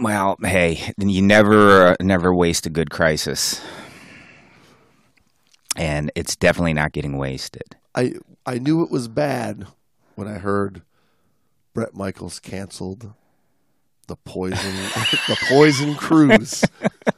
Well, 0.00 0.36
hey, 0.44 0.92
you 0.98 1.22
never 1.22 1.88
uh, 1.88 1.96
never 2.00 2.34
waste 2.34 2.66
a 2.66 2.70
good 2.70 2.90
crisis, 2.90 3.60
and 5.76 6.12
it's 6.14 6.36
definitely 6.36 6.74
not 6.74 6.92
getting 6.92 7.18
wasted. 7.18 7.76
I 7.94 8.12
I 8.46 8.58
knew 8.58 8.82
it 8.82 8.90
was 8.90 9.08
bad 9.08 9.66
when 10.14 10.28
I 10.28 10.38
heard 10.38 10.82
Bret 11.74 11.94
Michaels 11.94 12.38
canceled 12.38 13.12
the 14.06 14.16
poison 14.16 14.74
the 15.28 15.36
poison 15.48 15.94
cruise. 15.96 16.64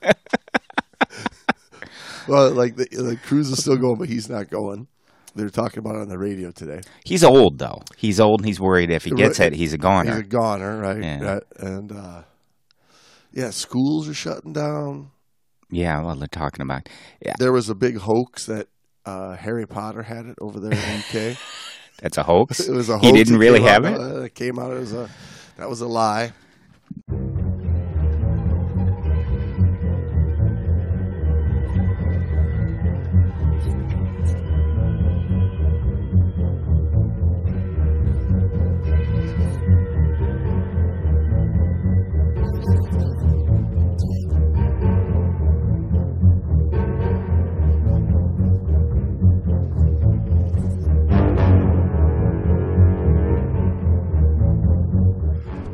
well, 2.29 2.51
like 2.53 2.77
the, 2.77 2.89
the 2.91 3.19
cruise 3.25 3.51
is 3.51 3.61
still 3.61 3.77
going, 3.77 3.99
but 3.99 4.09
he's 4.09 4.31
not 4.31 4.49
going. 4.49 4.87
They're 5.35 5.51
talking 5.51 5.81
about 5.81 5.97
it 5.97 6.01
on 6.01 6.09
the 6.09 6.19
radio 6.19 6.51
today. 6.51 6.81
He's 7.05 7.23
old 7.23 7.59
though. 7.59 7.83
He's 7.97 8.21
old, 8.21 8.41
and 8.41 8.47
he's 8.47 8.61
worried 8.61 8.91
if 8.91 9.05
he 9.05 9.11
gets 9.11 9.39
it, 9.39 9.53
he's 9.53 9.75
a 9.75 9.79
goner. 9.79 10.13
He's 10.13 10.21
a 10.21 10.25
goner, 10.25 10.79
right? 10.79 11.03
Yeah. 11.03 11.23
Right. 11.23 11.43
And 11.59 11.93
uh, 11.93 12.23
yeah, 13.33 13.51
schools 13.51 14.09
are 14.09 14.15
shutting 14.15 14.53
down. 14.53 15.11
yeah, 15.71 16.03
well, 16.03 16.17
they're 16.17 16.29
talking 16.29 16.63
about. 16.63 16.89
Yeah, 17.25 17.35
There 17.39 17.53
was 17.53 17.69
a 17.69 17.75
big 17.75 17.99
hoax 17.99 18.47
that 18.47 18.69
uh, 19.07 19.37
Harry 19.37 19.67
Potter 19.67 20.03
had 20.03 20.27
it 20.27 20.37
over 20.41 20.61
there 20.61 20.73
in 20.73 21.01
UK. 21.01 21.39
that's 22.03 22.19
a 22.19 22.23
hoax. 22.23 22.61
It 22.61 22.73
was 22.73 22.89
a 22.89 22.95
hoax. 22.99 23.07
He 23.07 23.13
didn't 23.13 23.39
really 23.39 23.63
have 23.63 23.85
out, 23.85 23.95
it. 23.95 24.01
uh, 24.01 24.21
it 24.23 24.35
came 24.35 24.59
out 24.59 24.73
as 24.73 24.93
a 24.93 25.09
that 25.57 25.69
was 25.69 25.81
a 25.81 25.87
lie. 25.87 26.33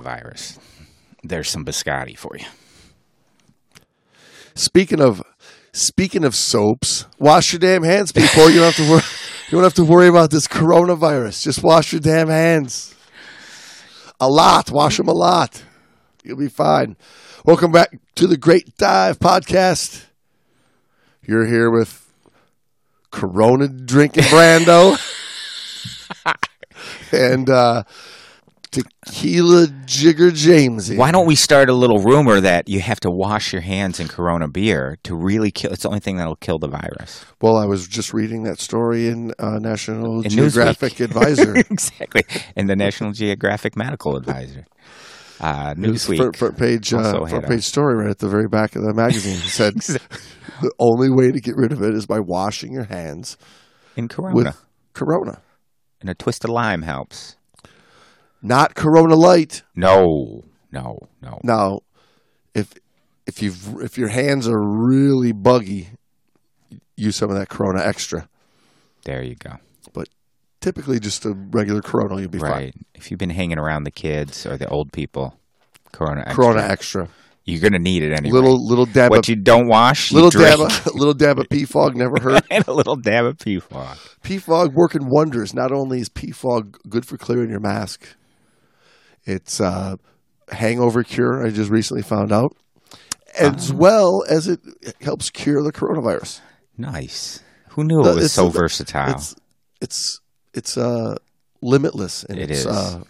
Coronavirus, 0.00 0.58
there's 1.22 1.48
some 1.48 1.64
biscotti 1.64 2.16
for 2.16 2.36
you. 2.36 2.46
Speaking 4.54 5.00
of 5.00 5.22
speaking 5.72 6.24
of 6.24 6.34
soaps, 6.34 7.06
wash 7.18 7.52
your 7.52 7.60
damn 7.60 7.82
hands, 7.82 8.12
people. 8.12 8.50
You 8.50 8.60
don't 8.60 8.74
have 8.74 8.86
to 8.86 8.90
worry. 8.90 9.02
You 9.46 9.56
don't 9.56 9.64
have 9.64 9.74
to 9.74 9.84
worry 9.84 10.06
about 10.06 10.30
this 10.30 10.46
coronavirus. 10.46 11.42
Just 11.42 11.64
wash 11.64 11.90
your 11.90 12.00
damn 12.00 12.28
hands. 12.28 12.94
A 14.20 14.28
lot. 14.28 14.70
Wash 14.70 14.96
them 14.96 15.08
a 15.08 15.12
lot. 15.12 15.64
You'll 16.22 16.38
be 16.38 16.46
fine. 16.46 16.96
Welcome 17.44 17.72
back 17.72 17.98
to 18.14 18.28
the 18.28 18.36
Great 18.36 18.76
Dive 18.76 19.18
Podcast. 19.18 20.04
You're 21.26 21.46
here 21.46 21.68
with 21.68 22.08
Corona 23.10 23.66
drinking 23.66 24.22
Brando 24.22 24.96
and 27.12 27.50
uh, 27.50 27.82
Tequila 28.70 29.66
Jigger 29.84 30.30
Jamesy. 30.30 30.96
Why 30.96 31.10
don't 31.10 31.26
we 31.26 31.34
start 31.34 31.68
a 31.68 31.74
little 31.74 31.98
rumor 31.98 32.40
that 32.40 32.68
you 32.68 32.80
have 32.80 33.00
to 33.00 33.10
wash 33.10 33.52
your 33.52 33.62
hands 33.62 33.98
in 33.98 34.06
Corona 34.06 34.48
beer 34.48 34.96
to 35.02 35.16
really 35.16 35.50
kill? 35.50 35.72
It's 35.72 35.82
the 35.82 35.88
only 35.88 36.00
thing 36.00 36.18
that'll 36.18 36.36
kill 36.36 36.58
the 36.58 36.68
virus. 36.68 37.24
Well, 37.40 37.56
I 37.56 37.66
was 37.66 37.88
just 37.88 38.14
reading 38.14 38.44
that 38.44 38.60
story 38.60 39.08
in 39.08 39.32
uh, 39.40 39.58
National 39.58 40.22
In 40.22 40.30
Geographic 40.30 40.94
Newsweek. 40.94 41.04
Advisor. 41.04 41.56
exactly, 41.70 42.22
in 42.56 42.66
the 42.66 42.76
National 42.76 43.10
Geographic 43.10 43.76
Medical 43.76 44.16
Advisor, 44.16 44.66
uh, 45.40 45.74
Newsweek. 45.74 46.18
Front, 46.18 46.36
front 46.36 46.58
page, 46.58 46.94
uh, 46.94 47.26
front 47.26 47.44
a- 47.44 47.48
page 47.48 47.64
story 47.64 47.96
right 47.96 48.10
at 48.10 48.18
the 48.18 48.28
very 48.28 48.46
back 48.48 48.76
of 48.76 48.82
the 48.82 48.94
magazine 48.94 49.38
said 49.38 49.74
the 50.62 50.72
only 50.78 51.10
way 51.10 51.32
to 51.32 51.40
get 51.40 51.56
rid 51.56 51.72
of 51.72 51.82
it 51.82 51.94
is 51.94 52.06
by 52.06 52.20
washing 52.20 52.72
your 52.72 52.84
hands 52.84 53.36
in 53.96 54.06
Corona, 54.06 54.34
with 54.36 54.64
Corona, 54.92 55.40
and 56.00 56.08
a 56.08 56.14
twist 56.14 56.44
of 56.44 56.50
lime 56.50 56.82
helps. 56.82 57.36
Not 58.42 58.74
Corona 58.74 59.14
Light. 59.14 59.62
No, 59.74 60.44
no, 60.72 60.98
no. 61.22 61.40
Now, 61.42 61.80
if 62.54 62.72
if 63.26 63.42
you 63.42 63.52
if 63.82 63.96
your 63.98 64.08
hands 64.08 64.48
are 64.48 64.60
really 64.60 65.32
buggy, 65.32 65.88
use 66.96 67.16
some 67.16 67.30
of 67.30 67.36
that 67.36 67.48
Corona 67.48 67.82
Extra. 67.82 68.28
There 69.04 69.22
you 69.22 69.34
go. 69.36 69.52
But 69.92 70.08
typically, 70.60 71.00
just 71.00 71.24
a 71.24 71.32
regular 71.32 71.80
Corona, 71.82 72.20
you'll 72.20 72.30
be 72.30 72.38
fine. 72.38 72.72
If 72.94 73.10
you've 73.10 73.18
been 73.18 73.30
hanging 73.30 73.58
around 73.58 73.84
the 73.84 73.90
kids 73.90 74.44
or 74.46 74.56
the 74.56 74.68
old 74.68 74.92
people, 74.92 75.38
Corona. 75.92 76.20
Extra. 76.20 76.34
Corona 76.34 76.62
Extra, 76.62 77.08
You're 77.44 77.60
gonna 77.60 77.78
need 77.78 78.02
it 78.02 78.12
anyway. 78.12 78.32
little 78.32 78.66
little 78.66 78.86
dab 78.86 79.10
what 79.10 79.20
of 79.20 79.28
you 79.28 79.36
don't 79.36 79.68
wash, 79.68 80.12
little 80.12 80.30
dab 80.30 80.60
of, 80.60 80.94
little 80.94 81.14
dab 81.14 81.38
of 81.38 81.48
PFOG 81.48 81.94
never 81.94 82.20
hurt. 82.22 82.44
and 82.50 82.66
a 82.68 82.72
little 82.72 82.96
dab 82.96 83.24
of 83.24 83.38
PFOG. 83.38 83.96
PFOG 84.22 84.72
working 84.74 85.08
wonders. 85.08 85.54
Not 85.54 85.72
only 85.72 86.00
is 86.00 86.08
PFOG 86.08 86.76
good 86.88 87.06
for 87.06 87.16
clearing 87.16 87.50
your 87.50 87.60
mask, 87.60 88.16
it's 89.24 89.60
uh, 89.60 89.96
hangover 90.50 91.02
cure. 91.02 91.44
I 91.46 91.50
just 91.50 91.70
recently 91.70 92.02
found 92.02 92.32
out, 92.32 92.56
as 93.38 93.72
well 93.72 94.24
as 94.28 94.48
it 94.48 94.60
helps 95.00 95.30
cure 95.30 95.62
the 95.62 95.72
coronavirus. 95.72 96.40
Nice. 96.78 97.40
Who 97.70 97.84
knew 97.84 98.00
it 98.00 98.06
was 98.06 98.16
it's- 98.16 98.32
so 98.32 98.48
versatile? 98.48 99.10
It's 99.10 99.34
it's 99.80 100.20
it's 100.54 100.76
uh, 100.78 101.16
limitless 101.62 102.24
in 102.24 102.38
It 102.38 102.50
its. 102.50 102.66
Uh, 102.66 103.04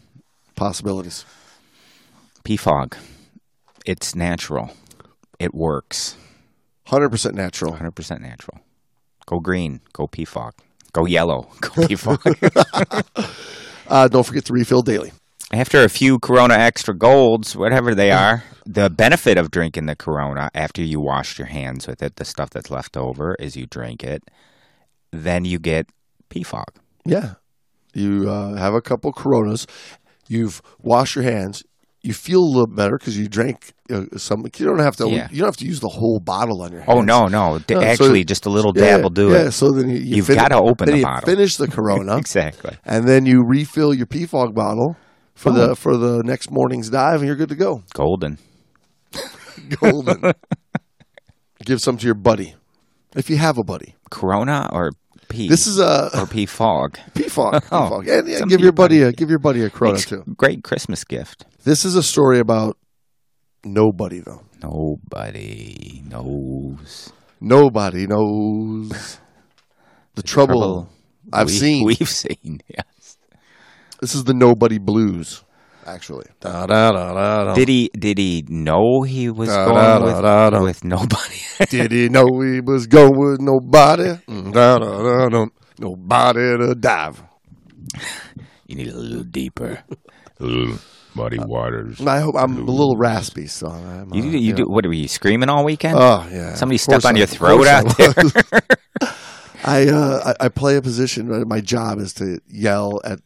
possibilities. 0.56 1.24
PFOG. 2.44 2.94
It's 3.86 4.14
natural. 4.14 4.70
It 5.38 5.54
works. 5.54 6.16
Hundred 6.84 7.08
percent 7.10 7.34
natural. 7.34 7.72
100% 7.74 8.20
natural. 8.20 8.60
Go 9.24 9.40
green. 9.40 9.80
Go 9.94 10.06
PFOG. 10.06 10.52
Go 10.92 11.06
yellow. 11.06 11.48
Go 11.60 11.70
PFOG. 11.70 13.36
Uh, 13.88 14.06
don't 14.06 14.22
forget 14.24 14.44
to 14.44 14.52
refill 14.52 14.82
daily. 14.82 15.10
After 15.52 15.82
a 15.84 15.88
few 15.88 16.18
Corona 16.18 16.54
Extra 16.54 16.94
Golds, 16.96 17.56
whatever 17.56 17.94
they 17.94 18.10
are, 18.10 18.44
the 18.66 18.88
benefit 18.90 19.36
of 19.38 19.50
drinking 19.50 19.86
the 19.86 19.96
Corona 19.96 20.50
after 20.54 20.82
you 20.82 21.00
washed 21.00 21.38
your 21.38 21.48
hands 21.48 21.86
with 21.88 22.02
it, 22.02 22.16
the 22.16 22.24
stuff 22.24 22.50
that's 22.50 22.70
left 22.70 22.96
over, 22.96 23.34
is 23.36 23.56
you 23.56 23.66
drink 23.66 24.04
it. 24.04 24.22
Then 25.12 25.44
you 25.44 25.58
get 25.58 25.86
PFOG. 26.30 26.64
Yeah. 27.04 27.34
You 27.94 28.30
uh, 28.30 28.54
have 28.56 28.74
a 28.74 28.80
couple 28.80 29.12
Coronas. 29.12 29.66
You've 30.28 30.62
washed 30.78 31.16
your 31.16 31.24
hands. 31.24 31.64
You 32.02 32.14
feel 32.14 32.38
a 32.40 32.46
little 32.48 32.66
better 32.68 32.96
because 32.96 33.18
you 33.18 33.28
drank 33.28 33.72
uh, 33.92 34.04
some. 34.16 34.44
You 34.56 34.64
don't 34.66 34.78
have 34.78 34.96
to. 34.96 35.08
Yeah. 35.10 35.28
You 35.30 35.40
don't 35.40 35.48
have 35.48 35.56
to 35.58 35.66
use 35.66 35.80
the 35.80 35.88
whole 35.88 36.18
bottle 36.20 36.62
on 36.62 36.70
your 36.72 36.80
hands. 36.82 36.90
Oh, 36.96 37.00
no, 37.02 37.26
no. 37.26 37.58
D- 37.58 37.74
No, 37.74 37.80
so- 37.80 37.86
Actually, 37.86 38.24
just 38.24 38.46
a 38.46 38.50
little 38.50 38.72
Yeah, 38.74 38.82
dab 38.96 39.02
will 39.02 39.10
do 39.10 39.30
yeah, 39.32 39.48
it. 39.48 39.50
So 39.52 39.72
then 39.72 39.90
you, 39.90 39.96
you 39.98 40.16
You've 40.16 40.26
fin- 40.28 40.36
gotta 40.36 40.56
open 40.56 40.86
then 40.86 40.92
the 40.94 40.98
you 41.00 41.04
bottle. 41.04 41.26
Finish 41.28 41.56
the 41.56 41.66
Corona, 41.76 42.16
Exactly. 42.16 42.78
and 42.86 43.06
then 43.06 43.26
you 43.26 43.42
refill 43.44 43.92
your 43.92 44.06
PFOG 44.06 44.54
bottle 44.54 44.96
for 45.40 45.50
Oh. 45.50 45.54
the 45.68 45.74
for 45.76 45.96
the 45.96 46.22
next 46.24 46.50
morning's 46.50 46.90
dive, 46.90 47.20
and 47.20 47.26
you're 47.26 47.36
good 47.36 47.48
to 47.48 47.54
go. 47.56 47.82
Golden. 47.94 48.38
Golden. 49.80 50.32
Give 51.64 51.80
some 51.80 51.96
to 51.98 52.04
your 52.06 52.14
buddy, 52.14 52.54
if 53.16 53.28
you 53.30 53.36
have 53.36 53.58
a 53.58 53.64
buddy. 53.64 53.94
Corona 54.10 54.68
or 54.72 54.90
P? 55.28 55.48
This 55.48 55.66
is 55.66 55.78
a 55.78 56.06
or 56.14 56.26
PFOG. 56.26 56.48
fog. 57.30 57.62
Oh, 57.72 58.00
PFOG. 58.02 58.18
And 58.18 58.28
yeah, 58.28 58.38
some 58.38 58.48
give 58.48 58.60
your 58.60 58.66
your 58.66 58.72
buddy 58.72 59.00
buddy. 59.00 59.08
a 59.08 59.12
give 59.12 59.30
your 59.30 59.38
buddy 59.38 59.62
a 59.64 59.70
Corona 59.70 59.94
Makes 59.94 60.06
too. 60.06 60.24
Great 60.36 60.62
Christmas 60.62 61.04
gift. 61.04 61.44
This 61.64 61.84
is 61.84 61.96
a 61.96 62.02
story 62.02 62.38
about 62.38 62.76
nobody 63.64 64.20
though. 64.20 64.42
Nobody 64.62 66.02
knows 66.06 67.12
Nobody 67.40 68.06
knows 68.06 69.18
the, 70.14 70.22
trouble, 70.22 70.88
I've 71.32 71.46
we- 71.46 71.52
seen. 71.52 71.84
We've 71.86 72.08
seen. 72.08 72.60
Yes. 72.68 72.84
This 74.00 74.14
is 74.14 74.24
the 74.24 74.34
nobody 74.34 74.78
blues. 74.78 75.44
actually. 75.86 76.26
Da, 76.40 76.66
da, 76.66 76.92
da, 76.92 77.12
da, 77.14 77.44
da. 77.44 77.54
Did 77.54 77.68
he 77.68 77.90
did 77.98 78.18
he 78.18 78.44
know 78.48 79.02
he 79.02 79.28
was 79.30 79.48
Da, 79.48 79.64
going 79.66 79.76
da, 79.76 80.04
with, 80.04 80.14
da, 80.14 80.20
da, 80.22 80.50
da. 80.50 80.62
with 80.62 80.84
nobody? 80.84 81.40
Did 81.68 81.92
he 81.92 82.08
know 82.08 82.26
he 82.40 82.60
was 82.60 82.86
going 82.86 83.18
with 83.18 83.40
nobody? 83.40 84.16
Mm, 84.28 84.52
Da, 84.52 84.78
da, 84.78 85.02
da, 85.02 85.28
da. 85.28 85.46
Nobody 85.78 86.56
to 86.58 86.74
dive. 86.74 87.22
you 88.66 88.76
need 88.76 88.88
a 88.88 88.96
little 88.96 89.24
deeper. 89.24 89.82
a 90.38 90.44
little 90.44 90.78
muddy 91.14 91.38
waters. 91.38 92.00
I 92.06 92.20
hope 92.20 92.36
I'm 92.38 92.56
a 92.56 92.70
little 92.70 92.96
raspy, 92.96 93.46
so 93.46 93.68
I'm. 93.68 94.12
Uh, 94.12 94.16
You, 94.16 94.22
you 94.38 94.52
do 94.54 94.64
what 94.68 94.86
were 94.86 94.92
you 94.92 95.08
screaming 95.08 95.48
all 95.48 95.64
weekend? 95.64 95.96
Oh 95.98 96.26
yeah. 96.30 96.54
Somebody 96.54 96.76
Of 96.76 96.80
step 96.82 97.04
on 97.04 97.16
I- 97.16 97.18
your 97.18 97.26
throat 97.26 97.56
course 97.56 97.68
I 97.68 97.82
there. 97.98 98.62
I, 99.64 99.88
uh, 99.88 100.32
I 100.40 100.46
I 100.46 100.48
play 100.48 100.76
a 100.76 100.82
position. 100.82 101.28
My 101.48 101.60
job 101.60 101.98
is 101.98 102.14
to 102.14 102.40
yell 102.48 103.00
at. 103.04 103.20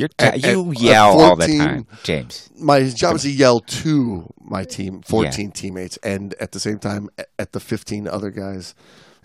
You're 0.00 0.08
At- 0.18 0.42
you 0.42 0.62
at- 0.70 0.76
at 0.76 0.80
yell 0.82 1.20
all 1.20 1.36
the 1.36 1.42
14 1.46 1.58
time, 1.58 1.86
James. 2.02 2.48
My 2.58 2.82
job 2.88 3.16
is 3.16 3.22
to 3.22 3.30
yell 3.30 3.60
to 3.60 4.32
my 4.40 4.64
team, 4.64 5.02
14 5.02 5.50
teammates, 5.52 5.98
and 6.02 6.34
at 6.40 6.52
the 6.52 6.60
same 6.60 6.78
time 6.78 7.10
at 7.38 7.52
the 7.52 7.60
15 7.60 8.08
other 8.08 8.30
guys, 8.30 8.74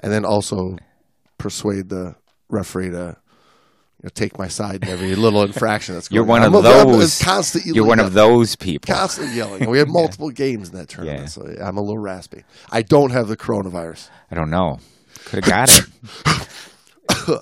and 0.01 0.11
then 0.11 0.25
also 0.25 0.75
persuade 1.37 1.89
the 1.89 2.15
referee 2.49 2.89
to. 2.91 3.17
You 4.03 4.07
know, 4.07 4.11
take 4.13 4.37
my 4.37 4.49
side 4.49 4.83
in 4.83 4.89
every 4.89 5.15
little 5.15 5.41
infraction 5.49 5.95
that's 5.95 6.09
going 6.09 6.19
on. 6.19 6.25
You're 6.27 6.29
one 6.29 6.41
on. 6.43 6.47
of 6.53 6.65
I'm 6.65 6.91
those. 6.99 7.17
constantly 7.19 7.71
You're 7.73 7.85
one 7.87 7.99
of 8.01 8.11
those 8.13 8.55
people. 8.57 8.93
constantly 8.93 9.33
yelling. 9.35 9.61
And 9.63 9.71
we 9.71 9.77
had 9.79 9.87
multiple 10.01 10.29
games 10.31 10.69
in 10.69 10.75
that 10.75 10.89
tournament, 10.89 11.21
Yeah. 11.21 11.25
so 11.27 11.41
I'm 11.61 11.77
a 11.77 11.81
little 11.81 11.97
raspy. 11.97 12.43
I 12.69 12.81
don't 12.81 13.11
have 13.11 13.29
the 13.29 13.37
coronavirus. 13.37 14.09
I 14.29 14.35
don't 14.35 14.49
know. 14.49 14.79
Could 15.23 15.45
have 15.45 15.49
got 15.49 15.69
it. 15.79 17.41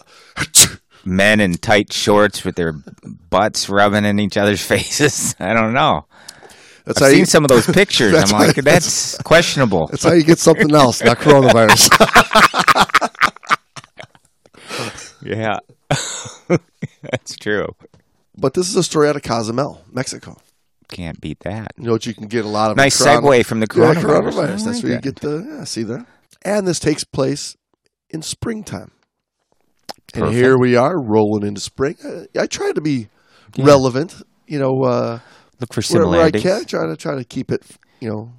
Men 1.06 1.40
in 1.42 1.54
tight 1.56 1.92
shorts 1.92 2.44
with 2.46 2.56
their 2.56 2.74
butts 3.30 3.68
rubbing 3.70 4.06
in 4.06 4.20
each 4.20 4.38
other's 4.38 4.62
faces. 4.66 5.36
I 5.40 5.54
don't 5.54 5.74
know. 5.74 6.06
That's 6.86 7.02
I've 7.02 7.06
how 7.08 7.10
seen 7.12 7.20
you, 7.20 7.26
some 7.26 7.44
of 7.46 7.50
those 7.50 7.66
pictures. 7.72 8.14
I'm 8.16 8.30
like, 8.38 8.56
that's 8.56 9.18
questionable. 9.24 9.88
That's 9.88 10.04
how 10.04 10.14
you 10.14 10.24
get 10.24 10.40
something 10.40 10.74
else, 10.74 11.02
not 11.04 11.18
coronavirus. 11.18 11.90
Yeah, 15.26 15.60
that's 17.02 17.38
true. 17.38 17.68
but 18.38 18.54
this 18.54 18.68
is 18.68 18.76
a 18.76 18.84
story 18.84 19.08
out 19.08 19.16
of 19.16 19.24
Cozumel, 19.24 19.82
Mexico. 19.90 20.36
Can't 20.92 21.20
beat 21.22 21.40
that. 21.42 21.72
You 21.78 21.86
know 21.86 21.92
what 21.94 22.06
you 22.06 22.14
can 22.14 22.28
get 22.28 22.44
a 22.44 22.48
lot 22.50 22.72
of 22.72 22.78
Nice 22.78 23.02
corona- 23.02 23.22
segue 23.22 23.46
from 23.46 23.62
the 23.62 23.68
Yeah, 23.74 23.94
coronavirus. 23.94 24.02
coronavirus. 24.04 24.66
That's 24.66 24.66
like 24.66 24.84
where 24.84 24.92
you 24.94 25.00
get 25.00 25.16
the 25.22 25.46
yeah, 25.60 25.64
see 25.64 25.84
there. 25.84 26.06
And 26.44 26.68
this 26.68 26.78
takes 26.80 27.06
place 27.06 27.56
in 28.10 28.22
springtime. 28.22 28.92
And 30.14 30.32
here 30.34 30.58
we 30.58 30.76
are 30.76 31.02
rolling 31.02 31.46
into 31.48 31.62
spring. 31.62 31.96
Uh, 32.04 32.26
I 32.40 32.46
try 32.48 32.72
to 32.72 32.82
be 32.82 33.10
Yeah. 33.56 33.66
relevant, 33.66 34.22
you 34.48 34.60
know, 34.60 34.84
uh, 34.84 35.20
Look 35.60 35.74
for 35.74 36.10
where 36.10 36.22
I 36.22 36.32
can. 36.32 36.66
Try 36.66 36.86
to 36.88 36.96
try 36.96 37.16
to 37.16 37.24
keep 37.24 37.52
it, 37.52 37.64
you 38.00 38.10
know, 38.10 38.32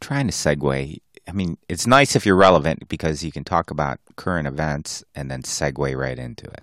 Trying 0.00 0.26
to 0.28 0.32
segue. 0.32 0.98
I 1.28 1.32
mean, 1.32 1.58
it's 1.68 1.86
nice 1.86 2.16
if 2.16 2.24
you're 2.24 2.36
relevant 2.36 2.88
because 2.88 3.22
you 3.22 3.30
can 3.30 3.44
talk 3.44 3.70
about 3.70 4.00
current 4.16 4.48
events 4.48 5.04
and 5.14 5.30
then 5.30 5.42
segue 5.42 5.94
right 5.96 6.18
into 6.18 6.46
it. 6.46 6.62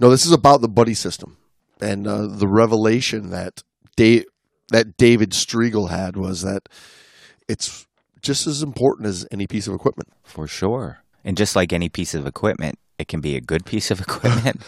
No, 0.00 0.08
this 0.08 0.24
is 0.24 0.32
about 0.32 0.60
the 0.60 0.68
buddy 0.68 0.94
system, 0.94 1.36
and 1.80 2.06
uh, 2.06 2.26
the 2.28 2.46
revelation 2.46 3.30
that 3.30 3.62
da- 3.96 4.24
that 4.70 4.96
David 4.96 5.30
Striegel 5.32 5.90
had 5.90 6.16
was 6.16 6.42
that 6.42 6.68
it's 7.48 7.86
just 8.22 8.46
as 8.46 8.62
important 8.62 9.08
as 9.08 9.26
any 9.32 9.46
piece 9.46 9.66
of 9.66 9.74
equipment. 9.74 10.08
For 10.22 10.46
sure. 10.46 10.98
And 11.24 11.36
just 11.36 11.56
like 11.56 11.72
any 11.72 11.88
piece 11.88 12.14
of 12.14 12.26
equipment, 12.26 12.78
it 12.98 13.08
can 13.08 13.20
be 13.20 13.36
a 13.36 13.40
good 13.40 13.64
piece 13.64 13.90
of 13.90 14.00
equipment 14.08 14.60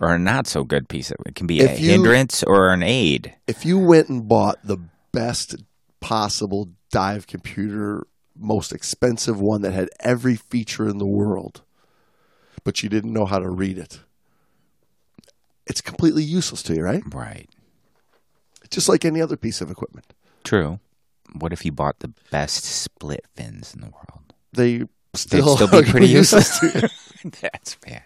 or 0.00 0.14
a 0.14 0.18
not 0.18 0.46
so 0.46 0.64
good 0.64 0.88
piece 0.88 1.10
of 1.10 1.16
it 1.26 1.34
can 1.34 1.46
be 1.46 1.60
a 1.60 1.74
you- 1.76 1.90
hindrance 1.90 2.42
or 2.42 2.70
an 2.70 2.82
aid. 2.82 3.34
If 3.46 3.64
you 3.64 3.78
went 3.78 4.08
and 4.08 4.28
bought 4.28 4.58
the 4.64 4.78
best 5.12 5.56
possible 6.00 6.70
dive 6.90 7.26
computer, 7.26 8.06
most 8.36 8.72
expensive 8.72 9.40
one 9.40 9.62
that 9.62 9.72
had 9.72 9.88
every 10.00 10.36
feature 10.36 10.88
in 10.88 10.98
the 10.98 11.06
world, 11.06 11.62
but 12.64 12.82
you 12.82 12.88
didn't 12.88 13.12
know 13.12 13.26
how 13.26 13.38
to 13.38 13.48
read 13.48 13.78
it, 13.78 14.00
it's 15.66 15.80
completely 15.80 16.22
useless 16.22 16.62
to 16.64 16.74
you, 16.74 16.82
right? 16.82 17.02
Right. 17.12 17.48
Just 18.70 18.88
like 18.88 19.04
any 19.04 19.20
other 19.20 19.36
piece 19.36 19.60
of 19.60 19.70
equipment. 19.70 20.12
True. 20.44 20.78
What 21.38 21.52
if 21.52 21.64
you 21.64 21.72
bought 21.72 21.98
the 21.98 22.12
best 22.30 22.64
split 22.64 23.24
fins 23.34 23.74
in 23.74 23.80
the 23.80 23.88
world? 23.88 24.34
They 24.52 24.84
They'd 25.24 25.40
still, 25.42 25.56
still 25.56 25.82
be 25.82 25.88
pretty 25.90 26.08
useless 26.08 26.62
useless. 26.62 26.90
to 27.22 27.22
you. 27.24 27.30
That's 27.42 27.74
bad. 27.76 28.02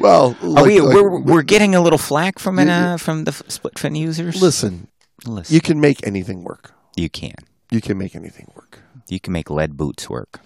Well, 0.00 0.36
like- 0.42 0.64
we, 0.66 0.80
like- 0.80 0.94
we're, 0.94 1.18
we're 1.20 1.42
getting 1.42 1.74
a 1.74 1.80
little 1.80 1.98
flack 1.98 2.38
from 2.38 2.58
You- 2.58 2.68
uh, 2.68 2.96
from 2.96 3.24
the 3.24 3.32
split 3.32 3.78
fin 3.78 3.94
users. 3.94 4.40
listen. 4.40 4.88
Listen, 5.26 5.52
You 5.52 5.60
can 5.60 5.80
make 5.80 6.06
anything 6.06 6.44
work. 6.44 6.72
you 6.96 7.08
can. 7.10 7.34
You 7.70 7.80
can 7.80 7.98
make 7.98 8.14
anything 8.14 8.50
work. 8.54 8.80
You 9.08 9.18
can 9.20 9.32
make 9.32 9.50
lead 9.50 9.76
boots 9.76 10.08
work. 10.08 10.40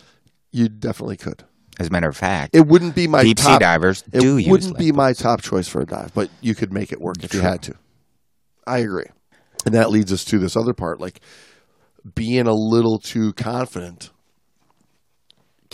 You 0.51 0.69
definitely 0.69 1.17
could. 1.19 1.45
As 1.79 1.89
a 1.89 1.91
matter 1.91 2.09
of 2.09 2.17
fact, 2.17 2.55
It 2.57 2.67
wouldn't 2.67 2.95
be 2.95 3.07
my 3.07 3.23
deep 3.23 3.39
sea 3.39 3.45
top. 3.49 3.61
divers 3.61 4.03
It 4.13 4.21
do 4.21 4.39
use 4.39 4.49
wouldn't 4.49 4.79
be 4.79 4.91
my 4.93 5.13
top 5.13 5.43
choice 5.43 5.69
for 5.69 5.81
a 5.83 5.87
dive, 5.87 6.13
but 6.15 6.31
you 6.41 6.55
could 6.55 6.73
make 6.73 6.91
it 6.93 7.01
work 7.01 7.23
if 7.23 7.33
you 7.35 7.41
had 7.41 7.63
to. 7.65 7.75
I 8.67 8.79
agree, 8.79 9.07
and 9.67 9.75
that 9.75 9.91
leads 9.91 10.13
us 10.13 10.25
to 10.27 10.39
this 10.39 10.57
other 10.57 10.73
part, 10.75 11.01
like 11.01 11.21
being 12.15 12.47
a 12.47 12.55
little 12.55 12.99
too 12.99 13.33
confident 13.35 14.11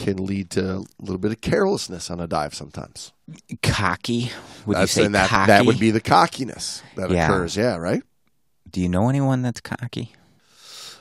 can 0.05 0.25
lead 0.25 0.51
to 0.51 0.77
a 0.79 0.83
little 1.01 1.19
bit 1.19 1.31
of 1.33 1.41
carelessness 1.41 2.11
on 2.11 2.21
a 2.21 2.27
dive 2.27 2.55
sometimes. 2.55 3.13
cocky. 3.63 4.31
Would 4.67 4.77
That's 4.77 4.97
you 4.97 5.05
say 5.05 5.09
that 5.09 5.29
cocky? 5.29 5.47
that 5.49 5.67
would 5.67 5.79
be 5.79 5.91
the 5.91 6.01
cockiness 6.01 6.83
that 6.97 7.11
Yeah. 7.11 7.27
occurs. 7.27 7.57
Yeah, 7.57 7.77
right. 7.77 8.03
Do 8.71 8.81
you 8.81 8.89
know 8.89 9.09
anyone 9.09 9.43
that's 9.43 9.61
cocky? 9.61 10.13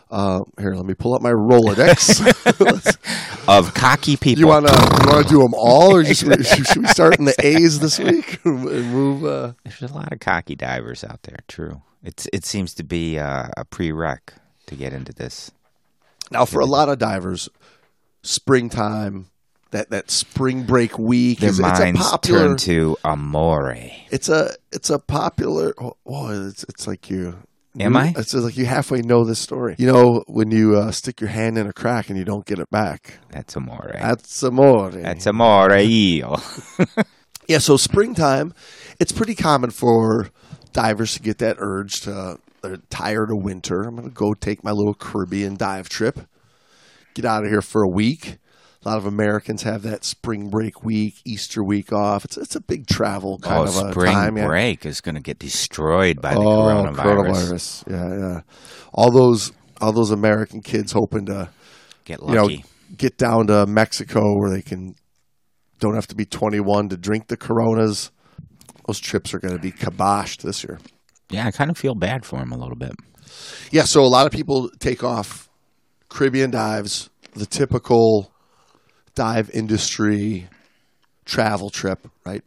Uh, 0.10 0.40
here, 0.58 0.74
let 0.74 0.86
me 0.86 0.94
pull 0.94 1.14
up 1.14 1.22
my 1.22 1.32
Rolodex. 1.32 2.24
Of 3.48 3.74
cocky 3.74 4.18
people. 4.18 4.42
you 4.42 4.48
wanna 4.48 4.72
you 4.72 5.10
wanna 5.10 5.24
do 5.28 5.40
them 5.42 5.54
all, 5.54 5.96
or 5.96 6.04
just 6.04 6.22
should 6.66 6.82
we 6.82 6.88
start 6.88 7.18
in 7.18 7.24
the 7.26 7.36
A's 7.40 7.80
this 7.80 7.98
week 7.98 8.40
and 8.46 8.62
move? 8.92 9.24
Uh, 9.24 9.54
There's 9.64 9.90
a 9.90 9.94
lot 9.94 10.12
of 10.12 10.20
cocky 10.20 10.56
divers 10.56 11.06
out 11.06 11.24
there. 11.24 11.40
True. 11.48 11.82
It's 12.04 12.28
it 12.34 12.44
seems 12.46 12.74
to 12.76 12.84
be 12.84 13.18
uh, 13.20 13.48
a 13.56 13.64
prereq 13.64 14.20
to 14.68 14.76
get 14.76 14.92
into 14.92 15.14
this. 15.14 15.52
Now, 16.30 16.44
for 16.44 16.60
a 16.60 16.66
lot 16.66 16.90
of 16.90 17.00
divers, 17.00 17.48
springtime, 18.24 19.28
that, 19.72 19.90
that 19.90 20.10
spring 20.12 20.64
break 20.64 20.98
week, 20.98 21.40
Their 21.40 21.50
is, 21.50 21.60
it's 21.60 21.80
a 21.80 21.84
minds 21.84 22.00
popular. 22.10 22.40
turn 22.48 22.58
to 22.58 22.98
amore. 23.04 23.76
it's 24.12 24.30
a 24.30 24.56
it's 24.72 24.90
a 24.90 25.00
popular. 25.00 25.74
Oh, 25.80 25.94
oh, 26.06 26.48
it's 26.48 26.64
it's 26.64 26.88
like 26.88 27.10
you. 27.10 27.38
Am 27.80 27.94
you- 27.94 28.00
I? 28.00 28.14
It's 28.18 28.34
like 28.34 28.58
you 28.58 28.66
halfway 28.66 29.02
know 29.02 29.24
this 29.24 29.40
story. 29.40 29.76
You 29.78 29.88
know 29.92 30.24
when 30.28 30.52
you 30.52 30.78
uh, 30.78 30.92
stick 30.92 31.22
your 31.22 31.30
hand 31.30 31.58
in 31.58 31.68
a 31.68 31.74
crack 31.74 32.10
and 32.10 32.18
you 32.18 32.26
don't 32.26 32.46
get 32.46 32.60
it 32.60 32.70
back. 32.72 33.20
That's 33.30 33.56
amore. 33.56 33.92
That's 33.94 34.42
amore. 34.44 34.92
That's 34.92 35.26
amore. 35.28 35.72
io. 35.74 36.38
Yeah, 37.48 37.60
so 37.60 37.78
springtime, 37.78 38.54
it's 39.00 39.14
pretty 39.14 39.34
common 39.34 39.70
for 39.70 40.28
divers 40.74 41.14
to 41.14 41.22
get 41.22 41.38
that 41.38 41.56
urge 41.60 42.02
to 42.02 42.40
they're 42.62 42.76
tired 42.90 43.32
of 43.32 43.38
winter. 43.42 43.84
I'm 43.84 43.96
going 43.96 44.10
to 44.10 44.14
go 44.14 44.34
take 44.34 44.66
my 44.66 44.72
little 44.72 44.94
Caribbean 44.94 45.56
dive 45.56 45.88
trip, 45.88 46.20
get 47.22 47.26
out 47.26 47.44
of 47.44 47.50
here 47.50 47.62
for 47.62 47.82
a 47.84 47.90
week. 47.90 48.38
A 48.86 48.90
lot 48.90 48.98
of 49.00 49.06
Americans 49.06 49.64
have 49.64 49.82
that 49.82 50.06
spring 50.06 50.50
break 50.50 50.84
week, 50.84 51.16
Easter 51.26 51.64
week 51.64 51.92
off. 51.92 52.24
It's 52.24 52.38
it's 52.38 52.56
a 52.56 52.62
big 52.62 52.88
travel 52.88 53.40
oh, 53.44 53.48
kind 53.48 53.60
Oh, 53.60 53.64
of 53.64 53.88
a 53.88 53.92
spring 53.92 54.14
time. 54.14 54.38
yeah. 54.38 54.46
break 54.46 54.86
is 54.86 55.02
going 55.02 55.16
to 55.16 55.22
get 55.22 55.40
destroyed 55.40 56.22
by 56.22 56.34
the 56.36 56.40
oh, 56.40 56.44
coronavirus. 56.44 56.96
coronavirus. 56.96 57.92
Yeah, 57.92 58.28
yeah. 58.28 58.42
All 58.94 59.12
those 59.12 59.52
all 59.82 59.92
those 59.92 60.12
American 60.12 60.62
kids 60.62 60.92
hoping 60.94 61.26
to 61.26 61.50
Get 62.06 62.22
you 62.22 62.34
know 62.36 62.44
lucky. 62.44 62.64
get 62.96 63.18
down 63.18 63.48
to 63.48 63.66
Mexico 63.68 64.22
where 64.38 64.50
they 64.52 64.62
can 64.62 64.96
don't 65.80 65.96
have 65.96 66.08
to 66.08 66.16
be 66.16 66.26
21 66.26 66.90
to 66.90 66.98
drink 66.98 67.28
the 67.28 67.36
Coronas. 67.38 68.12
Those 68.88 69.00
trips 69.00 69.34
are 69.34 69.40
going 69.40 69.54
to 69.56 69.60
be 69.62 69.72
kiboshed 69.72 70.44
this 70.44 70.64
year. 70.64 70.80
yeah, 71.30 71.46
I 71.48 71.52
kind 71.52 71.70
of 71.70 71.78
feel 71.78 71.94
bad 71.96 72.24
for 72.26 72.40
them 72.40 72.52
a 72.54 72.58
little 72.58 72.78
bit. 72.78 72.94
Yeah, 73.72 73.84
so 73.84 74.02
a 74.02 74.08
lot 74.08 74.26
of 74.26 74.32
people 74.32 74.70
take 74.80 75.04
off 75.04 75.47
Caribbean 76.10 76.52
dives, 76.52 77.10
the 77.34 77.46
typical 77.46 78.32
dive 79.16 79.50
industry 79.52 80.48
travel 81.26 81.70
trip, 81.70 82.08
right? 82.26 82.44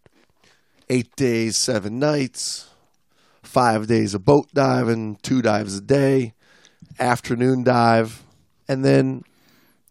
Eight 0.88 1.14
days, 1.16 1.56
seven 1.56 1.98
nights, 1.98 2.68
five 3.42 3.86
days 3.86 4.14
of 4.14 4.24
boat 4.24 4.48
diving, 4.54 5.16
two 5.16 5.42
dives 5.42 5.76
a 5.76 5.80
day, 5.80 6.34
afternoon 6.98 7.62
dive, 7.62 8.24
and 8.68 8.84
then 8.84 9.24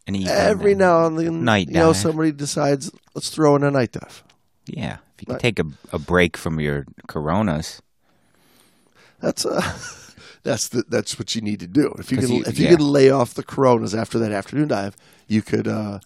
even, 0.07 0.27
every 0.27 0.75
now 0.75 1.05
and 1.05 1.17
then, 1.19 1.43
Night 1.43 1.67
you 1.67 1.75
know, 1.75 1.93
somebody 1.93 2.31
decides 2.31 2.91
let's 3.13 3.29
throw 3.29 3.55
in 3.55 3.63
a 3.63 3.71
night 3.71 3.91
dive. 3.91 4.23
Yeah, 4.65 4.97
if 5.15 5.21
you 5.21 5.25
can 5.27 5.39
take 5.39 5.59
a, 5.59 5.65
a 5.91 5.99
break 5.99 6.35
from 6.35 6.59
your 6.59 6.85
coronas, 7.07 7.81
That's 9.19 9.45
uh, 9.45 9.61
that's 10.49 10.69
the, 10.69 10.83
that's 10.89 11.17
what 11.19 11.35
you 11.35 11.41
need 11.41 11.59
to 11.59 11.67
do. 11.67 11.93
If 11.99 12.11
you 12.11 12.17
can 12.17 12.31
you- 12.31 12.43
if 12.45 12.57
you 12.59 12.65
yeah. 12.65 12.75
can 12.75 12.85
lay 12.85 13.09
off 13.09 13.33
the 13.33 13.43
Coronas 13.43 13.93
after 13.95 14.17
that 14.19 14.31
afternoon 14.31 14.67
dive, 14.67 14.95
you 15.27 15.41
could 15.41 15.67
uh, 15.67 15.99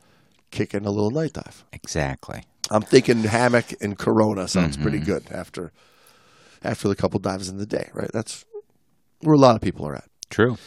kick 0.52 0.74
in 0.74 0.86
a 0.86 0.92
little 0.92 1.12
night 1.12 1.34
dive. 1.34 1.64
exactly. 1.72 2.44
I'm 2.72 2.82
thinking 2.82 3.24
hammock 3.24 3.66
and 3.82 3.98
Corona 3.98 4.48
sounds 4.48 4.78
pretty 4.78 4.98
Mm-hmm. 5.00 5.06
good 5.12 5.24
after 5.32 5.72
after 6.64 6.88
the 6.88 6.96
couple 6.96 7.20
dives 7.20 7.50
in 7.50 7.58
the 7.58 7.66
day, 7.66 7.90
right? 7.94 8.10
That's 8.14 8.46
where 9.22 9.36
a 9.36 9.40
lot 9.40 9.56
of 9.56 9.62
people 9.62 9.86
are 9.86 9.96
at. 9.96 10.08
True. 10.30 10.58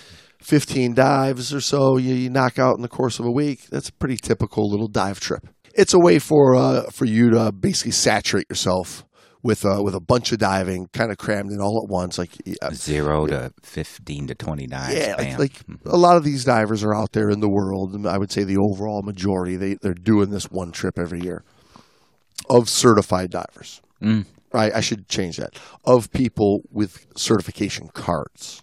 15 0.42 0.94
dives 0.94 1.54
or 1.54 1.60
so 1.60 1.96
you, 1.96 2.14
you 2.14 2.28
knock 2.30 2.58
out 2.58 2.76
in 2.76 2.82
the 2.82 2.88
course 2.88 3.18
of 3.18 3.24
a 3.24 3.30
week. 3.30 3.66
That's 3.70 3.88
a 3.88 3.92
pretty 3.94 4.16
typical 4.16 4.70
little 4.70 4.88
dive 4.88 5.20
trip. 5.20 5.46
It's 5.74 5.94
a 5.94 5.98
way 5.98 6.18
for 6.18 6.54
uh, 6.54 6.90
for 6.90 7.04
you 7.06 7.30
to 7.30 7.50
basically 7.52 7.92
saturate 7.92 8.46
yourself 8.50 9.04
with 9.42 9.64
uh, 9.64 9.80
with 9.82 9.94
a 9.94 10.00
bunch 10.00 10.32
of 10.32 10.38
diving, 10.38 10.88
kind 10.92 11.10
of 11.10 11.18
crammed 11.18 11.50
in 11.52 11.60
all 11.60 11.82
at 11.84 11.90
once. 11.90 12.18
Like 12.18 12.30
uh, 12.62 12.70
Zero 12.72 13.26
to 13.26 13.52
fifteen 13.62 14.26
to 14.26 14.34
twenty 14.34 14.66
nine. 14.66 14.94
dives. 14.94 15.06
yeah, 15.06 15.14
like, 15.16 15.38
like 15.38 15.52
a 15.86 15.96
lot 15.96 16.16
of 16.16 16.24
these 16.24 16.44
divers 16.44 16.82
are 16.84 16.94
out 16.94 17.12
there 17.12 17.30
in 17.30 17.40
the 17.40 17.48
world, 17.48 17.94
and 17.94 18.06
I 18.06 18.18
would 18.18 18.32
say 18.32 18.44
the 18.44 18.58
overall 18.58 19.02
majority 19.02 19.56
they 19.56 19.74
they're 19.74 19.94
doing 19.94 20.30
this 20.30 20.50
one 20.50 20.72
trip 20.72 20.98
every 20.98 21.20
year 21.20 21.44
of 22.50 22.68
certified 22.68 23.30
divers. 23.30 23.80
Mm. 24.02 24.26
Right, 24.52 24.72
I 24.74 24.80
should 24.80 25.08
change 25.08 25.36
that 25.38 25.58
of 25.84 26.10
people 26.12 26.60
with 26.70 27.06
certification 27.16 27.88
cards. 27.88 28.62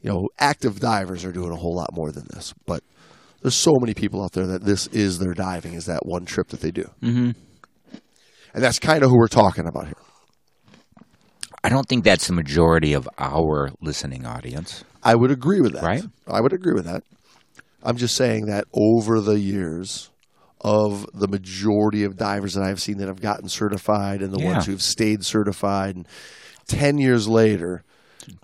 You 0.00 0.10
know, 0.10 0.28
active 0.38 0.80
divers 0.80 1.24
are 1.24 1.32
doing 1.32 1.52
a 1.52 1.56
whole 1.56 1.74
lot 1.74 1.90
more 1.92 2.12
than 2.12 2.26
this, 2.30 2.52
but 2.66 2.82
there's 3.40 3.54
so 3.54 3.72
many 3.80 3.94
people 3.94 4.22
out 4.22 4.32
there 4.32 4.46
that 4.46 4.64
this 4.64 4.86
is 4.88 5.18
their 5.18 5.34
diving 5.34 5.74
is 5.74 5.86
that 5.86 6.06
one 6.06 6.24
trip 6.24 6.48
that 6.48 6.60
they 6.60 6.70
do, 6.70 6.90
mm-hmm. 7.02 7.30
And 8.54 8.62
that's 8.62 8.78
kind 8.78 9.02
of 9.02 9.10
who 9.10 9.16
we're 9.16 9.28
talking 9.28 9.66
about 9.66 9.86
here. 9.86 9.94
I 11.64 11.68
don't 11.68 11.88
think 11.88 12.04
that's 12.04 12.26
the 12.26 12.32
majority 12.32 12.92
of 12.92 13.08
our 13.18 13.70
listening 13.80 14.26
audience. 14.26 14.84
I 15.02 15.14
would 15.14 15.30
agree 15.30 15.60
with 15.60 15.72
that. 15.74 15.82
Right. 15.82 16.02
I 16.26 16.40
would 16.40 16.52
agree 16.52 16.74
with 16.74 16.84
that. 16.86 17.04
I'm 17.82 17.96
just 17.96 18.16
saying 18.16 18.46
that 18.46 18.64
over 18.74 19.20
the 19.20 19.38
years 19.38 20.10
of 20.60 21.06
the 21.12 21.26
majority 21.28 22.04
of 22.04 22.16
divers 22.16 22.54
that 22.54 22.62
I've 22.62 22.80
seen 22.80 22.98
that 22.98 23.08
have 23.08 23.20
gotten 23.20 23.48
certified 23.48 24.22
and 24.22 24.32
the 24.32 24.40
Yeah. 24.40 24.52
ones 24.52 24.66
who've 24.66 24.82
stayed 24.82 25.24
certified, 25.24 25.96
and 25.96 26.06
10 26.68 26.98
years 26.98 27.26
later, 27.28 27.82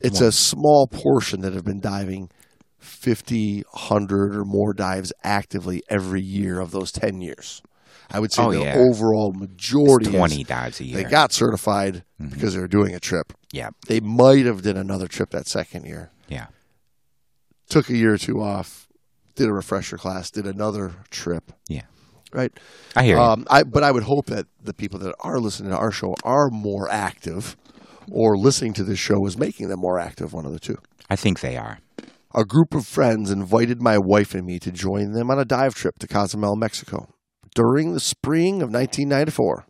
it's 0.00 0.20
a 0.20 0.32
small 0.32 0.88
portion 0.88 1.40
that 1.42 1.52
have 1.54 1.64
been 1.64 1.80
diving 1.80 2.30
50, 2.78 3.62
100 3.72 4.34
or 4.34 4.44
more 4.44 4.72
dives 4.72 5.12
actively 5.22 5.82
every 5.88 6.20
year 6.22 6.58
of 6.60 6.72
those 6.72 6.90
10 6.90 7.20
years. 7.20 7.62
I 8.10 8.20
would 8.20 8.32
say 8.32 8.42
Oh, 8.42 8.52
the 8.52 8.60
yeah. 8.62 8.76
overall 8.78 9.32
majority 9.32 10.06
is 10.08 10.14
Twenty 10.14 10.44
dives 10.44 10.80
a 10.80 10.84
year. 10.84 10.96
they 10.96 11.04
got 11.04 11.32
certified 11.32 12.04
because 12.18 12.54
they 12.54 12.60
were 12.60 12.68
doing 12.68 12.94
a 12.94 13.00
trip. 13.00 13.32
yeah, 13.52 13.70
They 13.86 14.00
might 14.00 14.46
have 14.46 14.62
did 14.62 14.76
another 14.76 15.06
trip 15.08 15.30
that 15.30 15.46
second 15.46 15.84
year 15.84 16.10
yeah. 16.28 16.46
took 17.68 17.88
a 17.90 17.96
year 17.96 18.14
or 18.14 18.18
two 18.18 18.40
off, 18.42 18.88
did 19.34 19.48
a 19.48 19.52
refresher 19.52 19.96
class, 19.98 20.30
did 20.30 20.46
another 20.46 20.92
trip, 21.10 21.52
Yeah. 21.68 21.82
right? 22.32 22.52
I 22.96 23.04
hear 23.04 23.16
you. 23.16 23.22
Um, 23.22 23.46
I, 23.50 23.62
but 23.62 23.82
I 23.82 23.90
would 23.92 24.04
hope 24.04 24.26
that 24.26 24.46
the 24.62 24.74
people 24.74 24.98
that 25.00 25.14
are 25.20 25.38
listening 25.38 25.70
to 25.70 25.76
our 25.76 25.92
show 25.92 26.14
are 26.24 26.48
more 26.50 26.88
active, 26.90 27.56
or 28.10 28.36
listening 28.38 28.72
to 28.74 28.84
this 28.84 28.98
show 28.98 29.24
is 29.26 29.36
making 29.36 29.68
them 29.68 29.80
more 29.80 29.98
active. 29.98 30.32
One 30.32 30.46
of 30.46 30.52
the 30.52 30.58
two. 30.58 30.76
I 31.10 31.16
think 31.16 31.40
they 31.40 31.56
are. 31.58 31.78
A 32.34 32.44
group 32.44 32.74
of 32.74 32.86
friends 32.86 33.30
invited 33.30 33.80
my 33.82 33.98
wife 33.98 34.34
and 34.34 34.46
me 34.46 34.58
to 34.60 34.70
join 34.70 35.12
them 35.12 35.30
on 35.30 35.38
a 35.38 35.44
dive 35.44 35.74
trip 35.74 35.98
to 35.98 36.06
Cozumel, 36.08 36.56
Mexico, 36.56 37.08
during 37.58 37.92
the 37.92 37.98
spring 37.98 38.62
of 38.62 38.70
1994. 38.72 39.64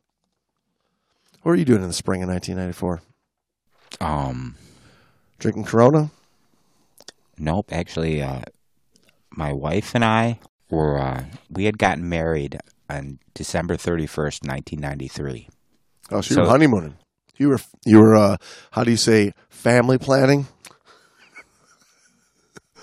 What 1.40 1.50
were 1.52 1.54
you 1.56 1.64
doing 1.64 1.80
in 1.80 1.88
the 1.88 1.94
spring 1.94 2.22
of 2.22 2.28
1994? 2.28 3.00
Um, 4.06 4.56
Drinking 5.38 5.64
Corona? 5.64 6.10
nope. 7.38 7.72
Actually, 7.72 8.20
uh, 8.20 8.42
my 9.30 9.54
wife 9.54 9.94
and 9.94 10.04
I 10.04 10.38
were 10.68 10.98
uh, 11.00 11.24
we 11.48 11.64
had 11.64 11.78
gotten 11.78 12.06
married 12.08 12.58
on 12.90 13.20
December 13.32 13.76
thirty 13.76 14.06
first, 14.06 14.44
nineteen 14.44 14.80
ninety 14.80 15.08
three. 15.08 15.48
Oh, 16.10 16.20
so 16.20 16.30
you 16.30 16.34
So- 16.34 16.42
were 16.42 16.48
honeymooning. 16.48 16.96
You 17.38 17.48
were 17.50 17.60
you 17.86 17.98
were 18.00 18.16
uh, 18.16 18.36
how 18.72 18.84
do 18.84 18.90
you 18.90 18.96
say 18.98 19.32
family 19.48 19.96
planning? 19.96 20.46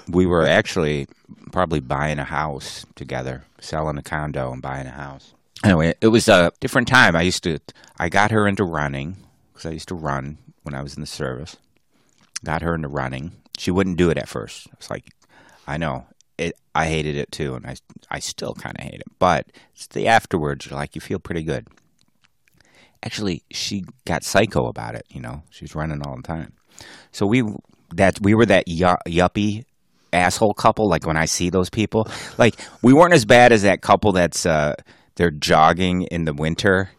We 0.08 0.26
were 0.26 0.46
actually 0.46 1.08
probably 1.52 1.80
buying 1.80 2.20
a 2.20 2.24
house 2.24 2.86
together, 2.96 3.46
selling 3.60 3.98
a 3.98 4.04
condo 4.04 4.52
and 4.52 4.62
buying 4.62 4.88
a 4.88 4.92
house. 4.92 5.34
Anyway, 5.64 5.96
it 6.02 6.08
was 6.10 6.28
a 6.28 6.52
different 6.60 6.88
time. 6.88 7.16
I 7.16 7.24
used 7.24 7.44
to, 7.44 7.60
I 7.98 8.10
got 8.10 8.32
her 8.32 8.48
into 8.48 8.64
running 8.64 9.18
because 9.54 9.66
I 9.66 9.72
used 9.72 9.88
to 9.88 9.96
run 9.96 10.38
when 10.64 10.76
I 10.76 10.84
was 10.84 10.96
in 10.96 11.02
the 11.02 11.08
service. 11.08 11.58
Got 12.44 12.62
her 12.62 12.76
into 12.76 12.88
running. 12.88 13.32
She 13.58 13.72
wouldn't 13.72 13.98
do 13.98 14.10
it 14.10 14.18
at 14.18 14.30
first. 14.30 14.68
It's 14.74 14.90
like, 14.90 15.10
I 15.66 15.78
know 15.78 16.06
it. 16.38 16.56
I 16.76 16.88
hated 16.88 17.16
it 17.16 17.32
too, 17.32 17.56
and 17.56 17.66
I, 17.66 17.76
I 18.12 18.20
still 18.20 18.54
kind 18.54 18.76
of 18.78 18.84
hate 18.84 19.00
it. 19.00 19.08
But 19.18 19.48
it's 19.74 19.88
the 19.88 20.08
afterwards. 20.08 20.66
You're 20.66 20.78
like, 20.78 20.94
you 20.94 21.02
feel 21.02 21.20
pretty 21.20 21.44
good. 21.44 21.68
Actually, 23.02 23.44
she 23.50 23.86
got 24.06 24.24
psycho 24.24 24.68
about 24.68 24.96
it. 24.96 25.06
You 25.10 25.22
know, 25.22 25.44
she 25.50 25.64
was 25.64 25.74
running 25.74 26.06
all 26.06 26.16
the 26.18 26.24
time. 26.24 26.54
So 27.12 27.26
we 27.26 27.44
that 27.94 28.20
we 28.22 28.34
were 28.34 28.46
that 28.46 28.68
yu- 28.68 28.98
yuppie 29.08 29.64
asshole 30.16 30.54
couple. 30.54 30.90
Like 30.90 31.06
when 31.06 31.18
I 31.18 31.26
see 31.26 31.50
those 31.50 31.70
people, 31.70 32.08
like 32.38 32.56
we 32.82 32.94
weren't 32.94 33.14
as 33.14 33.26
bad 33.26 33.52
as 33.52 33.64
that 33.64 33.82
couple 33.82 34.12
that's 34.14 34.46
uh, 34.46 34.74
they're 35.16 35.32
jogging 35.32 36.04
in 36.04 36.26
the 36.26 36.34
winter. 36.34 36.90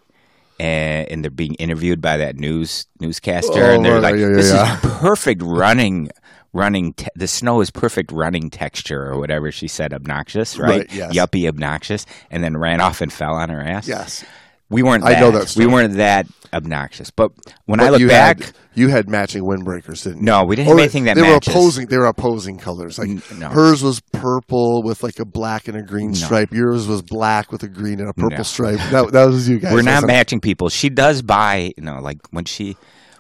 And, 0.59 1.07
and 1.11 1.23
they're 1.23 1.31
being 1.31 1.53
interviewed 1.57 2.01
by 2.01 2.17
that 2.17 2.37
news 2.37 2.87
newscaster, 2.99 3.63
Oh, 3.63 3.75
and 3.75 3.85
they're 3.85 4.01
like, 4.01 4.15
yeah, 4.15 4.29
yeah, 4.29 4.35
"This 4.37 4.51
yeah. 4.55 4.75
is 4.77 4.81
perfect 5.01 5.43
running, 5.43 6.09
running. 6.55 6.95
Te- 6.95 7.09
the 7.15 7.27
snow 7.27 7.61
is 7.61 7.71
perfect 7.71 8.11
running 8.11 8.49
texture, 8.49 9.03
or 9.05 9.19
whatever 9.19 9.53
she 9.53 9.69
said, 9.69 9.93
obnoxious, 9.93 10.59
right? 10.59 10.79
Right, 10.89 10.93
yes. 10.95 11.15
Yuppie, 11.15 11.47
obnoxious, 11.47 12.07
and 12.31 12.43
then 12.43 12.57
ran 12.57 12.81
off 12.81 13.03
and 13.03 13.13
fell 13.13 13.35
on 13.35 13.51
her 13.51 13.61
ass. 13.61 13.87
Yes, 13.87 14.25
we 14.69 14.83
weren't. 14.83 15.05
I 15.05 15.13
That. 15.15 15.21
know 15.21 15.31
that 15.33 15.55
We 15.57 15.67
weren't 15.67 15.95
that 15.95 16.27
obnoxious. 16.53 17.11
But 17.11 17.31
when 17.67 17.81
I 17.81 17.91
look 17.91 18.01
you 18.01 18.09
back, 18.09 18.43
had, 18.43 18.53
you 18.75 18.89
had 18.89 19.09
matching 19.09 19.43
windbreakers, 19.45 20.03
didn't 20.05 20.19
you? 20.19 20.25
no, 20.25 20.45
we 20.45 20.57
didn't 20.57 20.69
Or 20.69 20.73
have 20.73 20.79
anything 20.81 21.05
that 21.05 21.15
they 21.17 21.23
matches. 21.23 21.49
were 21.49 21.53
opposing. 21.61 21.87
They 21.87 21.99
were 21.99 22.07
opposing 22.07 22.59
colors. 22.59 22.99
Like 22.99 23.11
no. 23.39 23.49
hers 23.49 23.83
was 23.83 24.01
purple 24.13 24.83
with 24.83 25.03
like 25.03 25.19
a 25.19 25.25
black 25.25 25.69
and 25.69 25.77
a 25.77 25.83
green 25.83 26.15
stripe. 26.15 26.53
Yours 26.53 26.87
was 26.89 27.03
black 27.03 27.53
with 27.53 27.63
a 27.63 27.69
green 27.69 28.01
and 28.01 28.09
a 28.09 28.13
purple 28.15 28.37
No. 28.39 28.43
stripe. 28.43 28.79
That, 28.91 29.13
that 29.13 29.27
was 29.27 29.49
you 29.49 29.59
guys. 29.59 29.73
We're 29.73 29.83
not 29.83 30.05
matching 30.07 30.41
people. 30.41 30.69
She 30.69 30.89
does 30.89 31.23
buy, 31.23 31.73
you 31.77 31.83
know, 31.85 31.99
like 32.01 32.19
when 32.31 32.45
she 32.45 32.77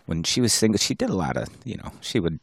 when 0.07 0.23
she 0.23 0.41
was 0.41 0.53
single, 0.53 0.79
she 0.79 0.95
did 0.95 1.11
a 1.11 1.17
lot 1.17 1.37
of, 1.37 1.49
you 1.65 1.77
know, 1.77 1.91
she 2.01 2.21
would 2.21 2.39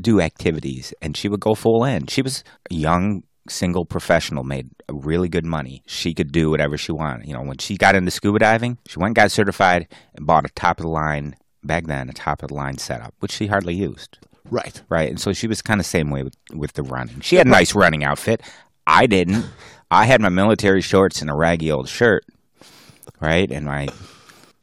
do 0.00 0.20
activities 0.20 0.92
and 1.02 1.16
she 1.16 1.28
would 1.28 1.40
go 1.40 1.54
full 1.54 1.84
in. 1.84 2.06
She 2.06 2.22
was 2.22 2.42
a 2.70 2.74
young 2.74 3.22
single 3.48 3.84
professional, 3.84 4.44
made 4.44 4.70
really 4.90 5.28
good 5.28 5.44
money. 5.44 5.82
She 5.86 6.14
could 6.14 6.32
do 6.32 6.50
whatever 6.50 6.76
she 6.76 6.92
wanted. 6.92 7.26
You 7.26 7.34
know, 7.34 7.42
when 7.42 7.58
she 7.58 7.76
got 7.76 7.94
into 7.94 8.10
scuba 8.10 8.38
diving, 8.38 8.78
she 8.86 8.98
went 8.98 9.10
and 9.10 9.16
got 9.16 9.30
certified 9.30 9.88
and 10.14 10.26
bought 10.26 10.46
a 10.46 10.48
top 10.50 10.78
of 10.78 10.84
the 10.84 10.90
line 10.90 11.36
back 11.62 11.86
then, 11.86 12.08
a 12.08 12.12
top 12.12 12.42
of 12.42 12.48
the 12.48 12.54
line 12.54 12.78
setup, 12.78 13.14
which 13.20 13.32
she 13.32 13.46
hardly 13.46 13.74
used. 13.74 14.18
Right. 14.50 14.82
Right. 14.88 15.08
And 15.08 15.20
so 15.20 15.32
she 15.32 15.46
was 15.46 15.62
kind 15.62 15.80
of 15.80 15.86
same 15.86 16.10
way 16.10 16.22
with, 16.22 16.36
with 16.52 16.74
the 16.74 16.82
running. 16.82 17.20
She 17.20 17.36
had 17.36 17.46
a 17.46 17.50
nice 17.50 17.74
running 17.74 18.04
outfit. 18.04 18.42
I 18.86 19.06
didn't. 19.06 19.46
I 19.90 20.04
had 20.04 20.20
my 20.20 20.28
military 20.28 20.80
shorts 20.80 21.20
and 21.20 21.30
a 21.30 21.34
raggy 21.34 21.70
old 21.70 21.88
shirt. 21.88 22.24
Right. 23.20 23.50
And 23.50 23.66
my 23.66 23.88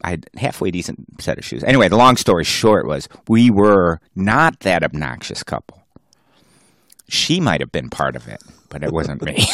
I 0.04 0.10
had 0.10 0.28
halfway 0.36 0.70
decent 0.70 1.22
set 1.22 1.38
of 1.38 1.44
shoes. 1.44 1.62
Anyway, 1.64 1.88
the 1.88 1.96
long 1.96 2.16
story 2.16 2.44
short 2.44 2.86
was 2.86 3.08
we 3.28 3.50
were 3.50 4.00
not 4.14 4.60
that 4.60 4.82
obnoxious 4.82 5.42
couple. 5.42 5.82
She 7.08 7.40
might 7.40 7.60
have 7.60 7.72
been 7.72 7.90
part 7.90 8.16
of 8.16 8.26
it, 8.26 8.42
but 8.72 8.82
it 8.82 8.90
wasn't 8.90 9.22
me. 9.22 9.44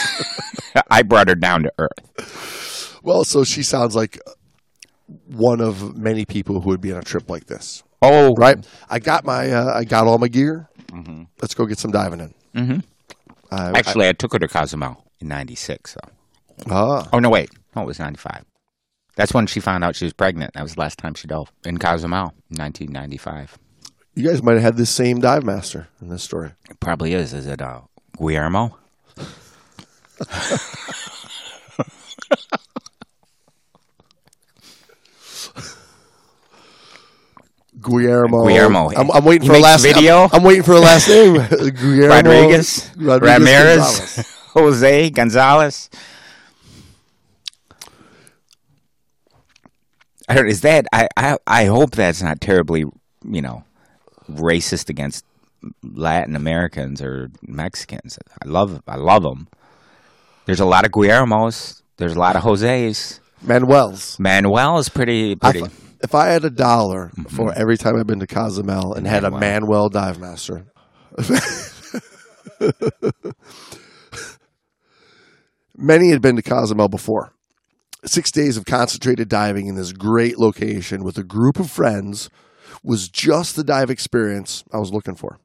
I 0.91 1.03
brought 1.03 1.29
her 1.29 1.35
down 1.35 1.65
to 1.65 1.73
earth. 1.79 3.01
Well, 3.03 3.25
so 3.25 3.43
she 3.43 3.65
sounds 3.65 3.97
like 3.97 4.19
one 5.27 5.61
of 5.61 5.97
many 5.97 6.25
people 6.25 6.61
who 6.61 6.71
would 6.71 6.81
be 6.81 6.93
on 6.93 6.99
a 6.99 7.03
trip 7.03 7.29
like 7.29 7.47
this. 7.47 7.83
Oh, 8.01 8.35
Right. 8.35 8.65
I 8.89 9.01
got 9.01 9.25
my. 9.25 9.51
Uh, 9.51 9.75
I 9.75 9.85
got 9.85 10.07
all 10.07 10.19
my 10.19 10.29
gear. 10.29 10.69
Let's 11.43 11.55
go 11.55 11.67
get 11.67 11.79
some 11.79 11.91
diving 11.91 12.21
in. 12.21 12.35
Mm-hmm. 12.55 12.79
I, 13.51 13.79
Actually, 13.79 14.09
I, 14.09 14.13
took 14.13 14.33
her 14.33 14.39
to 14.39 14.49
Cozumel 14.49 15.05
in 15.21 15.29
'96. 15.29 15.95
So. 15.95 16.01
ah, 16.71 17.09
Oh 17.13 17.19
no, 17.19 17.29
wait. 17.29 17.51
No, 17.75 17.83
it 17.83 17.87
was 17.87 17.99
'95. 17.99 18.45
That's 19.17 19.35
when 19.35 19.47
she 19.47 19.59
found 19.59 19.83
out 19.83 19.97
she 19.97 20.05
was 20.05 20.13
pregnant. 20.13 20.55
That 20.55 20.63
was 20.63 20.75
the 20.75 20.81
last 20.81 20.99
time 20.99 21.15
she 21.15 21.27
dove 21.27 21.51
in 21.65 21.79
Cozumel, 21.79 22.35
1995. 22.51 23.59
you 24.15 24.29
guys 24.29 24.43
might 24.45 24.55
have 24.55 24.63
had 24.63 24.77
this 24.77 24.91
same 24.91 25.21
dive 25.21 25.45
master 25.45 25.89
in 26.01 26.09
this 26.09 26.23
story. 26.23 26.53
It 26.71 26.79
probably 26.79 27.15
is. 27.15 27.35
Is 27.35 27.47
it 27.47 27.61
uh, 27.61 27.81
Guillermo? 28.17 28.79
Guillermo. 37.81 38.47
Guillermo. 38.47 38.91
I'm, 38.97 39.11
I'm 39.11 39.25
waiting 39.25 39.43
He 39.43 39.49
for 39.49 39.55
a 39.55 39.61
last 39.61 39.83
video? 39.83 40.25
I'm, 40.25 40.31
I'm 40.35 40.43
waiting 40.43 40.63
for 40.63 40.73
a 40.73 40.81
last 40.81 41.09
name. 41.09 41.35
Guillermo 41.51 42.09
Rodriguez, 42.09 42.91
Rodriguez 42.97 43.39
Ramirez, 43.39 43.79
Gonzalez. 43.79 44.35
Jose 44.55 45.11
Gonzalez. 45.11 45.91
I 50.29 50.35
don't. 50.35 50.49
Is 50.49 50.61
that? 50.63 50.87
I, 50.93 51.09
I 51.17 51.39
I 51.47 51.65
hope 51.67 51.93
that's 51.93 52.23
not 52.23 52.41
terribly, 52.41 52.85
you 53.25 53.43
know, 53.43 53.65
racist 54.31 54.91
against 54.91 55.25
Latin 55.83 56.37
Americans 56.37 57.01
or 57.01 57.31
Mexicans. 57.43 58.19
I 58.43 58.49
love 58.49 58.83
I 58.87 58.97
love 58.97 59.23
them. 59.23 59.49
There's 60.49 60.61
a 60.61 60.65
lot 60.65 60.87
of 60.87 60.93
Guillermos. 60.93 61.83
There's 61.99 62.15
a 62.15 62.19
lot 62.19 62.35
of 62.35 62.43
Jose's. 62.43 63.21
Manuel's. 63.43 64.19
Manuel 64.19 64.79
is 64.79 64.89
pretty 64.89 65.37
pretty. 65.37 65.63
if 66.03 66.15
I 66.15 66.29
had 66.29 66.43
a 66.43 66.49
dollar 66.49 67.11
Mm-hmm. 67.11 67.37
for 67.37 67.53
every 67.53 67.77
time 67.77 67.97
I've 67.97 68.07
been 68.07 68.21
to 68.21 68.27
Cozumel 68.27 68.95
and 68.95 69.07
had 69.07 69.25
a 69.25 69.31
Manuel 69.31 69.91
dive 69.91 70.19
master, 70.19 70.65
many 75.77 76.09
had 76.11 76.23
been 76.23 76.37
to 76.37 76.43
Cozumel 76.43 76.89
before. 76.89 77.33
Six 78.07 78.31
days 78.31 78.57
of 78.57 78.65
concentrated 78.65 79.29
diving 79.29 79.67
in 79.67 79.75
this 79.75 79.93
great 79.93 80.39
location 80.39 81.05
with 81.05 81.19
a 81.19 81.25
group 81.25 81.59
of 81.61 81.71
friends 81.71 82.31
was 82.83 83.09
just 83.11 83.55
the 83.55 83.65
dive 83.65 83.91
experience 83.91 84.65
I 84.73 84.79
was 84.79 84.93
looking 84.93 85.15
for. 85.15 85.39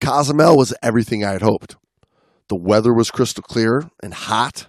Cozumel 0.00 0.56
was 0.56 0.74
everything 0.82 1.24
I 1.24 1.30
had 1.32 1.42
hoped. 1.42 1.76
The 2.48 2.56
weather 2.56 2.92
was 2.92 3.10
crystal 3.10 3.42
clear 3.42 3.90
and 4.02 4.14
hot. 4.14 4.68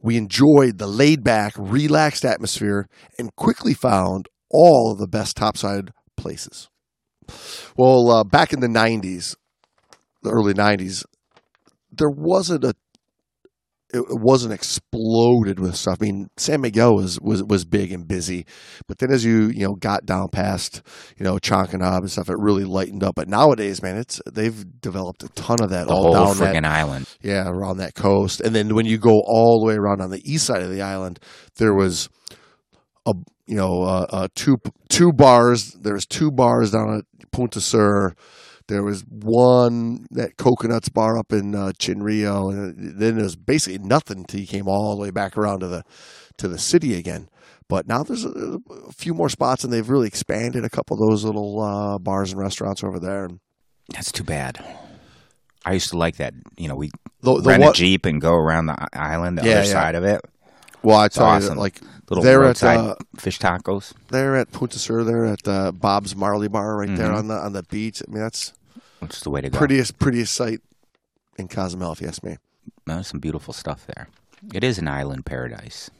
We 0.00 0.16
enjoyed 0.16 0.78
the 0.78 0.86
laid 0.86 1.24
back, 1.24 1.54
relaxed 1.56 2.24
atmosphere 2.24 2.88
and 3.18 3.34
quickly 3.36 3.72
found 3.72 4.28
all 4.50 4.92
of 4.92 4.98
the 4.98 5.08
best 5.08 5.36
topside 5.36 5.92
places. 6.16 6.68
Well, 7.76 8.10
uh, 8.10 8.24
back 8.24 8.52
in 8.52 8.60
the 8.60 8.68
90s, 8.68 9.36
the 10.22 10.30
early 10.30 10.52
90s, 10.52 11.04
there 11.90 12.10
wasn't 12.10 12.64
a 12.64 12.74
it 13.94 13.98
it 14.00 14.20
wasn't 14.20 14.52
exploded 14.52 15.58
with 15.60 15.76
stuff. 15.76 15.98
I 16.00 16.04
mean, 16.04 16.28
San 16.36 16.60
Miguel 16.60 16.94
was, 16.94 17.20
was 17.20 17.42
was 17.44 17.64
big 17.64 17.92
and 17.92 18.06
busy, 18.06 18.46
but 18.88 18.98
then 18.98 19.10
as 19.12 19.24
you 19.24 19.48
you 19.48 19.66
know 19.66 19.74
got 19.74 20.04
down 20.04 20.28
past 20.28 20.82
you 21.16 21.24
know 21.24 21.36
Chankanaab 21.36 21.98
and 21.98 22.10
stuff, 22.10 22.28
it 22.28 22.36
really 22.38 22.64
lightened 22.64 23.02
up. 23.02 23.14
But 23.14 23.28
nowadays, 23.28 23.82
man, 23.82 23.96
it's 23.96 24.20
they've 24.30 24.64
developed 24.80 25.22
a 25.22 25.28
ton 25.30 25.62
of 25.62 25.70
that 25.70 25.86
The 25.86 25.92
all 25.94 26.14
whole 26.14 26.34
down 26.34 26.52
that 26.52 26.64
island. 26.64 27.08
yeah, 27.22 27.48
around 27.48 27.78
that 27.78 27.94
coast. 27.94 28.40
And 28.40 28.54
then 28.54 28.74
when 28.74 28.86
you 28.86 28.98
go 28.98 29.22
all 29.24 29.60
the 29.60 29.66
way 29.66 29.74
around 29.74 30.00
on 30.00 30.10
the 30.10 30.22
east 30.30 30.46
side 30.46 30.62
of 30.62 30.70
the 30.70 30.82
island, 30.82 31.18
there 31.56 31.74
was 31.74 32.08
a 33.06 33.14
you 33.46 33.56
know 33.56 33.82
uh, 33.82 34.06
uh, 34.10 34.28
two 34.34 34.56
two 34.88 35.12
bars. 35.12 35.72
There 35.72 35.94
was 35.94 36.06
two 36.06 36.30
bars 36.30 36.70
down 36.72 36.98
at 36.98 37.30
Punta 37.30 37.60
Sur. 37.60 38.14
There 38.68 38.82
was 38.82 39.04
one 39.06 40.06
that 40.10 40.36
coconuts 40.38 40.88
bar 40.88 41.18
up 41.18 41.32
in 41.32 41.54
uh, 41.54 41.72
Chen 41.78 42.02
Rio, 42.02 42.48
and 42.48 42.98
then 42.98 43.16
there 43.16 43.24
was 43.24 43.36
basically 43.36 43.78
nothing 43.86 44.18
until 44.20 44.40
you 44.40 44.46
came 44.46 44.66
all 44.68 44.94
the 44.96 45.02
way 45.02 45.10
back 45.10 45.36
around 45.36 45.60
to 45.60 45.66
the 45.68 45.82
to 46.38 46.48
the 46.48 46.58
city 46.58 46.94
again. 46.94 47.28
But 47.68 47.86
now 47.86 48.02
there's 48.02 48.24
a, 48.24 48.58
a 48.88 48.92
few 48.92 49.12
more 49.14 49.28
spots, 49.28 49.64
and 49.64 49.72
they've 49.72 49.88
really 49.88 50.06
expanded 50.06 50.64
a 50.64 50.70
couple 50.70 50.94
of 51.02 51.08
those 51.10 51.24
little 51.24 51.60
uh, 51.60 51.98
bars 51.98 52.32
and 52.32 52.40
restaurants 52.40 52.82
over 52.82 52.98
there. 52.98 53.28
That's 53.92 54.10
too 54.12 54.24
bad. 54.24 54.64
I 55.66 55.72
used 55.74 55.90
to 55.90 55.98
like 55.98 56.16
that. 56.16 56.34
You 56.56 56.68
know, 56.68 56.74
we 56.76 56.90
The, 57.22 57.40
the 57.40 57.48
rent 57.50 57.62
one- 57.62 57.70
a 57.70 57.74
jeep 57.74 58.06
and 58.06 58.20
go 58.20 58.34
around 58.34 58.66
the 58.66 58.76
island, 58.94 59.38
the 59.38 59.44
Yeah, 59.46 59.52
other 59.58 59.66
yeah. 59.66 59.72
side 59.72 59.94
of 59.94 60.04
it. 60.04 60.20
well, 60.82 60.98
I 60.98 61.08
tell 61.08 61.26
awesome. 61.26 61.54
you, 61.54 61.60
like 61.60 61.80
Little 62.10 62.22
they're 62.24 62.44
at 62.44 62.62
uh, 62.62 62.94
fish 63.18 63.38
tacos. 63.38 63.94
They're 64.10 64.36
at 64.36 64.52
Punta 64.52 64.78
Sur. 64.78 65.04
They're 65.04 65.24
at 65.24 65.48
uh, 65.48 65.72
Bob's 65.72 66.14
Marley 66.14 66.48
Bar 66.48 66.76
right 66.76 66.94
there 66.96 67.08
Mhm. 67.10 67.16
on 67.18 67.28
the 67.28 67.34
on 67.34 67.52
the 67.54 67.62
beach. 67.62 68.02
I 68.06 68.10
mean, 68.10 68.22
that's 68.22 68.52
is 69.02 69.20
the 69.20 69.30
way 69.30 69.40
to 69.40 69.48
go. 69.50 69.56
prettiest 69.58 69.98
prettiest 69.98 70.34
sight 70.34 70.60
in 71.38 71.48
Cozumel, 71.48 71.92
if 71.92 72.00
you 72.00 72.08
ask 72.08 72.22
me. 72.22 72.36
There's 72.86 73.06
some 73.08 73.20
beautiful 73.20 73.54
stuff 73.54 73.86
there. 73.86 74.08
It 74.52 74.62
is 74.62 74.78
an 74.78 74.88
island 74.88 75.24
paradise. 75.24 75.90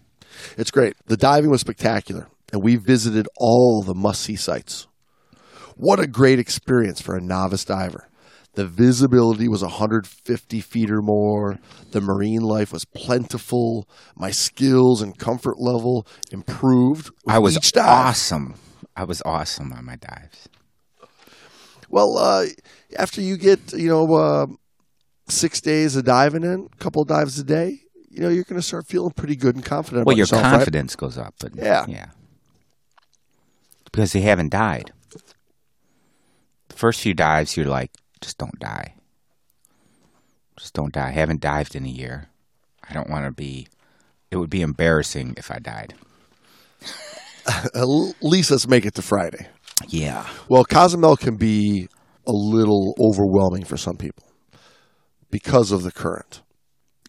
It's 0.59 0.71
great. 0.71 0.95
The 1.07 1.17
diving 1.17 1.51
was 1.51 1.61
spectacular, 1.63 2.29
and 2.53 2.63
we 2.63 2.77
visited 2.77 3.27
all 3.39 3.83
the 3.83 3.95
must 3.95 4.21
see 4.23 4.37
sites. 4.37 4.87
What 5.77 5.99
a 6.01 6.07
great 6.07 6.39
experience 6.39 7.01
for 7.01 7.17
a 7.17 7.21
novice 7.21 7.65
diver. 7.65 8.09
The 8.55 8.67
visibility 8.67 9.49
was 9.49 9.63
150 9.63 10.61
feet 10.61 10.91
or 10.91 11.03
more. 11.03 11.59
The 11.91 12.01
marine 12.01 12.43
life 12.43 12.73
was 12.73 12.85
plentiful. 12.85 13.89
My 14.17 14.31
skills 14.31 15.03
and 15.03 15.19
comfort 15.19 15.59
level 15.59 16.07
improved. 16.31 17.11
I 17.27 17.41
was 17.41 17.57
each 17.57 17.73
dive. 17.73 17.87
awesome. 17.89 18.55
I 18.97 19.03
was 19.05 19.21
awesome 19.25 19.73
on 19.73 19.85
my 19.85 19.97
dives. 19.97 20.49
Well, 21.89 22.17
uh, 22.17 22.47
after 22.97 23.21
you 23.21 23.37
get 23.37 23.73
you 23.73 23.89
know 23.89 24.15
uh, 24.15 24.47
six 25.29 25.61
days 25.61 25.97
of 25.97 26.05
diving 26.05 26.45
in, 26.45 26.69
a 26.73 26.77
couple 26.77 27.03
of 27.03 27.09
dives 27.09 27.39
a 27.39 27.45
day, 27.45 27.81
you 28.09 28.21
know 28.21 28.29
you're 28.29 28.45
going 28.45 28.61
to 28.61 28.67
start 28.67 28.87
feeling 28.87 29.11
pretty 29.11 29.35
good 29.37 29.57
and 29.57 29.65
confident. 29.65 30.07
Well, 30.07 30.13
about 30.13 30.19
your 30.19 30.23
yourself, 30.23 30.43
right? 30.45 30.51
confidence 30.59 30.95
goes 30.97 31.19
up, 31.19 31.35
but 31.41 31.57
Yeah. 31.57 31.87
yeah, 31.89 32.07
because 33.85 34.15
you 34.15 34.23
haven't 34.23 34.51
died. 34.51 34.93
The 36.69 36.77
first 36.77 37.01
few 37.01 37.15
dives, 37.15 37.57
you're 37.57 37.67
like, 37.67 37.91
just 38.25 38.39
don't 38.39 38.59
die. 38.59 38.95
Just 40.57 40.75
don't 40.75 40.93
die. 40.93 41.09
I 41.09 41.13
haven't 41.13 41.41
dived 41.41 41.75
in 41.75 41.85
a 41.85 41.89
year. 41.89 42.29
I 42.89 42.93
don't 42.95 43.11
want 43.11 43.25
to 43.27 43.33
be. 43.33 43.69
It 44.31 44.37
would 44.37 44.51
be 44.51 44.63
embarrassing 44.63 45.35
if 45.37 45.51
I 45.51 45.59
died. 45.59 45.95
At 47.75 47.85
least 48.23 48.51
let's 48.51 48.67
make 48.67 48.87
it 48.87 48.95
to 48.95 49.03
Friday. 49.03 49.47
Yeah. 49.89 50.27
Well, 50.49 50.65
Cozumel 50.65 51.17
can 51.17 51.37
be 51.37 51.89
a 52.27 52.33
little 52.33 52.95
overwhelming 53.01 53.65
for 53.65 53.77
some 53.77 53.97
people 53.97 54.25
because 55.31 55.73
of 55.73 55.83
the 55.83 55.93
current. 55.93 56.41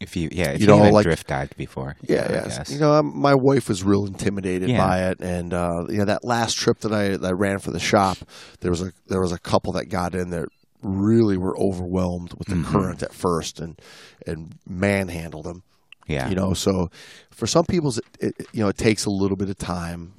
If 0.01 0.17
you, 0.17 0.27
yeah, 0.31 0.49
if 0.49 0.59
You 0.59 0.67
you, 0.67 0.75
know, 0.83 0.89
like- 0.89 1.05
drift 1.05 1.27
dived 1.27 1.55
before. 1.55 1.95
Yeah, 2.01 2.29
yeah. 2.29 2.43
guess. 2.43 2.69
You 2.69 2.79
know, 2.79 2.93
um, 2.95 3.17
my 3.17 3.33
wife 3.33 3.69
was 3.69 3.81
real 3.81 4.05
intimidated 4.05 4.69
Yeah. 4.69 4.77
by 4.85 5.03
it, 5.09 5.21
and 5.21 5.53
uh, 5.53 5.85
you 5.87 5.99
know 5.99 6.05
that 6.05 6.25
last 6.25 6.57
trip 6.57 6.79
that 6.79 6.91
I 6.91 7.15
that 7.15 7.23
I 7.25 7.31
ran 7.31 7.59
for 7.59 7.71
the 7.71 7.79
shop, 7.79 8.17
there 8.59 8.71
was 8.71 8.81
a 8.81 8.91
there 9.07 9.21
was 9.21 9.31
a 9.31 9.39
couple 9.39 9.71
that 9.73 9.85
got 9.85 10.13
in 10.13 10.31
that 10.31 10.49
really 10.85 11.37
were 11.37 11.57
overwhelmed 11.57 12.33
with 12.37 12.47
the 12.47 12.55
Mm-hmm. 12.55 12.71
current 12.71 13.03
at 13.03 13.13
first, 13.13 13.59
and 13.59 13.79
and 14.27 14.55
manhandled 14.67 15.45
them. 15.45 15.63
yeah. 16.07 16.29
You 16.29 16.35
know, 16.35 16.53
so 16.53 16.89
for 17.31 17.47
some 17.47 17.65
people, 17.65 17.91
it, 17.97 18.03
it 18.39 18.47
you 18.53 18.61
know 18.63 18.69
it 18.69 18.77
takes 18.77 19.05
a 19.05 19.09
little 19.11 19.37
bit 19.37 19.49
of 19.49 19.57
time 19.57 20.13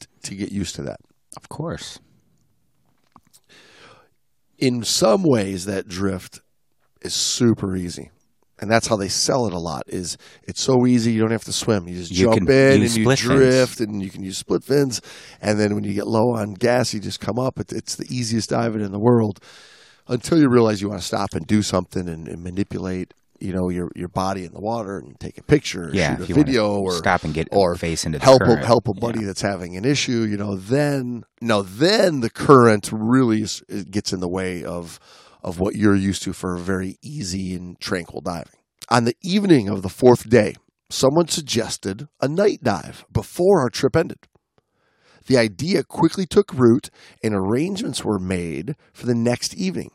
t- 0.00 0.06
to 0.24 0.34
get 0.34 0.50
used 0.52 0.74
to 0.76 0.82
that. 0.82 1.00
of 1.36 1.48
course. 1.48 1.98
In 4.58 4.82
some 4.84 5.22
ways, 5.22 5.66
that 5.66 5.86
drift 5.86 6.40
is 7.02 7.14
super 7.14 7.76
easy. 7.76 8.10
And 8.58 8.70
that's 8.70 8.86
how 8.86 8.96
they 8.96 9.08
sell 9.08 9.46
it 9.46 9.52
a 9.52 9.58
lot. 9.58 9.82
Is 9.86 10.16
it's 10.44 10.62
so 10.62 10.86
easy 10.86 11.12
you 11.12 11.20
don't 11.20 11.30
have 11.30 11.44
to 11.44 11.52
swim. 11.52 11.86
You 11.86 11.94
just 11.96 12.10
You 12.10 12.24
jump 12.32 12.48
in 12.48 12.72
and 12.72 12.82
you 12.82 12.88
split 12.88 13.18
fins. 13.18 13.20
drift, 13.38 13.80
and 13.80 14.02
you 14.02 14.08
can 14.08 14.24
use 14.24 14.38
split 14.38 14.64
fins. 14.64 15.02
And 15.42 15.60
then 15.60 15.74
when 15.74 15.84
you 15.84 15.92
get 15.92 16.06
low 16.06 16.34
on 16.34 16.54
gas, 16.54 16.94
you 16.94 17.00
just 17.00 17.20
come 17.20 17.38
up. 17.38 17.60
It's 17.60 17.96
the 17.96 18.06
easiest 18.08 18.48
diving 18.48 18.80
in 18.80 18.92
the 18.92 18.98
world. 18.98 19.40
Until 20.08 20.38
you 20.38 20.48
realize 20.48 20.80
you 20.80 20.88
want 20.88 21.00
to 21.00 21.06
stop 21.06 21.34
and 21.34 21.46
do 21.46 21.62
something 21.62 22.08
and, 22.08 22.28
and 22.28 22.42
manipulate, 22.42 23.12
you 23.40 23.52
know, 23.52 23.68
your 23.68 23.90
your 23.96 24.08
body 24.08 24.44
in 24.44 24.52
the 24.52 24.60
water 24.60 24.98
and 24.98 25.18
take 25.18 25.36
a 25.38 25.42
picture, 25.42 25.88
or 25.88 25.94
Yeah. 25.94 26.16
shoot 26.16 26.30
a 26.30 26.34
video, 26.34 26.78
or 26.78 26.92
stop 26.92 27.24
and 27.24 27.34
get 27.34 27.48
or 27.50 27.74
face 27.74 28.06
into 28.06 28.18
the 28.18 28.24
help 28.24 28.42
a, 28.42 28.64
help 28.64 28.88
a 28.88 28.94
buddy 28.94 29.24
that's 29.24 29.42
having 29.42 29.76
an 29.76 29.84
issue, 29.84 30.22
you 30.22 30.36
know, 30.36 30.54
then 30.56 31.24
no, 31.40 31.62
then 31.62 32.20
the 32.20 32.30
current 32.30 32.90
really 32.92 33.42
is, 33.42 33.62
gets 33.90 34.12
in 34.12 34.20
the 34.20 34.28
way 34.28 34.64
of 34.64 34.98
of 35.42 35.58
what 35.60 35.74
you're 35.76 35.94
used 35.96 36.22
to 36.22 36.32
for 36.32 36.56
very 36.56 36.98
easy 37.02 37.54
and 37.54 37.78
tranquil 37.80 38.20
diving. 38.20 38.58
On 38.88 39.04
the 39.04 39.16
evening 39.22 39.68
of 39.68 39.82
the 39.82 39.88
fourth 39.88 40.28
day, 40.28 40.54
someone 40.88 41.28
suggested 41.28 42.08
a 42.20 42.28
night 42.28 42.60
dive 42.62 43.04
before 43.12 43.60
our 43.60 43.70
trip 43.70 43.96
ended. 43.96 44.18
The 45.26 45.36
idea 45.36 45.82
quickly 45.82 46.24
took 46.26 46.52
root 46.54 46.88
and 47.22 47.34
arrangements 47.34 48.04
were 48.04 48.18
made 48.20 48.76
for 48.92 49.06
the 49.06 49.14
next 49.14 49.54
evening. 49.54 49.90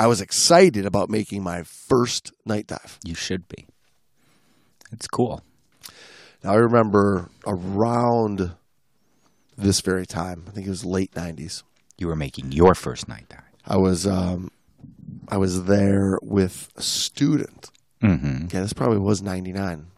I 0.00 0.06
was 0.06 0.22
excited 0.22 0.86
about 0.86 1.10
making 1.10 1.42
my 1.42 1.62
first 1.62 2.32
night 2.46 2.68
dive. 2.68 2.98
You 3.04 3.14
should 3.14 3.46
be. 3.48 3.66
It's 4.90 5.06
cool. 5.06 5.44
Now 6.42 6.52
I 6.52 6.56
remember 6.56 7.28
around 7.46 8.52
this 9.58 9.82
very 9.82 10.06
time, 10.06 10.46
I 10.48 10.52
think 10.52 10.66
it 10.66 10.70
was 10.70 10.86
late 10.86 11.12
'90s. 11.12 11.64
You 11.98 12.06
were 12.06 12.16
making 12.16 12.50
your 12.50 12.74
first 12.74 13.08
night 13.08 13.26
dive. 13.28 13.42
I 13.66 13.76
was 13.76 14.06
um, 14.06 14.50
I 15.28 15.36
was 15.36 15.64
there 15.64 16.18
with 16.22 16.70
a 16.76 16.82
student. 16.82 17.68
Mm-hmm. 18.02 18.46
Yeah, 18.54 18.60
this 18.62 18.72
probably 18.72 19.00
was 19.00 19.20
'99. 19.20 19.88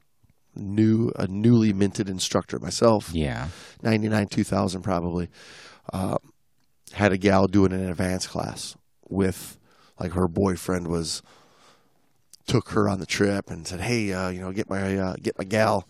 New 0.57 1.13
a 1.15 1.29
newly 1.29 1.73
minted 1.73 2.09
instructor 2.09 2.59
myself. 2.59 3.11
Yeah. 3.15 3.51
'99, 3.83 4.27
2000 4.27 4.83
probably. 4.83 5.29
Uh, 5.93 6.19
had 6.95 7.13
a 7.13 7.17
gal 7.17 7.47
doing 7.47 7.73
an 7.73 7.89
advanced 7.89 8.31
class 8.31 8.77
with 9.09 9.59
like 10.03 10.13
her 10.15 10.27
boyfriend 10.27 10.89
was 10.89 11.23
took 12.49 12.71
her 12.71 12.89
on 12.89 12.99
the 12.99 13.07
trip 13.07 13.51
and 13.51 13.69
said, 13.69 13.81
"Hey, 13.81 14.13
uh, 14.13 14.31
you 14.31 14.41
know, 14.41 14.51
get 14.51 14.69
my 14.69 14.99
uh, 14.99 15.15
get 15.23 15.39
my 15.39 15.45
gal 15.45 15.87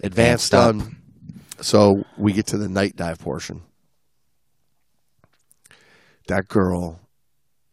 advanced 0.00 0.52
done." 0.52 0.96
So 1.60 2.04
we 2.16 2.32
get 2.32 2.46
to 2.46 2.56
the 2.56 2.68
night 2.68 2.94
dive 2.94 3.18
portion. 3.18 3.62
That 6.28 6.46
girl, 6.46 7.00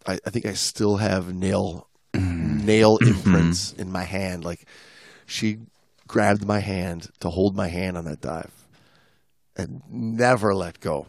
I, 0.08 0.18
I 0.26 0.32
think 0.32 0.48
I 0.48 0.54
still 0.54 0.98
have 0.98 1.32
nail 1.32 1.88
nail 2.16 2.98
imprints 2.98 3.74
in 3.74 3.92
my 3.92 4.06
hand. 4.06 4.44
Like 4.44 4.66
she 5.28 5.60
grabbed 6.08 6.46
my 6.48 6.62
hand 6.62 7.10
to 7.20 7.30
hold 7.30 7.56
my 7.56 7.68
hand 7.68 7.96
on 7.96 8.06
that 8.06 8.22
dive 8.22 8.52
and 9.56 9.84
never 9.88 10.56
let 10.56 10.80
go. 10.80 11.06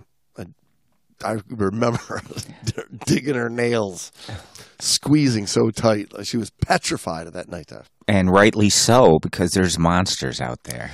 I, 1.24 1.38
remember 1.48 2.22
digging 3.06 3.34
her 3.34 3.48
nails, 3.50 4.12
squeezing 4.78 5.46
so 5.46 5.70
tight. 5.70 6.12
She 6.24 6.36
was 6.36 6.50
petrified 6.50 7.26
of 7.26 7.32
that 7.32 7.48
night 7.48 7.66
dive. 7.68 7.90
And 8.06 8.30
rightly 8.30 8.70
so, 8.70 9.18
because 9.20 9.52
there's 9.52 9.78
monsters 9.78 10.40
out 10.40 10.62
there. 10.64 10.90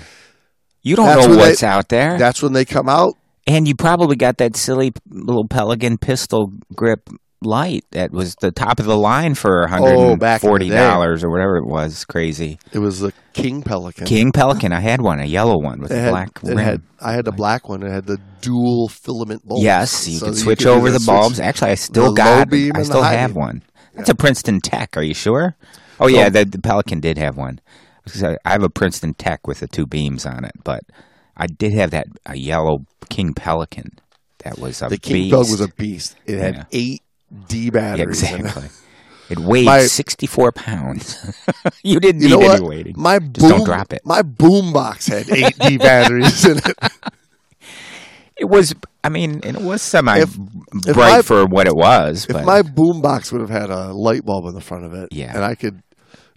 You 0.82 0.96
don't 0.96 1.06
That's 1.06 1.22
know 1.22 1.28
when 1.30 1.38
they- 1.38 1.48
what's 1.48 1.62
out 1.62 1.88
there. 1.88 2.18
That's 2.18 2.42
when 2.42 2.52
they 2.52 2.64
come 2.64 2.88
out. 2.88 3.14
And 3.46 3.68
you 3.68 3.74
probably 3.74 4.16
got 4.16 4.38
that 4.38 4.56
silly 4.56 4.92
little 5.10 5.46
Pelican 5.46 5.98
pistol 5.98 6.50
grip 6.74 7.10
light 7.44 7.84
that 7.92 8.10
was 8.12 8.34
the 8.40 8.50
top 8.50 8.80
of 8.80 8.86
the 8.86 8.96
line 8.96 9.34
for 9.34 9.66
Oh, 9.70 10.16
back 10.16 10.42
in 10.44 10.52
the 10.52 10.58
day. 10.58 10.76
$140 10.76 11.22
or 11.24 11.30
whatever 11.30 11.56
it 11.56 11.66
was. 11.66 12.04
Crazy. 12.04 12.58
It 12.72 12.78
was 12.78 13.00
the 13.00 13.12
King 13.32 13.62
Pelican. 13.62 14.06
King 14.06 14.32
Pelican. 14.32 14.72
I 14.72 14.80
had 14.80 15.00
one, 15.00 15.20
a 15.20 15.24
yellow 15.24 15.58
one 15.58 15.80
with 15.80 15.90
It 15.92 16.06
a 16.06 16.10
black 16.10 16.42
rim. 16.42 16.58
had- 16.58 16.82
I 17.00 17.12
had 17.12 17.24
the 17.24 17.32
black 17.32 17.68
one. 17.68 17.82
It 17.82 17.90
had 17.90 18.06
the 18.06 18.18
dual 18.40 18.88
filament 18.88 19.46
bulbs. 19.46 19.62
yes, 19.64 20.08
you 20.08 20.18
So 20.18 20.26
could 20.26 20.36
switch 20.36 20.58
could 20.60 20.68
over 20.68 20.90
the 20.90 21.02
bulbs. 21.06 21.38
Actually, 21.40 21.72
I 21.72 21.74
still 21.76 22.12
got 22.12 22.52
I 22.52 22.82
still 22.82 23.02
have 23.02 23.30
beam. 23.34 23.40
one. 23.40 23.62
That's 23.94 24.08
a 24.08 24.14
Princeton 24.14 24.60
Tech. 24.60 24.96
Are 24.96 25.02
you 25.02 25.14
sure? 25.14 25.56
Oh, 26.00 26.06
yeah, 26.08 26.24
So- 26.24 26.30
the, 26.30 26.44
the 26.46 26.58
Pelican 26.60 27.00
did 27.00 27.18
have 27.18 27.36
one. 27.36 27.60
I 27.66 28.00
was 28.04 28.20
gonna 28.20 28.34
say, 28.34 28.38
I 28.44 28.52
have 28.52 28.62
a 28.62 28.68
Princeton 28.70 29.14
Tech 29.14 29.46
with 29.46 29.60
the 29.60 29.66
two 29.68 29.86
beams 29.86 30.26
on 30.26 30.44
it, 30.44 30.52
but 30.64 30.80
I 31.36 31.46
did 31.46 31.72
have 31.74 31.90
that 31.92 32.06
a 32.26 32.36
yellow 32.36 32.84
King 33.10 33.32
Pelican. 33.34 33.98
That 34.44 34.58
was 34.58 34.82
a 34.82 34.88
The 34.88 34.98
King 34.98 35.14
beast. 35.14 35.30
Pelican 35.32 35.50
was 35.52 35.60
a 35.62 35.68
beast. 35.68 36.16
It 36.26 36.38
had 36.38 36.54
Yeah. 36.54 36.64
eight 36.72 37.02
D 37.48 37.70
batteries. 37.70 38.22
exactly. 38.22 38.68
It 39.30 39.38
weighed 39.38 39.64
My- 39.66 39.80
64 39.86 40.52
pounds. 40.52 41.42
you 41.82 41.98
didn't 41.98 42.20
You 42.22 42.28
need 42.28 42.34
know 42.34 42.40
any 42.40 42.60
what? 42.60 42.68
weighting. 42.68 42.94
My 42.96 43.18
Just 43.18 43.38
boom, 43.40 43.48
don't 43.50 43.64
drop 43.64 43.92
it. 43.92 44.02
My 44.04 44.20
boom 44.22 44.72
box 44.72 45.06
had 45.06 45.28
eight 45.30 45.58
D 45.58 45.78
batteries 45.78 46.44
in 46.44 46.58
it. 46.58 46.78
It 48.36 48.46
was, 48.46 48.74
I 49.04 49.10
mean, 49.10 49.40
it 49.44 49.60
was 49.60 49.80
semi 49.80 50.18
If- 50.18 50.36
if 50.88 50.94
bright 50.94 51.16
my- 51.18 51.22
for 51.22 51.46
what 51.46 51.68
it 51.68 51.76
was. 51.76 52.26
If 52.28 52.32
but 52.32 52.44
my 52.44 52.62
boom 52.62 53.00
box 53.00 53.30
would 53.30 53.40
have 53.40 53.48
had 53.48 53.70
a 53.70 53.92
light 53.92 54.24
bulb 54.24 54.46
in 54.46 54.54
the 54.54 54.60
front 54.60 54.84
of 54.84 54.92
it, 54.92 55.10
Yeah. 55.12 55.32
and 55.32 55.44
I 55.44 55.54
could 55.54 55.82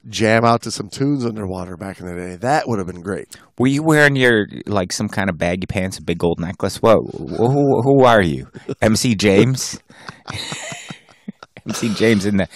jam 0.08 0.46
out 0.46 0.62
to 0.62 0.72
some 0.72 0.90
tunes 0.90 1.26
underwater 1.26 1.76
back 1.76 2.00
in 2.00 2.06
the 2.06 2.14
day, 2.14 2.36
that 2.36 2.68
would 2.68 2.78
have 2.78 2.86
been 2.88 3.02
great. 3.02 3.36
were 3.58 3.66
you 3.68 3.82
wearing 3.82 4.16
your 4.16 4.46
like 4.68 4.94
some 4.94 5.10
kind 5.10 5.28
of 5.28 5.40
baggy 5.40 5.66
pants, 5.66 5.98
a 5.98 6.04
big 6.04 6.20
gold 6.20 6.40
necklace? 6.40 6.84
What? 6.84 6.98
Who, 7.18 7.82
who 7.82 8.04
are 8.04 8.22
you? 8.22 8.48
MC 8.80 9.16
James? 9.16 9.80
MC 11.68 11.94
James 11.94 12.26
in 12.26 12.38
the 12.38 12.48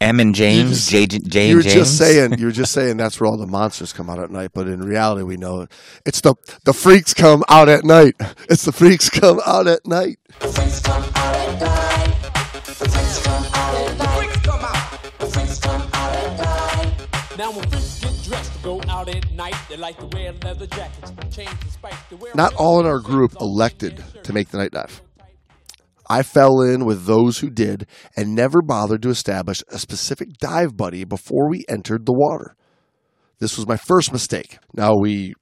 M 0.00 0.18
and 0.20 0.34
James, 0.34 0.88
just- 0.88 0.90
J, 0.90 1.06
J 1.06 1.48
you 1.50 1.56
were 1.56 1.62
James. 1.62 1.74
just 1.74 1.98
saying, 1.98 2.38
you 2.38 2.46
were 2.46 2.52
just 2.52 2.72
saying 2.72 2.96
that's 2.96 3.20
where 3.20 3.28
all 3.28 3.36
the 3.36 3.46
monsters 3.46 3.92
come 3.92 4.08
out 4.08 4.18
at 4.18 4.30
night, 4.30 4.50
but 4.54 4.66
in 4.66 4.82
reality, 4.82 5.22
we 5.22 5.36
know 5.36 5.66
it's 6.06 6.20
the 6.22 6.34
the 6.64 6.72
freaks 6.72 7.12
come 7.14 7.44
out 7.48 7.68
at 7.68 7.84
night. 7.84 8.14
It's 8.48 8.64
the 8.64 8.72
freaks 8.72 9.10
come 9.10 9.40
out 9.46 9.66
at 9.66 9.86
night. 9.86 10.18
Freaks 10.40 10.80
come 10.80 11.02
out 11.14 11.36
at 11.36 11.60
night. 11.60 12.14
Freaks 12.64 13.22
come 13.22 13.44
out 13.54 13.74
at 13.74 13.98
night. 13.98 14.16
Freaks 14.16 14.40
come 14.46 14.60
out. 14.64 15.30
Freaks 15.32 15.58
come 15.58 15.82
out 15.92 16.14
at 16.14 16.38
night. 16.38 17.38
Now 17.38 17.50
when 17.52 17.68
freaks 17.68 18.00
get 18.00 18.22
dressed 18.24 18.52
to 18.54 18.58
go 18.62 18.80
out 18.88 19.08
at 19.08 19.30
night, 19.32 19.54
they 19.68 19.76
like 19.76 19.98
to 19.98 20.06
wear 20.16 20.32
leather 20.44 20.66
jackets, 20.68 21.12
chains 21.34 21.50
and 21.62 21.70
spikes. 21.72 21.96
They 22.10 22.16
wear 22.16 22.32
Not 22.34 22.54
all 22.54 22.80
in 22.80 22.86
our 22.86 23.00
group 23.00 23.34
elected 23.40 24.02
to 24.22 24.32
make 24.32 24.48
the 24.48 24.56
night 24.58 24.70
dive. 24.72 25.02
I 26.08 26.22
fell 26.22 26.60
in 26.60 26.84
with 26.84 27.06
those 27.06 27.38
who 27.38 27.50
did 27.50 27.86
and 28.16 28.34
never 28.34 28.60
bothered 28.62 29.02
to 29.02 29.08
establish 29.10 29.62
a 29.70 29.78
specific 29.78 30.34
dive 30.38 30.76
buddy 30.76 31.04
before 31.04 31.48
we 31.48 31.64
entered 31.68 32.06
the 32.06 32.12
water. 32.12 32.56
This 33.38 33.56
was 33.56 33.66
my 33.66 33.76
first 33.76 34.12
mistake. 34.12 34.58
Now 34.74 34.94
we, 34.96 35.34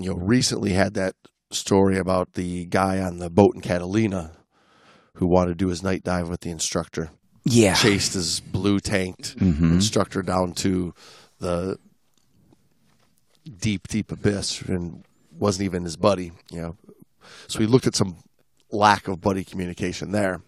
you 0.00 0.10
know, 0.10 0.16
recently 0.20 0.72
had 0.72 0.94
that 0.94 1.14
story 1.50 1.96
about 1.98 2.34
the 2.34 2.66
guy 2.66 3.00
on 3.00 3.18
the 3.18 3.30
boat 3.30 3.52
in 3.54 3.60
Catalina 3.60 4.32
who 5.14 5.26
wanted 5.26 5.50
to 5.58 5.64
do 5.64 5.68
his 5.68 5.82
night 5.82 6.02
dive 6.04 6.28
with 6.28 6.40
the 6.40 6.50
instructor. 6.50 7.10
yeah, 7.44 7.74
Chased 7.74 8.14
his 8.14 8.40
blue 8.40 8.78
tanked 8.80 9.36
Mm-hmm. 9.38 9.72
instructor 9.74 10.22
down 10.22 10.52
to 10.56 10.92
the 11.38 11.76
deep, 13.60 13.88
deep 13.88 14.12
abyss 14.12 14.60
and 14.62 15.04
wasn't 15.32 15.64
even 15.64 15.84
his 15.84 15.96
buddy, 15.96 16.32
you 16.50 16.60
know. 16.60 16.76
So 17.46 17.58
we 17.60 17.66
looked 17.66 17.86
at 17.86 17.94
some 17.94 18.16
lack 18.70 19.08
of 19.08 19.20
buddy 19.20 19.44
communication 19.44 20.12
there. 20.12 20.40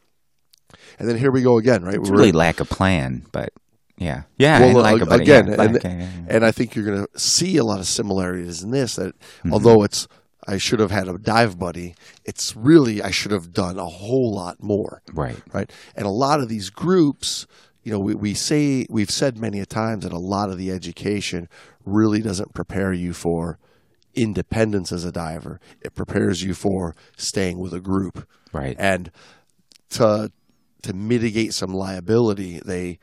And 0.98 1.08
then 1.08 1.16
here 1.18 1.30
we 1.30 1.42
go 1.42 1.56
again, 1.58 1.82
right? 1.84 1.96
it's 1.96 2.08
We're- 2.10 2.18
really 2.20 2.32
lack 2.32 2.60
of 2.60 2.68
plan, 2.68 3.24
but 3.32 3.52
yeah, 3.98 4.22
yeah. 4.38 4.60
well, 4.60 4.84
and 4.84 5.00
lack 5.00 5.08
buddy, 5.08 5.22
again, 5.24 5.46
yeah, 5.48 5.52
and, 5.62 5.74
lack- 5.74 5.84
yeah, 5.84 5.98
yeah. 5.98 6.08
and 6.28 6.44
I 6.44 6.52
think 6.52 6.74
you're 6.74 6.84
going 6.84 7.06
to 7.06 7.18
see 7.18 7.56
a 7.56 7.64
lot 7.64 7.80
of 7.80 7.86
similarities 7.86 8.62
in 8.62 8.70
this. 8.70 8.96
That 8.96 9.14
Mm-hmm. 9.18 9.52
although 9.52 9.82
it's 9.82 10.06
I 10.46 10.56
should 10.56 10.80
have 10.80 10.90
had 10.90 11.06
a 11.08 11.18
dive 11.18 11.58
buddy, 11.58 11.94
it's 12.24 12.56
really 12.56 13.02
I 13.02 13.10
should 13.10 13.30
have 13.32 13.52
done 13.52 13.78
a 13.78 13.84
whole 13.86 14.32
lot 14.34 14.62
more, 14.62 15.02
right. 15.12 15.36
right? 15.52 15.70
And 15.94 16.06
a 16.06 16.10
lot 16.10 16.40
of 16.40 16.48
these 16.48 16.70
groups, 16.70 17.46
you 17.82 17.92
know, 17.92 17.98
we, 17.98 18.14
we 18.14 18.34
say 18.34 18.86
we've 18.88 19.10
said 19.10 19.36
many 19.38 19.60
a 19.60 19.66
times 19.66 20.04
that 20.04 20.12
a 20.12 20.18
lot 20.18 20.48
of 20.50 20.56
the 20.56 20.70
education 20.70 21.48
really 21.84 22.22
doesn't 22.22 22.54
prepare 22.54 22.92
you 22.92 23.12
for 23.12 23.58
independence 24.14 24.92
as 24.92 25.04
a 25.04 25.12
diver. 25.12 25.60
It 25.80 25.94
prepares 25.94 26.42
you 26.42 26.54
for 26.54 26.94
staying 27.16 27.58
with 27.58 27.72
a 27.72 27.80
group, 27.80 28.26
Right. 28.52 28.76
and 28.78 29.10
to 29.90 30.30
to 30.82 30.92
mitigate 30.94 31.52
some 31.52 31.74
liability, 31.74 32.58
they 32.64 32.98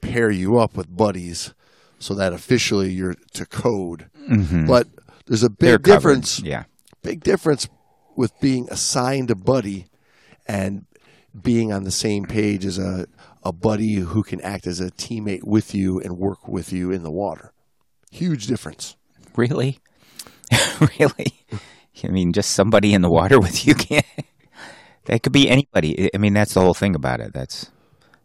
pair 0.00 0.30
you 0.30 0.58
up 0.58 0.76
with 0.76 0.94
buddies 0.94 1.52
so 1.98 2.14
that 2.14 2.32
officially 2.32 2.90
you're 2.90 3.16
to 3.34 3.44
code. 3.46 4.08
But 4.66 4.86
there's 5.26 5.42
a 5.42 5.48
Mm-hmm. 5.48 5.54
They're 5.64 5.78
big 5.78 5.84
covered. 5.84 6.08
difference. 6.22 6.40
Yeah. 6.40 6.64
Big 7.02 7.22
difference 7.24 7.68
with 8.16 8.32
being 8.40 8.68
assigned 8.70 9.30
a 9.30 9.34
buddy 9.34 9.86
and 10.46 10.86
being 11.42 11.72
on 11.72 11.84
the 11.84 11.90
same 11.90 12.24
page 12.24 12.64
as 12.64 12.78
a 12.78 13.06
a 13.42 13.52
buddy 13.52 13.94
who 13.94 14.22
can 14.22 14.40
act 14.42 14.66
as 14.66 14.80
a 14.80 14.90
teammate 14.90 15.44
with 15.44 15.74
you 15.74 15.98
and 15.98 16.18
work 16.18 16.46
with 16.46 16.72
you 16.72 16.90
in 16.92 17.02
the 17.02 17.10
water. 17.10 17.52
Huge 18.10 18.46
difference. 18.46 18.96
Really? 19.34 19.78
really? 20.98 21.32
I 22.02 22.08
mean, 22.08 22.32
just 22.32 22.52
somebody 22.52 22.94
in 22.94 23.02
the 23.02 23.10
water 23.10 23.38
with 23.38 23.66
you 23.66 23.74
can't. 23.74 24.06
That 25.06 25.22
could 25.22 25.32
be 25.32 25.48
anybody. 25.48 26.10
I- 26.14 26.18
mean, 26.18 26.34
that's 26.34 26.54
the 26.54 26.60
whole 26.60 26.74
thing 26.74 26.94
about 26.94 27.20
it. 27.20 27.32
That's 27.32 27.70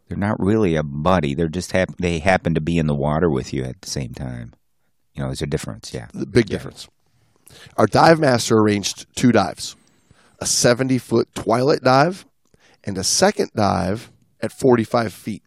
they're 0.07 0.17
not 0.17 0.35
really 0.39 0.75
a 0.75 0.83
buddy. 0.83 1.33
They're 1.33 1.47
just 1.47 1.71
hap- 1.71 1.97
they 1.97 2.19
happen 2.19 2.53
to 2.53 2.61
be 2.61 2.77
in 2.77 2.85
the 2.85 2.93
water 2.93 3.31
with 3.31 3.53
you 3.53 3.63
at 3.63 3.81
the 3.81 3.89
same 3.89 4.13
time. 4.13 4.53
You 5.13 5.21
know, 5.23 5.29
there's 5.29 5.41
a 5.41 5.47
difference. 5.47 5.93
Yeah. 5.93 6.07
The 6.13 6.27
big 6.27 6.47
difference. 6.47 6.87
Our 7.77 7.87
dive 7.87 8.19
master 8.19 8.57
arranged 8.57 9.07
two 9.15 9.31
dives 9.31 9.75
a 10.39 10.45
70 10.45 10.97
foot 10.97 11.33
twilight 11.33 11.81
dive 11.81 12.25
and 12.83 12.97
a 12.97 13.03
second 13.03 13.51
dive 13.55 14.11
at 14.41 14.51
45 14.51 15.13
feet. 15.13 15.43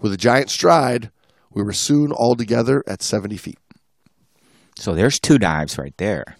With 0.00 0.12
a 0.12 0.16
giant 0.18 0.50
stride, 0.50 1.10
we 1.52 1.62
were 1.62 1.72
soon 1.72 2.10
all 2.12 2.34
together 2.34 2.82
at 2.86 3.00
70 3.02 3.36
feet. 3.36 3.58
So 4.76 4.94
there's 4.94 5.18
two 5.20 5.38
dives 5.38 5.78
right 5.78 5.96
there. 5.98 6.36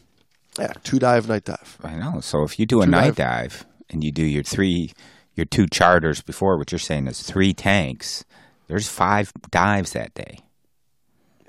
Yeah, 0.59 0.73
two 0.85 0.99
dive, 0.99 1.29
night 1.29 1.45
dive. 1.45 1.79
I 1.83 1.95
know. 1.97 2.21
So 2.21 2.42
if 2.42 2.59
you 2.59 2.66
do 2.66 2.83
a 2.83 2.85
Two 2.85 2.90
night 2.90 3.16
dive. 3.16 3.61
dive 3.61 3.66
and 3.90 4.05
you 4.05 4.12
do 4.12 4.25
your 4.25 4.42
three, 4.42 4.92
your 5.35 5.47
two 5.47 5.66
charters 5.66 6.21
before, 6.21 6.59
what 6.59 6.73
you're 6.73 6.79
saying 6.79 7.07
is 7.07 7.23
three 7.23 7.55
tanks. 7.55 8.25
There's 8.68 8.88
five 8.88 9.33
dives 9.51 9.92
that 9.92 10.14
day. 10.14 10.38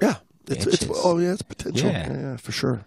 Yeah. 0.01 0.15
It's, 0.47 0.65
it's, 0.65 0.87
oh, 0.89 1.19
yeah, 1.19 1.33
it's 1.33 1.41
potential. 1.41 1.89
Yeah. 1.89 2.11
Yeah, 2.11 2.19
yeah, 2.19 2.37
for 2.37 2.51
sure. 2.51 2.81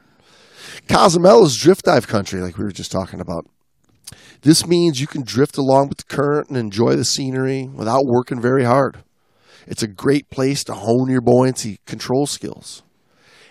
Cozumel 0.88 1.44
is 1.44 1.56
drift 1.56 1.84
dive 1.84 2.06
country, 2.06 2.40
like 2.40 2.58
we 2.58 2.64
were 2.64 2.72
just 2.72 2.92
talking 2.92 3.20
about. 3.20 3.46
This 4.42 4.66
means 4.66 5.00
you 5.00 5.06
can 5.06 5.22
drift 5.22 5.56
along 5.56 5.88
with 5.88 5.98
the 5.98 6.04
current 6.04 6.48
and 6.48 6.58
enjoy 6.58 6.96
the 6.96 7.04
scenery 7.04 7.66
without 7.66 8.04
working 8.04 8.40
very 8.40 8.64
hard. 8.64 8.98
It's 9.66 9.82
a 9.82 9.88
great 9.88 10.28
place 10.30 10.62
to 10.64 10.74
hone 10.74 11.10
your 11.10 11.22
buoyancy 11.22 11.80
control 11.86 12.26
skills. 12.26 12.82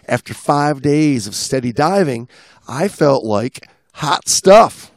After 0.08 0.34
five 0.34 0.82
days 0.82 1.28
of 1.28 1.36
steady 1.36 1.72
diving, 1.72 2.30
I 2.68 2.88
felt 2.88 3.24
like 3.24 3.68
hot 3.94 4.28
stuff. 4.28 4.92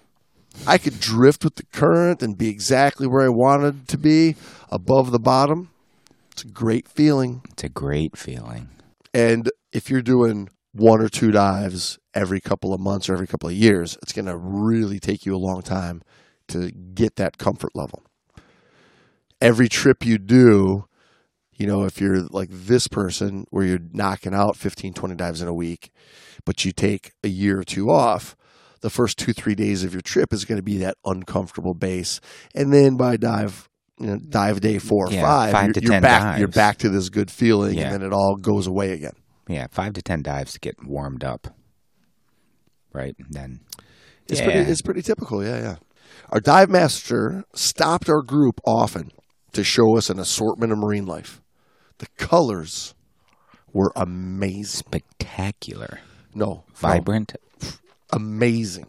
I 0.67 0.77
could 0.79 1.01
drift 1.01 1.45
with 1.45 1.55
the 1.57 1.67
current 1.73 2.23
and 2.23 2.37
be 2.37 2.49
exactly 2.49 3.07
where 3.07 3.25
I 3.25 3.29
wanted 3.29 3.89
to 3.89 3.99
be, 3.99 4.37
above 4.71 5.13
the 5.13 5.21
bottom. 5.21 5.71
It's 6.33 6.43
a 6.43 6.49
great 6.49 6.89
feeling. 6.89 7.43
It's 7.51 7.65
a 7.65 7.69
great 7.69 8.17
feeling. 8.17 8.69
And 9.15 9.51
if 9.73 9.89
you're 9.89 10.03
doing 10.03 10.49
one 10.73 11.01
or 11.01 11.09
two 11.09 11.31
dives 11.31 11.99
every 12.15 12.41
couple 12.41 12.75
of 12.75 12.81
months 12.81 13.09
or 13.09 13.15
every 13.15 13.27
couple 13.27 13.49
of 13.49 13.55
years, 13.55 13.97
it's 14.03 14.13
going 14.13 14.27
to 14.27 14.37
really 14.37 14.99
take 14.99 15.25
you 15.25 15.35
a 15.35 15.39
long 15.39 15.63
time 15.63 16.03
to 16.49 16.71
get 16.71 17.17
that 17.17 17.39
comfort 17.39 17.75
level. 17.75 18.03
Every 19.41 19.69
trip 19.69 20.05
you 20.05 20.19
do, 20.19 20.88
you 21.59 21.67
know, 21.67 21.85
if 21.85 22.01
you're 22.01 22.23
like 22.31 22.49
this 22.51 22.89
person 22.89 23.45
where 23.51 23.65
you're 23.65 23.81
knocking 23.93 24.33
out 24.35 24.57
15, 24.57 24.95
20 24.95 25.15
dives 25.17 25.43
in 25.43 25.49
a 25.49 25.55
week, 25.55 25.91
but 26.45 26.65
you 26.65 26.73
take 26.73 27.13
a 27.25 27.29
year 27.29 27.59
or 27.59 27.65
two 27.65 27.87
off, 27.91 28.37
the 28.81 28.91
first 28.91 29.19
two, 29.19 29.33
three 29.33 29.57
days 29.57 29.83
of 29.83 29.93
your 29.93 30.01
trip 30.01 30.33
is 30.33 30.45
going 30.45 30.59
to 30.59 30.63
be 30.63 30.79
that 30.79 30.97
uncomfortable 31.05 31.75
base. 31.75 32.21
And 32.55 32.73
then 32.73 32.97
by 32.97 33.17
dive, 33.17 33.69
you 33.99 34.07
know, 34.07 34.19
dive 34.29 34.61
day 34.61 34.79
four 34.79 35.09
or 35.09 35.13
Yeah, 35.13 35.23
five, 35.23 35.51
five 35.53 35.65
you're, 35.75 35.83
you're 35.83 35.93
10 35.95 36.03
back, 36.03 36.39
you're 36.39 36.47
back 36.49 36.79
to 36.79 36.89
this 36.89 37.09
good 37.09 37.31
feeling 37.31 37.77
Yeah. 37.77 37.87
and 37.87 37.95
then 37.95 38.03
it 38.03 38.13
all 38.15 38.37
goes 38.37 38.69
away 38.69 38.93
again. 38.93 39.15
Yeah, 39.49 39.67
five 39.71 39.95
to 39.95 40.03
ten 40.03 40.23
dives 40.23 40.53
to 40.53 40.61
get 40.61 40.77
warmed 40.85 41.25
up. 41.25 41.49
Right. 42.93 43.17
And 43.19 43.33
then 43.33 43.61
It's 44.29 44.41
yeah. 44.41 44.45
pretty. 44.47 44.71
It's 44.71 44.83
pretty 44.83 45.03
typical. 45.03 45.43
Yeah, 45.45 45.59
yeah. 45.59 45.77
Our 46.31 46.41
dive 46.41 46.69
master 46.69 47.45
stopped 47.55 48.09
our 48.11 48.23
group 48.23 48.61
often 48.67 49.11
to 49.53 49.65
show 49.65 49.97
us 49.97 50.11
an 50.11 50.19
assortment 50.19 50.73
of 50.73 50.79
marine 50.79 51.07
life. 51.07 51.41
The 51.99 52.07
colors 52.17 52.95
were 53.73 53.93
amazing. 53.97 54.65
spectacular. 54.79 56.01
No, 56.35 56.65
Vibrant, 56.75 57.35
amazing, 58.11 58.87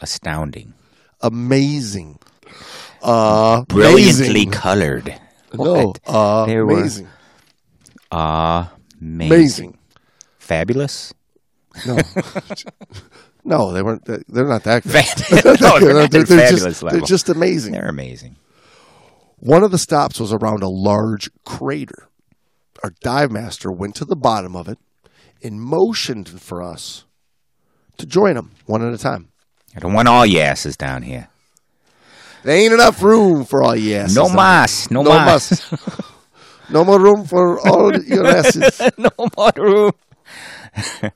astounding, 0.00 0.74
amazing, 1.20 2.18
uh, 3.02 3.62
brilliantly 3.64 4.26
amazing. 4.28 4.50
colored. 4.52 5.20
No, 5.54 5.94
uh, 6.06 6.46
They 6.46 6.56
were 6.60 6.70
amazing, 6.72 7.08
amazing. 8.12 8.88
amazing. 9.00 9.78
Fabulous. 10.38 11.12
No, 11.86 11.98
no, 13.44 13.72
they 13.72 13.82
weren't. 13.82 14.04
They're 14.04 14.46
not 14.46 14.64
that 14.64 14.82
good. 14.84 15.60
No, 15.60 15.78
they're 15.80 15.94
not 15.94 16.10
they're, 16.10 16.24
they're 16.24 16.38
fabulous 16.38 16.62
just, 16.64 16.82
level. 16.82 16.98
they're 16.98 17.06
just 17.06 17.28
amazing. 17.28 17.72
They're 17.72 17.88
amazing. 17.88 18.36
One 19.38 19.62
of 19.62 19.70
the 19.70 19.78
stops 19.78 20.18
was 20.20 20.32
around 20.32 20.62
a 20.62 20.68
large 20.68 21.30
crater. 21.44 22.07
Our 22.82 22.94
dive 23.02 23.30
master 23.30 23.70
went 23.72 23.94
to 23.96 24.04
the 24.04 24.16
bottom 24.16 24.54
of 24.54 24.68
it 24.68 24.78
and 25.42 25.60
motioned 25.60 26.28
for 26.40 26.62
us 26.62 27.04
to 27.96 28.06
join 28.06 28.36
him 28.36 28.52
one 28.66 28.86
at 28.86 28.92
a 28.94 28.98
time. 28.98 29.28
I 29.76 29.80
don't 29.80 29.92
want 29.92 30.08
all 30.08 30.24
your 30.26 30.42
asses 30.44 30.76
down 30.76 31.02
here. 31.02 31.28
There 32.44 32.56
ain't 32.56 32.72
enough 32.72 33.02
room 33.02 33.44
for 33.44 33.62
all 33.62 33.74
your 33.76 34.02
asses. 34.02 34.16
No 34.16 34.28
mas, 34.28 34.90
no, 34.90 35.02
No 35.02 35.10
mas, 35.10 35.70
mas. 35.70 36.00
No 36.70 36.84
more 36.84 37.00
room 37.00 37.24
for 37.26 37.58
all 37.66 37.96
your 38.02 38.26
asses. 38.38 38.80
no 38.96 39.10
more 39.36 39.52
room. 39.56 39.92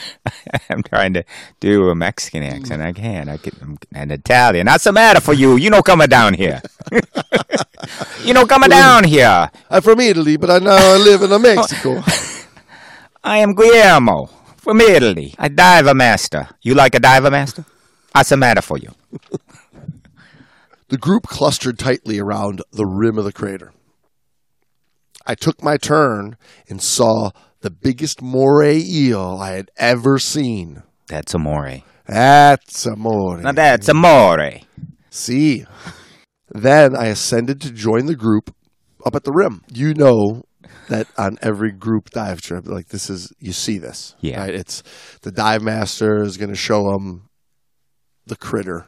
I'm 0.70 0.82
trying 0.82 1.14
to 1.14 1.24
do 1.60 1.88
a 1.88 1.94
Mexican 1.94 2.42
hmm. 2.42 2.54
accent. 2.54 2.82
I 2.82 2.92
can. 2.92 3.28
I 3.28 3.36
can. 3.36 3.56
I'm 3.62 3.78
an 3.94 4.10
Italian. 4.10 4.66
What's 4.66 4.84
the 4.84 4.92
matter 4.92 5.20
for 5.20 5.34
you? 5.34 5.56
You 5.56 5.70
know, 5.70 5.82
coming 5.82 6.08
down 6.08 6.34
here. 6.34 6.62
you 8.24 8.34
know, 8.34 8.46
coming 8.46 8.70
down 8.70 9.04
here. 9.04 9.50
I'm 9.70 9.82
from 9.82 10.00
Italy, 10.00 10.36
but 10.36 10.50
I 10.50 10.58
now 10.58 10.76
I 10.76 10.96
live 10.96 11.22
in 11.22 11.42
Mexico. 11.42 12.02
I 13.24 13.38
am 13.38 13.54
Guillermo 13.54 14.26
from 14.56 14.80
Italy. 14.80 15.34
A 15.38 15.48
diver 15.48 15.94
master. 15.94 16.48
You 16.62 16.74
like 16.74 16.94
a 16.94 17.00
diver 17.00 17.30
master? 17.30 17.64
What's 18.12 18.30
the 18.30 18.36
matter 18.36 18.62
for 18.62 18.78
you? 18.78 18.90
The 20.88 20.98
group 20.98 21.22
clustered 21.22 21.78
tightly 21.78 22.18
around 22.18 22.60
the 22.70 22.84
rim 22.84 23.16
of 23.16 23.24
the 23.24 23.32
crater. 23.32 23.72
I 25.26 25.34
took 25.34 25.62
my 25.62 25.78
turn 25.78 26.36
and 26.68 26.82
saw 26.82 27.30
the 27.62 27.70
biggest 27.70 28.20
moray 28.22 28.78
eel 28.84 29.38
I 29.40 29.52
had 29.52 29.70
ever 29.76 30.18
seen. 30.18 30.82
That's 31.08 31.34
a 31.34 31.38
moray. 31.38 31.84
That's 32.06 32.86
a 32.86 32.96
moray. 32.96 33.42
Now 33.42 33.52
that's 33.52 33.88
a 33.88 33.94
moray. 33.94 34.64
See. 35.10 35.64
Then 36.50 36.94
I 36.94 37.06
ascended 37.06 37.60
to 37.62 37.70
join 37.72 38.06
the 38.06 38.14
group 38.16 38.54
up 39.06 39.14
at 39.14 39.24
the 39.24 39.32
rim. 39.32 39.62
You 39.72 39.94
know 39.94 40.42
that 40.88 41.06
on 41.16 41.38
every 41.40 41.72
group 41.72 42.10
dive 42.10 42.42
trip, 42.42 42.66
like 42.66 42.88
this 42.88 43.08
is, 43.08 43.32
you 43.38 43.52
see 43.52 43.78
this. 43.78 44.14
Yeah. 44.20 44.40
Right? 44.40 44.54
It's 44.54 44.82
the 45.22 45.32
dive 45.32 45.62
master 45.62 46.22
is 46.22 46.36
going 46.36 46.50
to 46.50 46.56
show 46.56 46.82
them 46.92 47.28
the 48.26 48.36
critter 48.36 48.86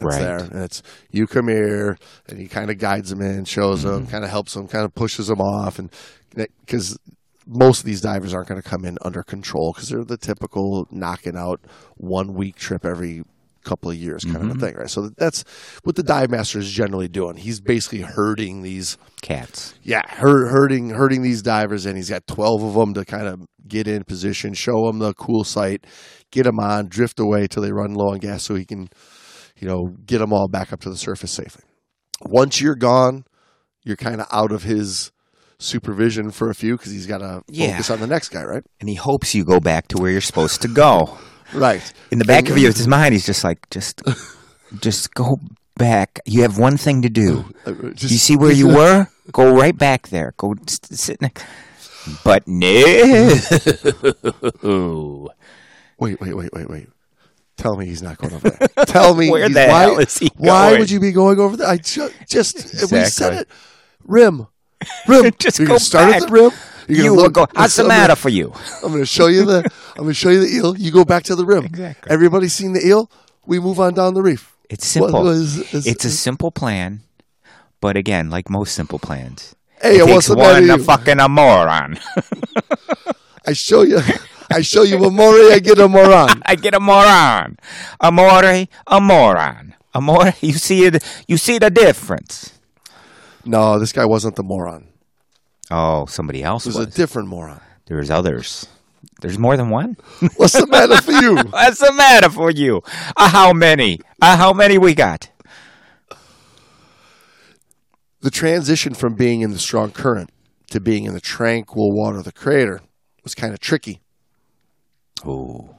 that's 0.00 0.16
Right. 0.16 0.22
there. 0.22 0.36
And 0.38 0.62
it's, 0.64 0.82
you 1.10 1.26
come 1.26 1.48
here, 1.48 1.96
and 2.28 2.38
he 2.38 2.48
kind 2.48 2.70
of 2.70 2.78
guides 2.78 3.10
them 3.10 3.20
in, 3.20 3.44
shows 3.44 3.84
Mm-hmm. 3.84 3.94
them, 3.94 4.06
kind 4.06 4.24
of 4.24 4.30
helps 4.30 4.54
them, 4.54 4.66
kind 4.66 4.84
of 4.84 4.94
pushes 4.94 5.26
them 5.28 5.40
off. 5.40 5.78
And 5.78 5.90
because 6.34 6.98
most 7.46 7.80
of 7.80 7.84
these 7.86 8.00
divers 8.00 8.32
aren't 8.34 8.48
going 8.48 8.60
to 8.60 8.68
come 8.68 8.84
in 8.84 8.96
under 9.02 9.22
control 9.22 9.72
because 9.74 9.88
they're 9.88 10.04
the 10.04 10.16
typical 10.16 10.86
knocking 10.90 11.36
out 11.36 11.60
one 11.96 12.34
week 12.34 12.56
trip 12.56 12.84
every 12.84 13.22
couple 13.64 13.90
of 13.90 13.96
years 13.96 14.24
kind 14.24 14.36
Mm-hmm. 14.36 14.50
of 14.50 14.56
a 14.56 14.60
thing, 14.60 14.74
right? 14.76 14.90
So 14.90 15.08
that's 15.16 15.42
what 15.84 15.96
the 15.96 16.02
dive 16.02 16.30
master 16.30 16.58
is 16.58 16.70
generally 16.70 17.08
doing. 17.08 17.36
He's 17.36 17.60
basically 17.60 18.02
herding 18.02 18.62
these, 18.62 18.98
Cats. 19.22 19.74
yeah, 19.82 20.02
her, 20.06 20.48
herding 20.48 20.90
herding 20.90 21.22
these 21.22 21.40
divers, 21.42 21.86
and 21.86 21.96
he's 21.96 22.10
got 22.10 22.26
twelve 22.26 22.62
of 22.62 22.74
them 22.74 22.92
to 22.94 23.04
kind 23.06 23.26
of 23.26 23.40
get 23.66 23.88
in 23.88 24.04
position, 24.04 24.52
show 24.52 24.86
them 24.86 24.98
the 24.98 25.14
cool 25.14 25.44
site, 25.44 25.86
get 26.30 26.42
them 26.44 26.60
on, 26.60 26.88
drift 26.88 27.18
away 27.18 27.46
till 27.46 27.62
they 27.62 27.72
run 27.72 27.94
low 27.94 28.12
on 28.12 28.18
gas, 28.18 28.42
so 28.42 28.54
he 28.54 28.66
can, 28.66 28.88
you 29.58 29.66
know, 29.66 29.96
get 30.04 30.18
them 30.18 30.30
all 30.32 30.46
back 30.48 30.70
up 30.70 30.80
to 30.80 30.90
the 30.90 30.96
surface 30.98 31.32
safely. 31.32 31.62
Once 32.20 32.60
you're 32.60 32.76
gone, 32.76 33.24
you're 33.82 33.96
kind 33.96 34.20
of 34.20 34.26
out 34.30 34.52
of 34.52 34.62
his 34.64 35.10
supervision 35.64 36.30
for 36.30 36.50
a 36.50 36.54
few 36.54 36.76
because 36.76 36.92
he's 36.92 37.06
got 37.06 37.18
to 37.18 37.42
Yeah. 37.48 37.72
focus 37.72 37.90
on 37.90 38.00
the 38.00 38.06
next 38.06 38.28
guy, 38.28 38.44
right? 38.44 38.62
And 38.80 38.88
he 38.88 38.94
hopes 38.94 39.34
you 39.34 39.44
go 39.44 39.60
back 39.60 39.88
to 39.88 39.98
where 39.98 40.10
you're 40.10 40.20
supposed 40.20 40.62
to 40.62 40.68
go. 40.68 41.18
Right. 41.52 41.92
In 42.10 42.18
the 42.18 42.24
back 42.24 42.48
of 42.48 42.58
your, 42.58 42.72
his 42.72 42.88
mind, 42.88 43.12
he's 43.12 43.26
just 43.26 43.44
like, 43.44 43.68
just, 43.70 44.02
just 44.80 45.14
go 45.14 45.36
back. 45.76 46.18
You 46.26 46.42
have 46.42 46.58
one 46.58 46.76
thing 46.76 47.02
to 47.02 47.08
do. 47.08 47.44
Uh, 47.66 47.72
Just, 47.94 48.10
You 48.10 48.18
see 48.18 48.34
where 48.36 48.50
you 48.50 48.66
were? 48.68 49.06
Go 49.30 49.54
right 49.54 49.76
back 49.76 50.08
there. 50.08 50.32
Go 50.36 50.54
sit 50.66 51.20
next. 51.22 51.44
But 52.24 52.42
no. 52.48 52.82
Wait, 55.98 56.20
wait, 56.20 56.36
wait, 56.36 56.50
wait, 56.52 56.68
wait. 56.68 56.88
Tell 57.56 57.76
me 57.76 57.86
he's 57.86 58.02
not 58.02 58.18
going 58.18 58.34
over 58.34 58.50
there. 58.50 58.68
Tell 58.86 59.14
me 59.14 59.30
Where 59.30 59.48
the 59.48 59.66
why, 59.66 59.80
hell 59.82 59.98
is 60.00 60.18
he 60.18 60.28
Why 60.36 60.76
would 60.76 60.90
you 60.90 60.98
be 60.98 61.12
going 61.12 61.38
over 61.38 61.56
there? 61.56 61.68
I 61.68 61.76
ju- 61.76 62.10
just 62.28 62.90
we 62.90 63.04
said 63.04 63.34
it. 63.34 63.48
Rim, 64.02 64.48
rim. 65.08 65.32
Just 65.38 65.58
You're 65.58 65.66
go 65.68 65.72
gonna 65.74 65.80
start 65.80 66.12
back. 66.12 66.22
at 66.22 66.28
the 66.28 66.32
rim. 66.32 66.50
You're 66.88 67.04
You 67.04 67.14
look. 67.16 67.32
go. 67.32 67.46
What's 67.54 67.76
the 67.76 67.84
matter 67.84 68.08
Gonna, 68.08 68.16
for 68.16 68.28
you? 68.28 68.52
I'm 68.82 68.90
going 68.90 69.00
to 69.00 69.06
show 69.06 69.28
you 69.28 69.46
the. 69.46 69.58
I'm 69.96 70.02
going 70.02 70.08
to 70.08 70.14
show 70.14 70.28
you 70.28 70.40
the 70.40 70.54
eel. 70.54 70.76
You 70.76 70.90
go 70.92 71.04
back 71.06 71.22
to 71.24 71.34
the 71.34 71.46
rim. 71.46 71.64
Exactly. 71.64 72.10
Everybody's 72.12 72.52
seen 72.52 72.74
the 72.74 72.86
eel. 72.86 73.10
We 73.46 73.58
move 73.58 73.80
on 73.80 73.94
down 73.94 74.12
the 74.12 74.20
reef. 74.22 74.54
It's 74.68 74.86
simple. 74.86 75.22
was- 75.22 75.56
is- 75.72 75.86
it's 75.86 76.04
a 76.04 76.10
simple 76.10 76.50
plan, 76.50 77.00
but 77.80 77.96
again, 77.96 78.28
like 78.28 78.50
most 78.50 78.74
simple 78.74 78.98
plans, 78.98 79.54
Hey, 79.80 79.96
it 79.96 80.06
takes 80.06 80.28
one 80.28 80.68
a 80.70 80.78
fucking 80.78 81.20
a 81.20 81.28
moron. 81.28 81.98
I 83.46 83.52
show 83.52 83.82
you. 83.82 84.00
I 84.50 84.60
show 84.62 84.82
you 84.82 85.02
a 85.04 85.10
more. 85.10 85.34
I 85.52 85.58
get 85.58 85.78
a 85.78 85.88
moron. 85.88 86.42
I 86.46 86.54
get 86.54 86.74
a 86.74 86.80
moron. 86.80 87.56
Amore, 88.00 88.66
a 88.86 89.00
moron. 89.00 89.74
Amore, 89.94 90.32
you 90.40 90.52
see 90.54 90.84
it. 90.86 91.02
You 91.28 91.36
see 91.36 91.58
the 91.58 91.70
difference. 91.70 92.53
No, 93.44 93.78
this 93.78 93.92
guy 93.92 94.04
wasn't 94.04 94.36
the 94.36 94.42
moron. 94.42 94.88
Oh, 95.70 96.06
somebody 96.06 96.42
else 96.42 96.66
It 96.66 96.70
was 96.70 96.78
was. 96.78 96.86
a 96.88 96.90
different 96.90 97.28
moron. 97.28 97.60
There's 97.86 98.10
others. 98.10 98.66
There's 99.20 99.38
more 99.38 99.56
than 99.56 99.70
one. 99.70 99.96
What's 100.36 100.52
the 100.54 100.66
matter 100.66 101.00
for 101.00 101.12
you? 101.12 101.36
What's 101.50 101.78
the 101.78 101.92
matter 101.92 102.28
for 102.30 102.50
you? 102.50 102.82
Uh, 103.16 103.28
how 103.28 103.52
many? 103.52 104.00
Uh, 104.20 104.36
how 104.36 104.52
many 104.52 104.78
we 104.78 104.94
got? 104.94 105.30
The 108.20 108.30
transition 108.30 108.94
from 108.94 109.14
being 109.14 109.42
in 109.42 109.50
the 109.50 109.58
strong 109.58 109.90
current 109.90 110.30
to 110.70 110.80
being 110.80 111.04
in 111.04 111.12
the 111.12 111.20
tranquil 111.20 111.92
water 111.92 112.18
of 112.18 112.24
the 112.24 112.32
crater 112.32 112.80
was 113.22 113.34
kind 113.34 113.52
of 113.52 113.60
tricky, 113.60 114.00
Ooh, 115.26 115.74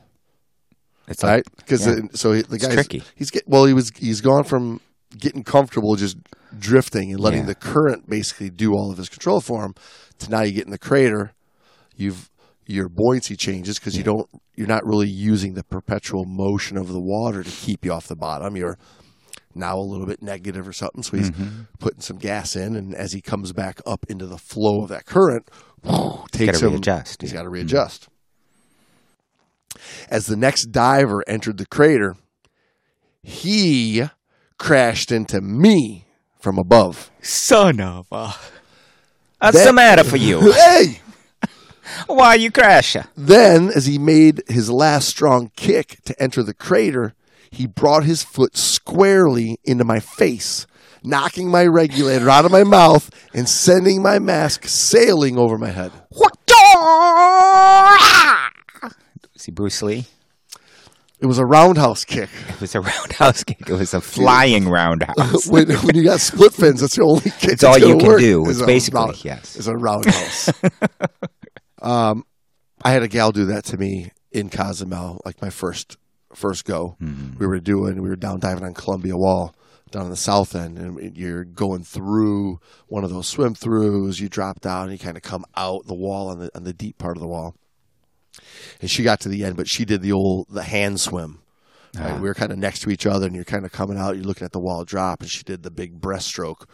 it's 1.07 1.23
right? 1.23 1.43
Because 1.57 1.85
yeah. 1.87 1.95
so 2.13 2.33
he, 2.33 2.41
the 2.43 2.55
It's 2.55 2.65
guy's 2.65 2.73
tricky. 2.75 3.03
he's 3.15 3.31
get 3.31 3.47
well, 3.47 3.65
he 3.65 3.73
was 3.73 3.91
he's 3.97 4.21
gone 4.21 4.43
from 4.43 4.79
getting 5.19 5.43
comfortable 5.43 5.95
just 5.95 6.17
drifting 6.57 7.11
and 7.11 7.19
letting 7.19 7.41
Yeah. 7.41 7.47
the 7.47 7.55
current 7.55 8.09
basically 8.09 8.49
do 8.49 8.73
all 8.73 8.91
of 8.91 8.97
his 8.97 9.09
control 9.09 9.41
for 9.41 9.63
him 9.65 9.73
to 10.19 10.29
now 10.29 10.41
you 10.41 10.51
get 10.53 10.65
in 10.65 10.71
the 10.71 10.77
crater, 10.77 11.33
you've 11.95 12.29
your 12.67 12.89
buoyancy 12.89 13.35
changes 13.35 13.77
because 13.77 13.95
you 13.95 14.03
don't 14.03 14.27
you're 14.55 14.67
not 14.67 14.83
really 14.85 15.07
using 15.09 15.53
the 15.53 15.63
perpetual 15.63 16.25
motion 16.25 16.77
of 16.77 16.87
the 16.87 16.99
water 17.01 17.43
to 17.43 17.51
keep 17.51 17.85
you 17.85 17.91
off 17.91 18.07
the 18.07 18.15
bottom. 18.15 18.55
You're 18.55 18.77
now 19.53 19.77
a 19.77 19.85
little 19.85 20.05
bit 20.07 20.21
negative 20.21 20.67
or 20.67 20.73
something. 20.73 21.03
So 21.03 21.17
he's 21.17 21.29
Mm-hmm. 21.31 21.61
putting 21.79 22.01
some 22.01 22.17
gas 22.17 22.55
in, 22.55 22.75
and 22.75 22.95
as 22.95 23.11
he 23.13 23.21
comes 23.21 23.53
back 23.53 23.81
up 23.85 24.05
into 24.09 24.25
the 24.25 24.37
flow 24.37 24.81
of 24.81 24.89
that 24.89 25.05
current, 25.05 25.49
takes 26.31 26.53
gotta 26.59 26.67
him. 26.67 26.73
readjust, 26.73 27.21
He's 27.21 27.31
yeah. 27.31 27.37
got 27.39 27.43
to 27.43 27.49
readjust. 27.49 28.07
As 30.09 30.25
the 30.25 30.35
next 30.37 30.71
diver 30.71 31.23
entered 31.27 31.57
the 31.57 31.65
crater, 31.65 32.15
he 33.21 34.03
crashed 34.57 35.11
into 35.11 35.41
me 35.41 36.07
from 36.39 36.57
above. 36.57 37.11
son 37.21 37.79
of 37.79 38.07
a. 38.11 38.33
What's 39.39 39.57
That- 39.57 39.65
the 39.65 39.73
matter 39.73 40.03
for 40.03 40.17
you? 40.17 40.51
Hey! 40.53 41.01
Why 42.07 42.33
you 42.35 42.49
crashing? 42.51 43.03
Then, 43.15 43.69
as 43.69 43.85
he 43.85 43.97
made 43.99 44.41
his 44.47 44.71
last 44.71 45.07
strong 45.07 45.51
kick 45.55 45.99
to 46.05 46.19
enter 46.21 46.41
the 46.41 46.53
crater, 46.53 47.13
he 47.51 47.67
brought 47.67 48.03
his 48.05 48.23
foot 48.23 48.57
squarely 48.57 49.59
into 49.63 49.83
my 49.85 49.99
face, 49.99 50.65
knocking 51.03 51.47
my 51.49 51.63
regulator 51.65 52.27
out 52.29 52.43
of 52.43 52.51
my 52.51 52.63
mouth 52.63 53.09
and 53.35 53.47
sending 53.47 54.01
my 54.01 54.17
mask 54.17 54.65
sailing 54.67 55.37
over 55.37 55.57
my 55.59 55.69
head. 55.69 55.91
Ah! 56.77 58.49
See 59.37 59.51
Bruce 59.51 59.81
Lee? 59.83 60.05
It 61.21 61.27
was 61.27 61.37
a 61.39 61.45
roundhouse 61.45 62.03
kick. 62.03 62.29
It 62.49 62.59
was 62.61 62.75
a 62.75 62.81
roundhouse 62.81 63.43
kick. 63.45 63.69
It 63.69 63.73
was 63.73 63.93
a 63.93 64.01
flying 64.01 64.67
roundhouse. 64.67 65.47
when, 65.49 65.69
when 65.71 65.95
you 65.95 66.03
got 66.03 66.19
split 66.19 66.53
fins, 66.53 66.81
that's 66.81 66.97
the 66.97 67.03
only 67.03 67.21
kick. 67.31 67.53
It's 67.53 67.63
all 67.63 67.77
you 67.77 67.97
can 67.97 68.17
do. 68.19 68.49
It's 68.49 68.61
basically- 68.61 68.99
round- 68.99 69.23
yes. 69.25 69.55
It's 69.55 69.67
a 69.67 69.75
roundhouse. 69.77 70.51
um, 71.81 72.25
I 72.83 72.91
had 72.91 73.01
a 73.03 73.07
gal 73.07 73.31
do 73.31 73.45
that 73.45 73.63
to 73.65 73.77
me 73.77 74.11
in 74.31 74.49
Cozumel, 74.49 75.21
like 75.25 75.41
my 75.41 75.49
first 75.49 75.97
first 76.33 76.65
go. 76.65 76.97
Mm-hmm. 77.01 77.39
We 77.39 77.47
were 77.47 77.59
doing, 77.59 78.01
we 78.01 78.09
were 78.09 78.17
down 78.17 78.39
diving 78.41 78.65
on 78.65 78.73
Colombia 78.73 79.15
Wall 79.15 79.55
down 79.91 80.03
on 80.03 80.09
the 80.09 80.17
south 80.17 80.55
end, 80.55 80.77
and 80.77 81.17
you're 81.17 81.45
going 81.45 81.83
through 81.83 82.59
one 82.87 83.03
of 83.05 83.09
those 83.09 83.27
swim 83.27 83.55
throughs. 83.55 84.19
You 84.19 84.27
drop 84.27 84.59
down, 84.59 84.83
and 84.89 84.91
you 84.91 84.99
kind 84.99 85.15
of 85.15 85.23
come 85.23 85.45
out 85.55 85.85
the 85.87 85.95
wall 85.95 86.29
on 86.29 86.39
the 86.39 86.51
on 86.55 86.63
the 86.63 86.73
deep 86.73 86.97
part 86.97 87.15
of 87.15 87.21
the 87.21 87.27
wall. 87.27 87.55
And 88.81 88.89
she 88.89 89.03
got 89.03 89.19
to 89.21 89.29
the 89.29 89.43
end, 89.43 89.55
but 89.57 89.67
she 89.67 89.85
did 89.85 90.01
the 90.01 90.11
old 90.11 90.47
the 90.49 90.63
hand 90.63 90.99
swim. 90.99 91.39
Right? 91.95 92.05
Uh-huh. 92.11 92.15
We 92.21 92.27
were 92.27 92.33
kind 92.33 92.51
of 92.51 92.57
next 92.57 92.81
to 92.81 92.89
each 92.89 93.05
other, 93.05 93.25
and 93.25 93.35
you're 93.35 93.45
kind 93.45 93.65
of 93.65 93.71
coming 93.71 93.97
out. 93.97 94.15
You're 94.15 94.25
looking 94.25 94.43
at 94.45 94.51
the 94.51 94.59
wall 94.59 94.83
drop, 94.83 95.21
and 95.21 95.29
she 95.29 95.43
did 95.43 95.63
the 95.63 95.71
big 95.71 96.01
breaststroke, 96.01 96.65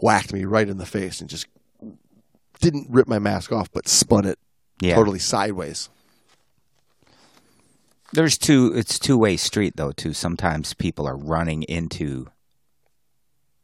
whacked 0.00 0.32
me 0.32 0.44
right 0.44 0.68
in 0.68 0.78
the 0.78 0.86
face, 0.86 1.20
and 1.20 1.28
just 1.28 1.46
didn't 2.60 2.86
rip 2.90 3.08
my 3.08 3.18
mask 3.18 3.50
off, 3.52 3.70
but 3.72 3.88
spun 3.88 4.24
it 4.24 4.38
Yeah. 4.80 4.94
totally 4.94 5.18
sideways. 5.18 5.88
There's 8.12 8.36
two. 8.36 8.72
It's 8.74 8.98
two 8.98 9.16
way 9.18 9.36
street 9.36 9.74
though. 9.76 9.92
Too. 9.92 10.12
Sometimes 10.12 10.74
people 10.74 11.06
are 11.08 11.16
running 11.16 11.62
into 11.64 12.26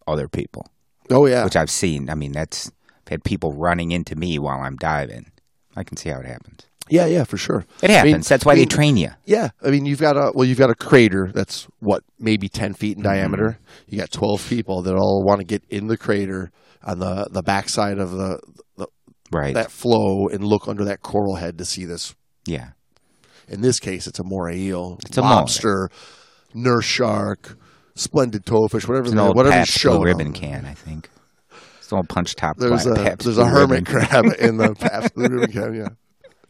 other 0.06 0.26
people, 0.26 0.66
Oh 1.10 1.26
yeah, 1.26 1.44
which 1.44 1.54
I've 1.54 1.70
seen. 1.70 2.08
I 2.08 2.14
mean, 2.14 2.32
that's 2.32 2.72
I've 3.06 3.08
had 3.10 3.24
people 3.24 3.52
running 3.52 3.90
into 3.92 4.16
me 4.16 4.38
while 4.38 4.60
I'm 4.60 4.76
diving. 4.76 5.30
I 5.78 5.84
can 5.84 5.96
see 5.96 6.08
how 6.10 6.18
it 6.20 6.26
happens. 6.26 6.60
yeah, 6.90 7.06
yeah, 7.06 7.24
for 7.24 7.36
sure. 7.36 7.64
It 7.82 7.90
I 7.90 8.02
mean- 8.02 8.12
happens. 8.12 8.28
that's 8.28 8.44
why 8.44 8.52
I 8.52 8.56
they 8.56 8.64
train 8.66 8.96
you. 8.96 9.10
Yeah, 9.24 9.50
I 9.62 9.70
mean 9.70 9.84
you've 9.86 10.00
got 10.00 10.16
a 10.16 10.32
well, 10.34 10.46
you've 10.46 10.58
got 10.58 10.70
a 10.70 10.74
crater 10.74 11.30
that's 11.34 11.66
what 11.80 12.02
maybe 12.18 12.48
ten 12.48 12.72
feet 12.74 12.96
Mm-hmm. 12.98 13.06
in 13.06 13.12
diameter. 13.12 13.58
You 13.86 13.98
got 13.98 14.10
twelve 14.10 14.46
people 14.48 14.82
that 14.82 14.94
all 14.94 15.22
want 15.24 15.40
to 15.40 15.44
get 15.46 15.62
in 15.68 15.86
the 15.86 15.96
crater 15.96 16.50
on 16.84 16.98
the 16.98 17.28
the 17.30 17.42
backside 17.42 17.98
of 17.98 18.10
the, 18.12 18.40
the 18.76 18.86
Right. 19.30 19.54
that 19.54 19.70
flow 19.70 20.28
and 20.28 20.42
look 20.42 20.66
under 20.68 20.84
that 20.86 21.02
coral 21.02 21.36
head 21.36 21.58
to 21.58 21.64
see 21.64 21.84
this. 21.84 22.14
yeah. 22.46 22.70
In 23.50 23.60
this 23.62 23.78
case, 23.80 24.06
it's 24.06 24.18
a 24.18 24.24
moray 24.24 24.58
eel, 24.58 24.98
It's 25.06 25.16
a 25.16 25.22
lobster, 25.22 25.88
nurse 26.54 26.84
shark, 26.84 27.56
splendid 27.94 28.44
toadfish, 28.44 28.86
whatever 28.86 29.04
It's 29.04 29.10
an 29.12 29.16
the, 29.16 29.22
old 29.24 29.36
whatever 29.36 29.54
Pabst 29.54 29.72
show 29.72 30.00
ribbon 30.02 30.32
can, 30.34 30.66
I 30.66 30.74
think. 30.74 31.08
Old 31.92 32.08
punch 32.08 32.34
top. 32.34 32.56
There's 32.58 32.86
a 32.86 33.16
there's 33.18 33.38
a 33.38 33.46
hermit 33.46 33.88
Ribbon. 33.88 34.08
crab 34.08 34.24
in 34.38 34.56
the 34.58 35.10
Blue 35.14 35.28
ribbon 35.28 35.52
can. 35.52 35.74
Yeah. 35.74 35.88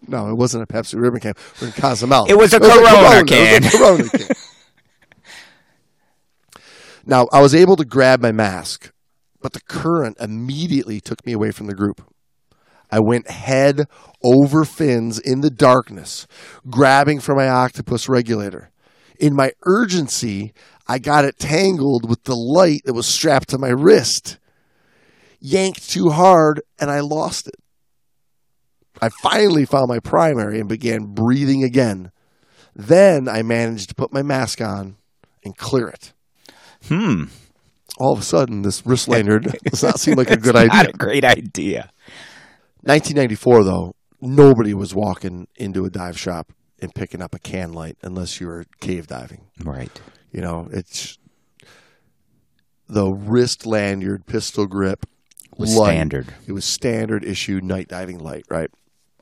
No, 0.07 0.29
it 0.31 0.35
wasn't 0.35 0.62
a 0.62 0.66
Pepsi 0.66 1.01
ribbon 1.01 1.20
can. 1.20 1.35
We're 1.61 1.68
in 1.68 1.72
Cozumel. 1.74 2.27
It 2.29 2.37
was 2.38 2.53
a 2.53 2.61
Corona 2.61 2.88
Corona 2.88 3.20
It 3.20 3.27
can. 3.29 3.62
was 3.62 3.74
a 3.74 3.79
Corona 3.79 4.09
can. 4.09 4.27
now, 7.07 7.29
I 7.33 7.40
was 7.40 7.55
able 7.55 7.77
to 7.77 7.85
grab 7.85 8.20
my 8.20 8.33
mask, 8.33 8.92
but 9.40 9.53
the 9.53 9.61
current 9.61 10.16
immediately 10.20 11.01
took 11.01 11.24
me 11.27 11.33
away 11.33 11.51
from 11.51 11.66
the 11.66 11.74
group. 11.74 12.03
I 12.90 13.01
went 13.01 13.31
head 13.31 13.87
over 14.24 14.64
fins 14.64 15.18
in 15.18 15.40
the 15.42 15.51
darkness, 15.51 16.27
grabbing 16.70 17.20
for 17.20 17.35
my 17.35 17.48
octopus 17.48 18.09
regulator. 18.09 18.70
In 19.20 19.35
my 19.35 19.53
urgency, 19.66 20.53
I 20.87 20.98
got 20.98 21.24
it 21.24 21.38
tangled 21.38 22.09
with 22.09 22.24
the 22.24 22.37
light 22.37 22.83
that 22.85 22.94
was 22.94 23.07
strapped 23.07 23.48
to 23.51 23.59
my 23.59 23.68
wrist. 23.68 24.38
Yanked 25.40 25.88
too 25.88 26.11
hard, 26.11 26.61
and 26.81 26.90
I 26.90 27.01
lost 27.01 27.46
it. 27.46 27.57
I 29.01 29.09
finally 29.22 29.64
found 29.64 29.88
my 29.88 30.01
primary 30.01 30.59
and 30.59 30.68
began 30.68 31.14
breathing 31.14 31.62
again. 31.62 32.11
Then 32.74 33.29
I 33.29 33.42
managed 33.42 33.90
to 33.90 33.94
put 33.94 34.12
my 34.12 34.22
mask 34.22 34.61
on 34.61 34.96
and 35.44 35.57
clear 35.57 35.88
it. 35.88 36.12
Hmm. 36.87 37.24
All 37.98 38.12
of 38.12 38.20
a 38.20 38.24
sudden, 38.24 38.62
this 38.62 38.87
wrist 38.87 39.09
lanyard 39.09 39.57
does 39.64 39.83
not 39.83 40.01
seem 40.01 40.16
like 40.16 40.31
a 40.31 40.37
good 40.37 40.57
idea. 40.57 40.68
Not 40.74 40.88
a 40.88 40.92
great 40.92 41.24
idea. 41.24 41.90
1994, 42.83 43.64
though, 43.64 43.94
nobody 44.20 44.74
was 44.74 44.94
walking 44.94 45.48
into 45.57 45.85
a 45.85 45.90
dive 45.90 46.18
shop 46.18 46.53
and 46.81 46.94
picking 46.94 47.20
up 47.20 47.35
a 47.35 47.38
can 47.38 47.72
light 47.72 47.96
unless 48.03 48.40
you 48.40 48.46
were 48.46 48.64
cave 48.81 49.09
diving. 49.09 49.46
Right. 49.62 50.01
You 50.31 50.40
know, 50.40 50.68
it's 50.70 51.18
the 52.88 53.11
wrist 53.11 53.66
lanyard 53.66 54.27
pistol 54.27 54.66
grip 54.66 55.07
Was 55.59 55.75
light. 55.75 55.90
standard. 55.90 56.35
It 56.47 56.53
was 56.53 56.64
standard 56.64 57.25
issue 57.25 57.61
night 57.62 57.88
diving 57.88 58.18
light, 58.18 58.44
right? 58.49 58.71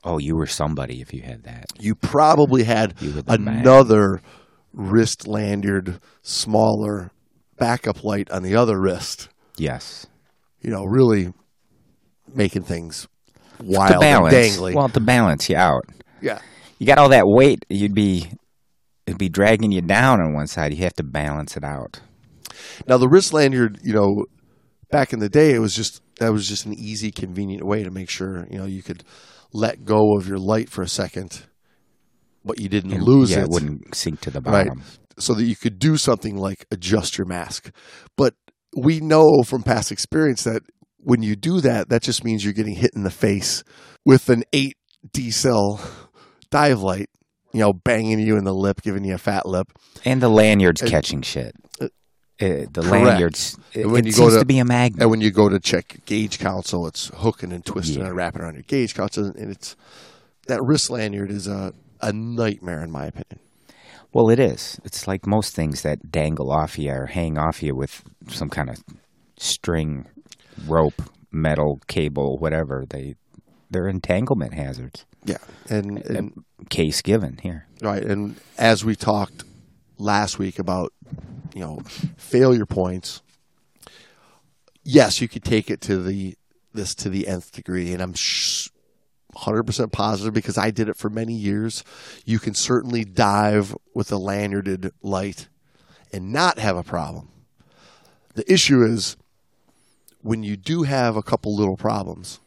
Oh, 0.03 0.19
you 0.19 0.35
were 0.35 0.45
somebody 0.45 1.01
if 1.01 1.13
you 1.13 1.23
had 1.23 1.43
that. 1.43 1.65
You 1.79 1.95
probably 1.95 2.61
mm-hmm. 2.61 2.71
had 2.71 2.93
You 3.01 3.11
the 3.11 3.37
man. 3.37 3.59
another 3.59 4.21
wrist 4.71 5.27
lanyard, 5.27 5.99
smaller 6.21 7.11
backup 7.57 8.03
light 8.03 8.29
on 8.29 8.43
the 8.43 8.55
other 8.55 8.79
wrist. 8.79 9.29
Yes. 9.57 10.05
You 10.61 10.69
know, 10.69 10.83
really 10.83 11.33
making 12.33 12.63
things 12.63 13.07
wild 13.59 13.91
and 13.93 14.01
balance. 14.01 14.33
dangly. 14.33 14.75
Well, 14.75 14.89
to 14.89 14.99
balance 14.99 15.49
you 15.49 15.57
out. 15.57 15.85
yeah. 16.21 16.39
You 16.79 16.85
got 16.85 16.99
all 16.99 17.09
that 17.09 17.25
weight, 17.25 17.65
you'd 17.69 17.95
be 17.95 18.29
it'd 19.07 19.17
be 19.17 19.29
dragging 19.29 19.71
you 19.71 19.81
down 19.81 20.21
on 20.21 20.33
one 20.33 20.45
side. 20.45 20.73
You 20.73 20.83
have 20.83 20.93
to 20.93 21.03
balance 21.03 21.57
it 21.57 21.63
out. 21.63 22.01
Now 22.87 22.97
the 22.97 23.07
wrist 23.07 23.33
lanyard, 23.33 23.79
you 23.81 23.93
know, 23.93 24.25
back 24.91 25.11
in 25.11 25.19
the 25.19 25.29
day, 25.29 25.55
it 25.55 25.59
was 25.59 25.75
just 25.75 26.01
that 26.19 26.31
was 26.31 26.47
just 26.47 26.65
an 26.65 26.73
easy, 26.73 27.11
convenient 27.11 27.65
way 27.65 27.83
to 27.83 27.91
make 27.91 28.09
sure 28.09 28.47
you 28.49 28.57
know 28.57 28.65
you 28.65 28.83
could 28.83 29.03
let 29.53 29.85
go 29.85 30.17
of 30.17 30.27
your 30.27 30.39
light 30.39 30.69
for 30.69 30.81
a 30.81 30.87
second, 30.87 31.43
but 32.43 32.59
you 32.59 32.69
didn't 32.69 32.93
And, 32.93 33.03
lose 33.03 33.31
yeah, 33.31 33.39
it. 33.39 33.43
it 33.43 33.49
wouldn't 33.49 33.95
sink 33.95 34.21
to 34.21 34.29
the 34.31 34.41
right? 34.41 34.67
bottom. 34.67 34.83
So 35.19 35.33
that 35.33 35.43
you 35.45 35.55
could 35.55 35.79
do 35.79 35.97
something 35.97 36.35
like 36.37 36.65
adjust 36.69 37.17
your 37.17 37.25
mask. 37.25 37.71
But 38.15 38.35
we 38.75 38.99
know 38.99 39.41
from 39.43 39.63
past 39.63 39.91
experience 39.91 40.43
that 40.43 40.61
when 40.99 41.23
you 41.23 41.35
do 41.35 41.61
that, 41.61 41.89
that 41.89 42.03
just 42.03 42.23
means 42.23 42.43
you're 42.43 42.53
getting 42.53 42.75
hit 42.75 42.91
in 42.95 43.03
the 43.03 43.09
face 43.11 43.63
with 44.05 44.29
an 44.29 44.43
eight 44.53 44.77
D 45.13 45.31
cell 45.31 45.79
dive 46.51 46.81
light, 46.81 47.09
you 47.53 47.61
know, 47.61 47.73
banging 47.73 48.19
you 48.19 48.37
in 48.37 48.43
the 48.43 48.53
lip, 48.53 48.81
giving 48.81 49.05
you 49.05 49.15
a 49.15 49.17
fat 49.17 49.45
lip. 49.45 49.67
And 50.05 50.21
the 50.21 50.29
lanyard's 50.29 50.81
And- 50.81 50.91
catching 50.91 51.21
shit. 51.21 51.53
Uh, 51.81 51.87
Uh, 52.39 52.65
the 52.71 52.81
Correct. 52.83 53.05
lanyards 53.05 53.57
it, 53.73 53.81
And 53.83 53.91
when 53.91 54.05
it 54.05 54.07
you 54.07 54.13
go 54.13 54.17
seems 54.23 54.33
to- 54.33 54.39
to, 54.41 54.45
be 54.45 54.59
a 54.59 54.65
magnet. 54.65 55.01
And 55.01 55.09
when 55.09 55.21
you 55.21 55.31
go 55.31 55.49
to 55.49 55.59
check 55.59 56.01
gauge 56.05 56.37
console, 56.37 56.85
it's 56.85 57.07
hooking 57.15 57.51
and 57.51 57.65
twisting 57.65 57.99
Yeah. 58.01 58.07
and 58.07 58.15
wrapping 58.15 58.41
around 58.41 58.53
your 58.53 58.63
gauge 58.63 58.93
console, 58.93 59.25
and 59.25 59.49
it's 59.51 59.75
that 60.47 60.63
wrist 60.63 60.89
lanyard 60.91 61.31
is 61.31 61.47
a 61.47 61.73
a 61.99 62.13
nightmare 62.13 62.83
in 62.83 62.91
my 62.91 63.07
opinion. 63.07 63.39
Well, 64.13 64.29
it 64.29 64.39
is. 64.39 64.79
It's 64.85 65.07
like 65.07 65.25
most 65.25 65.55
things 65.55 65.81
that 65.81 66.11
dangle 66.11 66.51
off 66.51 66.77
you 66.77 66.91
or 66.91 67.07
hang 67.07 67.37
off 67.39 67.63
you 67.63 67.75
with 67.75 68.03
some 68.29 68.49
kind 68.49 68.69
of 68.69 68.77
string, 69.37 70.05
rope, 70.67 71.01
metal, 71.31 71.81
cable, 71.87 72.37
whatever. 72.37 72.85
They 72.87 73.15
they're 73.71 73.87
entanglement 73.87 74.53
hazards. 74.53 75.05
Yeah, 75.25 75.37
and, 75.69 75.97
and 76.05 76.43
Case 76.69 77.01
given 77.01 77.39
here. 77.43 77.65
right, 77.81 78.03
and 78.03 78.35
as 78.57 78.85
we 78.85 78.95
talked 78.95 79.43
last 79.97 80.39
week 80.39 80.59
about 80.59 80.93
you 81.53 81.61
know 81.61 81.79
failure 82.17 82.65
points, 82.65 83.21
yes, 84.83 85.21
you 85.21 85.27
could 85.27 85.43
take 85.43 85.69
it 85.69 85.81
to 85.81 86.01
the 86.01 86.35
this 86.73 86.93
to 86.95 87.09
the 87.09 87.27
nth 87.27 87.51
degree, 87.51 87.93
and 87.93 88.01
I'm. 88.01 88.13
Sh- 88.13 88.69
100% 89.35 89.91
positive 89.91 90.33
because 90.33 90.57
I 90.57 90.71
did 90.71 90.89
it 90.89 90.95
for 90.95 91.11
many 91.11 91.33
years. 91.33 91.83
You 92.25 92.39
can 92.39 92.55
certainly 92.55 93.05
dive 93.05 93.75
with 93.93 94.11
a 94.11 94.15
lanyarded 94.15 94.89
light 95.03 95.47
and 96.11 96.33
not 96.33 96.57
have 96.57 96.75
a 96.75 96.81
problem. 96.81 97.29
The 98.33 98.51
issue 98.51 98.83
is 98.83 99.15
when 100.23 100.41
you 100.41 100.57
do 100.57 100.83
have 100.83 101.15
a 101.15 101.21
couple 101.21 101.55
little 101.55 101.77
problems, 101.77 102.39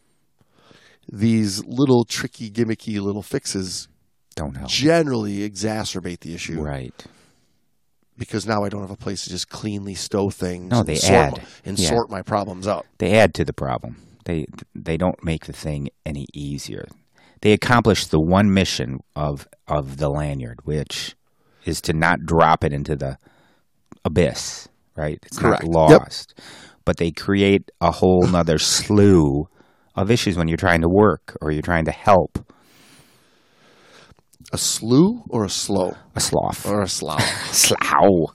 these 1.09 1.65
little 1.65 2.05
tricky, 2.05 2.51
gimmicky 2.51 3.01
little 3.01 3.23
fixes 3.23 3.87
Don't 4.35 4.57
help. 4.57 4.69
generally 4.69 5.49
exacerbate 5.49 6.21
the 6.21 6.35
issue 6.35 6.61
Right. 6.61 7.05
Because 8.21 8.47
now 8.47 8.63
I 8.63 8.69
don't 8.69 8.83
have 8.83 8.91
a 8.93 8.97
place 8.97 9.25
to 9.25 9.31
just 9.31 9.49
cleanly 9.49 9.95
stow 9.95 10.29
things 10.31 10.71
No, 10.71 10.81
and 10.81 10.87
they 10.87 10.95
sort 10.97 11.13
add. 11.15 11.33
my- 11.39 11.43
and 11.65 11.79
Yeah. 11.79 11.89
sort 11.89 12.11
my 12.11 12.21
problems 12.23 12.69
out. 12.69 12.87
They 12.99 13.19
add 13.19 13.33
to 13.35 13.45
the 13.45 13.55
problem. 13.55 13.97
They 14.27 14.45
they 14.75 14.97
don't 14.99 15.25
make 15.25 15.47
the 15.47 15.53
thing 15.55 15.89
any 16.05 16.27
easier. 16.35 16.87
They 17.41 17.53
accomplish 17.53 18.07
the 18.07 18.21
one 18.21 18.53
mission 18.53 18.99
of 19.17 19.49
of 19.67 19.97
the 19.97 20.11
lanyard, 20.11 20.59
which 20.65 21.17
is 21.65 21.81
to 21.83 21.93
not 21.95 22.21
drop 22.27 22.63
it 22.63 22.73
into 22.73 22.95
the 22.95 23.17
abyss. 24.05 24.69
Right? 24.97 25.19
It's 25.25 25.39
Correct. 25.39 25.65
not 25.65 25.91
Yep. 25.91 26.01
lost. 26.03 26.35
But 26.85 26.99
they 26.99 27.11
create 27.11 27.71
a 27.81 27.91
whole 27.91 28.27
nother 28.27 28.59
slew 28.77 29.47
of 29.97 30.11
issues 30.11 30.37
when 30.37 30.49
you're 30.49 30.57
trying 30.59 30.83
to 30.83 30.89
work 30.89 31.37
or 31.41 31.51
you're 31.51 31.63
trying 31.63 31.87
to 31.87 31.93
help 31.93 32.39
A 34.53 34.59
slew 34.59 35.23
or 35.29 35.45
a 35.45 35.49
slow 35.51 35.97
a 36.17 36.21
sloth. 36.21 36.67
or 36.67 36.83
a 36.83 36.89
slough. 36.89 37.23
slough. 37.55 38.35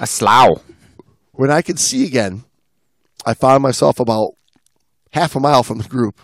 A 0.00 0.06
slough. 0.06 0.62
when 1.32 1.50
I 1.50 1.62
could 1.62 1.78
see 1.78 2.04
again, 2.06 2.44
I 3.24 3.34
found 3.34 3.62
myself 3.62 4.00
about 4.00 4.32
half 5.12 5.36
a 5.36 5.40
mile 5.40 5.62
from 5.62 5.78
the 5.78 5.88
group. 5.88 6.18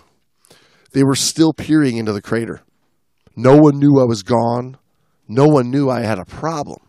They 0.92 1.04
were 1.04 1.14
still 1.16 1.52
peering 1.52 1.96
into 1.96 2.12
the 2.12 2.22
crater. 2.22 2.62
No 3.36 3.56
one 3.56 3.78
knew 3.78 4.00
I 4.00 4.04
was 4.04 4.22
gone. 4.22 4.76
No 5.28 5.46
one 5.46 5.70
knew 5.70 5.88
I 5.90 6.00
had 6.02 6.18
a 6.18 6.24
problem 6.24 6.80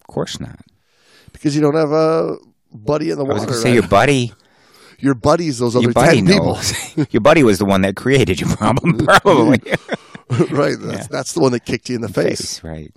Of 0.00 0.06
course 0.08 0.38
not. 0.40 0.60
because 1.32 1.54
you 1.56 1.60
don't 1.62 1.74
have 1.76 1.90
a 1.92 2.36
buddy 2.72 3.10
in 3.10 3.18
the 3.18 3.24
I 3.24 3.28
was 3.28 3.40
water. 3.40 3.46
going 3.52 3.54
to 3.56 3.62
say 3.62 3.72
your 3.74 3.88
buddy. 3.88 4.32
your 4.98 5.14
buddies, 5.14 5.58
those 5.58 5.74
other 5.74 5.84
Your 5.84 5.92
buddy 5.92 6.18
ten 6.22 6.26
people, 6.26 6.58
your 7.10 7.20
buddy 7.20 7.42
was 7.44 7.58
the 7.58 7.64
one 7.64 7.80
that 7.82 7.96
created 7.96 8.40
your 8.40 8.54
problem, 8.56 8.98
probably. 9.22 9.60
right? 10.50 10.76
That's, 10.78 11.06
that's 11.08 11.32
the 11.32 11.40
one 11.40 11.52
that 11.52 11.64
kicked 11.64 11.88
you 11.88 11.96
in 11.96 12.02
the 12.02 12.08
face. 12.12 12.62
Right. 12.62 12.92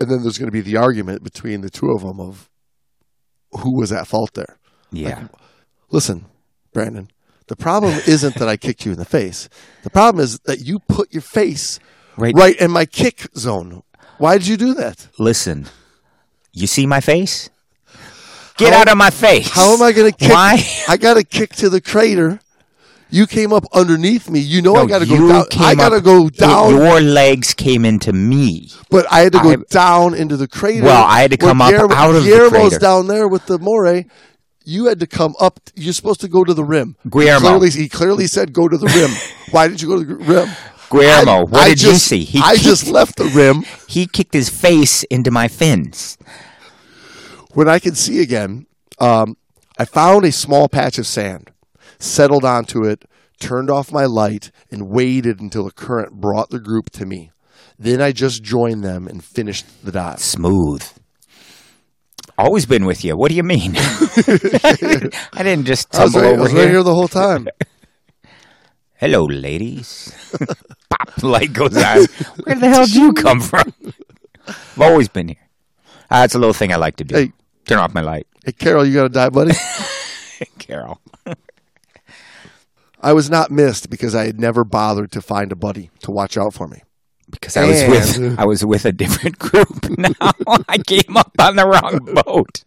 And 0.00 0.10
then 0.10 0.22
there's 0.22 0.38
going 0.38 0.48
to 0.48 0.52
be 0.52 0.60
the 0.62 0.76
argument 0.78 1.22
between 1.22 1.60
the 1.60 1.70
two 1.70 1.90
of 1.90 2.02
them 2.02 2.20
of 2.20 2.48
who 3.52 3.76
was 3.78 3.92
at 3.92 4.06
fault 4.06 4.32
there. 4.34 4.58
Yeah. 4.92 5.28
Listen, 5.90 6.26
Brandon, 6.72 7.08
The 7.48 7.56
problem 7.56 7.92
isn't 8.06 8.36
that 8.36 8.48
I 8.48 8.56
kicked 8.66 8.86
you 8.86 8.92
in 8.92 8.98
the 8.98 9.04
face. 9.04 9.48
The 9.82 9.90
problem 9.90 10.22
is 10.22 10.38
that 10.40 10.60
you 10.60 10.78
put 10.78 11.12
your 11.12 11.22
face 11.22 11.78
Right. 12.16 12.34
right 12.34 12.56
in 12.60 12.70
my 12.70 12.86
kick 12.86 13.28
zone. 13.36 13.82
Why 14.18 14.36
did 14.38 14.46
you 14.46 14.56
do 14.56 14.74
that? 14.74 15.08
Listen, 15.18 15.66
you 16.52 16.66
see 16.66 16.86
my 16.86 17.00
face? 17.00 17.48
Get 18.56 18.72
How- 18.74 18.80
out 18.80 18.88
of 18.90 18.98
my 18.98 19.10
face. 19.10 19.50
How 19.50 19.72
am 19.74 19.82
I 19.82 19.92
going 19.92 20.12
to 20.12 20.16
kick? 20.18 20.30
Why? 20.30 20.62
I 20.88 20.96
got 20.96 21.14
to 21.14 21.24
kick 21.24 21.54
to 21.56 21.68
the 21.70 21.80
crater. 21.80 22.40
You 23.10 23.26
came 23.26 23.52
up 23.52 23.64
underneath 23.72 24.30
me. 24.30 24.38
You 24.40 24.62
know 24.62 24.76
I 24.76 24.82
No, 24.82 24.86
got 24.86 24.98
to 25.00 25.06
go 25.06 25.28
down. 25.28 25.46
I 25.58 25.74
got 25.74 25.88
to 25.90 26.00
go 26.00 26.28
down, 26.30 26.70
Your 26.74 27.00
legs 27.00 27.54
came 27.54 27.84
into 27.84 28.12
me. 28.12 28.70
but 28.90 29.04
I 29.10 29.20
had 29.20 29.32
to 29.32 29.40
go 29.40 29.50
I- 29.52 29.56
down 29.68 30.14
into 30.14 30.36
the 30.36 30.46
crater. 30.48 30.84
Well, 30.84 31.04
I 31.04 31.20
had 31.22 31.30
to 31.32 31.36
come 31.36 31.60
up 31.60 31.70
Guillermo- 31.70 31.94
out 31.94 32.14
of 32.14 32.22
the 32.24 32.28
Guillermo's 32.30 32.68
crater. 32.70 32.78
down 32.78 33.06
there 33.08 33.26
with 33.26 33.46
the 33.46 33.58
moray. 33.58 34.06
You 34.64 34.86
had 34.86 35.00
to 35.00 35.06
come 35.06 35.34
up. 35.40 35.58
You're 35.74 35.92
supposed 35.94 36.20
to 36.20 36.28
go 36.28 36.44
to 36.44 36.54
the 36.54 36.62
rim. 36.64 36.94
Guillermo. 37.08 37.38
He 37.38 37.40
clearly, 37.40 37.70
he 37.70 37.88
clearly 37.88 38.26
said 38.26 38.52
go 38.52 38.68
to 38.68 38.78
the 38.78 38.86
rim. 38.86 39.10
Why 39.50 39.66
did 39.68 39.80
you 39.82 39.88
go 39.88 39.98
to 39.98 40.04
the 40.04 40.14
rim? 40.16 40.48
Guillermo, 40.90 41.32
I- 41.32 41.42
what 41.44 41.54
I 41.62 41.68
did 41.70 41.82
you 41.82 41.90
just- 41.92 42.06
see? 42.06 42.24
He 42.24 42.38
I 42.40 42.52
kicked- 42.52 42.64
just 42.64 42.86
left 42.86 43.16
the 43.16 43.24
rim. 43.24 43.64
He 43.88 44.06
kicked 44.06 44.34
his 44.34 44.48
face 44.50 45.02
into 45.04 45.30
my 45.30 45.48
fins. 45.48 46.16
when 47.54 47.68
I 47.68 47.78
could 47.80 47.96
see 47.96 48.20
again, 48.20 48.66
um, 49.00 49.36
I 49.78 49.84
found 49.84 50.24
a 50.24 50.30
small 50.32 50.68
patch 50.68 50.98
of 50.98 51.06
sand, 51.06 51.50
settled 52.00 52.44
onto 52.44 52.84
it, 52.84 53.04
turned 53.38 53.70
off 53.70 53.92
my 53.92 54.04
light, 54.04 54.50
and 54.70 54.88
waited 54.88 55.40
until 55.40 55.64
the 55.64 55.70
current 55.70 56.20
brought 56.20 56.50
the 56.50 56.58
group 56.58 56.90
to 56.90 57.06
me. 57.06 57.30
Then 57.78 58.02
I 58.02 58.12
just 58.12 58.42
joined 58.42 58.82
them 58.82 59.06
and 59.06 59.24
finished 59.24 59.64
the 59.84 59.92
dive. 59.92 60.18
Smooth. 60.18 60.84
Always 62.36 62.66
been 62.66 62.84
with 62.86 63.04
you. 63.04 63.16
What 63.16 63.30
do 63.30 63.36
you 63.36 63.42
mean? 63.42 63.74
I 63.76 65.12
didn't 65.42 65.64
just 65.66 65.94
I 65.94 66.04
was, 66.04 66.12
tumble 66.12 66.20
right, 66.20 66.28
I 66.28 66.32
over 66.32 66.42
was 66.42 66.52
here. 66.52 66.60
right 66.62 66.70
here 66.70 66.82
the 66.82 66.94
whole 66.94 67.08
time. 67.08 67.48
Hello, 68.96 69.24
ladies. 69.24 70.12
Pop, 70.90 71.22
light 71.22 71.52
goes 71.52 71.76
on. 71.76 72.06
Where 72.44 72.56
the 72.56 72.68
hell 72.68 72.84
did 72.86 72.94
you 72.94 73.12
come 73.12 73.40
from? 73.40 73.72
I've 74.46 74.80
always 74.80 75.08
been 75.08 75.28
here. 75.28 75.48
Uh, 76.10 76.22
it's 76.24 76.34
a 76.34 76.38
little 76.38 76.52
thing 76.54 76.72
I 76.72 76.76
like 76.76 76.96
to 76.96 77.04
do. 77.04 77.14
Hey. 77.14 77.32
Turn 77.66 77.78
off 77.78 77.94
my 77.94 78.00
light, 78.00 78.26
hey, 78.44 78.52
Carol, 78.52 78.84
you 78.84 78.94
got 78.94 79.02
to 79.04 79.08
die, 79.10 79.28
buddy? 79.28 79.52
Carol. 80.58 81.00
I 83.02 83.12
was 83.12 83.30
not 83.30 83.50
missed 83.50 83.88
because 83.90 84.14
I 84.14 84.26
had 84.26 84.38
never 84.40 84.64
bothered 84.64 85.10
to 85.12 85.22
find 85.22 85.52
a 85.52 85.56
buddy 85.56 85.90
to 86.00 86.10
watch 86.10 86.36
out 86.36 86.52
for 86.54 86.68
me. 86.68 86.82
Because 87.30 87.56
I 87.56 87.64
was 87.66 87.82
with 88.18 88.38
I 88.38 88.44
was 88.44 88.64
with 88.64 88.84
a 88.84 88.92
different 88.92 89.38
group. 89.46 89.68
Now 89.98 90.12
I 90.68 90.78
came 90.78 91.16
up 91.16 91.32
on 91.38 91.56
the 91.56 91.66
wrong 91.66 91.98
boat. 92.24 92.62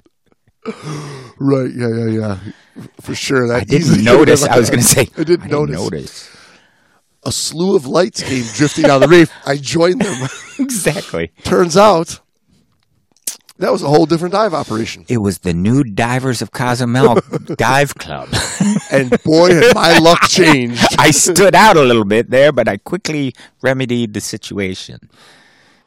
Right? 1.40 1.72
Yeah, 1.76 1.88
yeah, 1.90 2.20
yeah. 2.20 2.84
For 3.02 3.14
sure. 3.16 3.48
That 3.48 3.62
I 3.62 3.64
didn't 3.64 4.04
notice. 4.12 4.42
could've- 4.42 4.56
I 4.56 4.60
was 4.60 4.70
going 4.70 4.82
to 4.82 4.86
say 4.88 5.10
I 5.18 5.24
didn't 5.24 5.50
notice. 5.52 5.76
notice. 5.76 6.30
A 7.26 7.32
slew 7.32 7.76
of 7.76 7.86
lights 7.86 8.22
came 8.24 8.44
drifting 8.54 8.86
down 8.86 9.00
the 9.02 9.08
reef. 9.08 9.32
I 9.46 9.58
joined 9.58 10.02
them. 10.02 10.30
Exactly. 10.60 11.32
Turns 11.44 11.78
out 11.78 12.20
that 13.58 13.72
was 13.72 13.84
a 13.84 13.88
whole 13.88 14.06
different 14.06 14.34
dive 14.34 14.54
operation. 14.54 15.06
It 15.08 15.20
was 15.20 15.40
the 15.40 15.54
new 15.54 15.84
Divers 15.84 16.42
of 16.42 16.52
Cozumel 16.52 17.22
Dive 17.58 17.96
Club. 17.96 18.30
And 18.92 19.10
boy, 19.24 19.54
had 19.54 19.74
my 19.76 19.98
luck 19.98 20.22
changed. 20.30 20.86
I 21.00 21.12
stood 21.12 21.56
out 21.56 21.78
a 21.78 21.82
little 21.82 22.06
bit 22.06 22.30
there, 22.30 22.52
but 22.52 22.68
I 22.68 22.78
quickly 22.78 23.34
remedied 23.62 24.14
the 24.14 24.22
situation. 24.22 25.00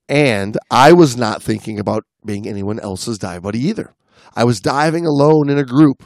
And 0.09 0.59
I 0.71 0.93
was 0.93 1.17
not 1.17 1.43
thinking 1.43 1.79
about 1.79 2.05
being 2.25 2.49
anyone 2.49 2.81
else's 2.81 3.19
dive 3.19 3.43
buddy 3.43 3.61
either. 3.61 3.95
I 4.35 4.45
was 4.45 4.61
diving 4.61 5.07
alone 5.07 5.49
in 5.49 5.59
a 5.59 5.65
group. 5.65 6.05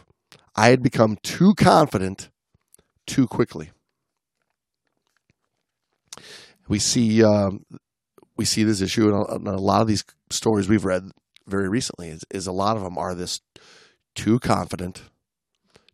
I 0.54 0.68
had 0.68 0.82
become 0.82 1.16
too 1.22 1.54
confident 1.56 2.28
too 3.06 3.26
quickly. 3.26 3.70
We 6.68 6.78
see 6.78 7.24
um, 7.24 7.64
we 8.36 8.44
see 8.44 8.62
this 8.62 8.80
issue 8.80 9.08
in 9.08 9.14
a, 9.14 9.36
in 9.36 9.46
a 9.46 9.60
lot 9.60 9.82
of 9.82 9.88
these 9.88 10.04
stories 10.30 10.68
we've 10.68 10.84
read 10.84 11.10
very 11.46 11.68
recently. 11.68 12.08
Is, 12.08 12.24
is 12.30 12.46
a 12.46 12.52
lot 12.52 12.76
of 12.76 12.82
them 12.82 12.98
are 12.98 13.14
this 13.14 13.40
too 14.14 14.38
confident, 14.38 15.02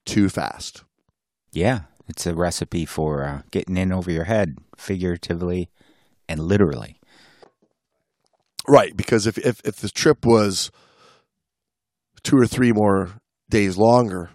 too 0.05 0.29
fast. 0.29 0.85
Yeah, 1.53 1.83
it's 2.09 2.27
a 2.27 2.35
recipe 2.35 2.85
for 2.85 3.25
uh, 3.25 3.43
getting 3.51 3.77
in 3.77 3.93
over 3.93 4.11
your 4.11 4.25
head, 4.25 4.57
figuratively 4.77 5.71
and 6.29 6.41
literally. 6.41 7.01
Right, 8.69 8.97
because 8.97 9.27
if, 9.27 9.39
if 9.39 9.61
if 9.65 9.77
the 9.77 9.89
trip 9.89 10.27
was 10.27 10.71
two 12.25 12.37
or 12.37 12.47
three 12.47 12.73
more 12.73 13.21
days 13.49 13.77
longer, 13.77 14.31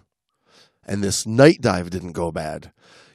and 0.86 1.02
this 1.04 1.26
night 1.26 1.58
dive 1.60 1.90
didn't 1.90 2.12
go 2.12 2.32
bad, 2.32 2.72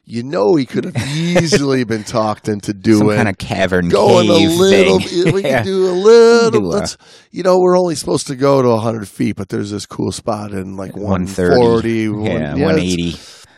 you 0.10 0.24
know 0.24 0.56
he 0.56 0.66
could 0.66 0.86
have 0.86 0.96
easily 1.18 1.84
been 1.84 2.06
talked 2.06 2.48
into 2.48 2.74
doing 2.90 3.00
Some 3.10 3.16
kind 3.18 3.28
of 3.28 3.38
cavern 3.38 3.90
going 3.90 4.30
a 4.30 4.34
cave 4.34 4.58
little. 4.58 5.00
thing. 5.02 5.34
We 5.34 5.42
Yeah. 5.44 5.58
can 5.58 5.66
do 5.66 5.86
a 5.90 5.92
little. 5.92 6.52
Do 6.62 6.66
a- 6.66 6.68
let's, 6.68 6.98
you 7.32 7.44
know, 7.44 7.60
we're 7.60 7.78
only 7.78 7.96
supposed 7.96 8.28
to 8.28 8.36
go 8.38 8.62
to 8.62 8.78
hundred 8.78 9.08
feet, 9.10 9.36
but 9.36 9.50
there's 9.50 9.70
this 9.72 9.86
cool 9.86 10.14
spot 10.14 10.52
in 10.54 10.78
like 10.78 10.96
one 10.96 11.26
130. 11.28 11.56
forty. 11.58 12.04
Yeah, 12.30 12.54
it's- 12.56 12.60
180. 12.60 13.16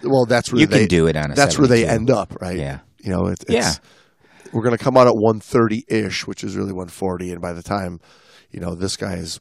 Well, 0.09 0.25
that's 0.25 0.51
where 0.51 0.61
You 0.61 0.65
they 0.67 0.79
can 0.79 0.87
do 0.87 1.05
it 1.07 1.15
on 1.15 1.31
a 1.31 1.35
That's 1.35 1.59
where 1.59 1.67
they 1.67 1.87
end 1.87 2.09
up, 2.09 2.33
right? 2.41 2.57
Yeah. 2.57 2.79
You 2.99 3.11
know, 3.11 3.27
it, 3.27 3.41
it's, 3.43 3.51
Yeah. 3.51 3.73
we're 4.51 4.63
going 4.63 4.75
to 4.77 4.83
come 4.83 4.97
out 4.97 5.07
at 5.07 5.13
130 5.15 5.83
ish, 5.87 6.25
which 6.25 6.43
is 6.43 6.55
really 6.55 6.71
140. 6.73 7.31
And 7.31 7.41
by 7.41 7.53
the 7.53 7.61
time, 7.61 7.99
you 8.49 8.59
know, 8.59 8.73
this 8.75 8.97
guy 8.97 9.13
is 9.15 9.39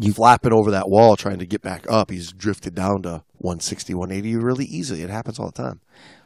You- 0.00 0.12
flapping 0.12 0.52
over 0.52 0.70
that 0.72 0.88
wall 0.88 1.16
trying 1.16 1.38
to 1.38 1.46
get 1.46 1.62
back 1.62 1.86
up, 1.88 2.10
he's 2.10 2.30
drifted 2.32 2.74
down 2.74 3.02
to 3.02 3.22
160, 3.44 3.94
180 3.94 4.36
really 4.36 4.64
easily. 4.64 5.02
It 5.02 5.10
happens 5.10 5.38
all 5.38 5.46
the 5.46 5.62
time. 5.62 5.80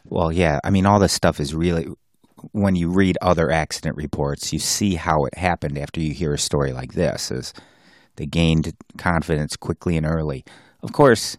Well, 0.04 0.32
yeah. 0.32 0.60
I 0.62 0.70
mean, 0.70 0.86
all 0.86 0.98
this 1.00 1.12
stuff 1.12 1.40
is 1.40 1.54
really. 1.54 1.88
When 2.52 2.76
you 2.76 2.88
read 2.88 3.18
other 3.20 3.50
accident 3.50 3.96
reports, 3.96 4.52
you 4.52 4.60
see 4.60 4.94
how 4.94 5.24
it 5.24 5.36
happened 5.36 5.76
after 5.76 6.00
you 6.00 6.14
hear 6.14 6.32
a 6.32 6.38
story 6.38 6.72
like 6.72 6.92
this. 6.92 7.32
Is 7.32 7.52
they 8.14 8.26
gained 8.26 8.72
confidence 8.96 9.56
quickly 9.56 9.96
and 9.96 10.06
early. 10.06 10.44
Of 10.80 10.92
course, 10.92 11.36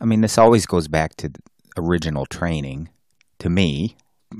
I 0.00 0.04
mean 0.04 0.20
this 0.20 0.38
always 0.38 0.66
goes 0.66 0.88
back 0.88 1.14
to 1.18 1.30
original 1.78 2.26
training. 2.26 2.88
To 3.38 3.48
me, 3.48 3.96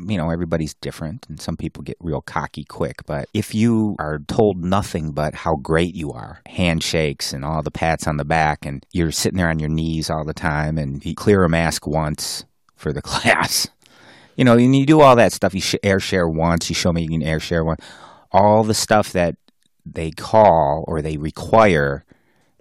you 0.07 0.17
know, 0.17 0.31
everybody's 0.31 0.75
different, 0.75 1.27
and 1.29 1.41
some 1.41 1.57
people 1.57 1.83
get 1.83 1.97
real 2.01 2.21
cocky 2.21 2.65
quick. 2.65 3.05
But 3.07 3.29
if 3.35 3.55
you 3.55 3.97
are 3.99 4.19
told 4.21 4.63
nothing 4.63 5.13
but 5.13 5.35
how 5.35 5.57
great 5.57 5.95
you 5.95 6.13
are, 6.13 6.41
handshakes 6.47 7.33
and 7.33 7.45
all 7.45 7.63
the 7.63 7.71
pats 7.71 8.07
on 8.07 8.17
the 8.17 8.25
back, 8.25 8.65
and 8.67 8.85
you're 8.93 9.13
sitting 9.13 9.39
there 9.39 9.49
on 9.49 9.59
your 9.59 9.69
knees 9.69 10.11
all 10.11 10.25
the 10.25 10.35
time, 10.35 10.79
and 10.79 11.05
you 11.05 11.15
clear 11.15 11.45
a 11.45 11.49
mask 11.49 11.87
once 11.87 12.45
for 12.75 12.93
the 12.93 13.03
class, 13.11 13.69
you 14.37 14.45
know, 14.45 14.57
and 14.57 14.77
you 14.77 14.87
do 14.87 15.01
all 15.01 15.17
that 15.17 15.33
stuff. 15.33 15.55
You 15.55 15.79
air 15.83 16.01
share 16.01 16.29
once, 16.29 16.69
you 16.69 16.75
show 16.75 16.93
me 16.93 17.03
you 17.03 17.09
can 17.09 17.23
air 17.23 17.41
share 17.41 17.65
one. 17.65 17.79
All 18.31 18.65
the 18.65 18.75
stuff 18.75 19.13
that 19.13 19.37
they 19.85 20.11
call 20.11 20.85
or 20.87 21.03
they 21.03 21.17
require 21.17 22.05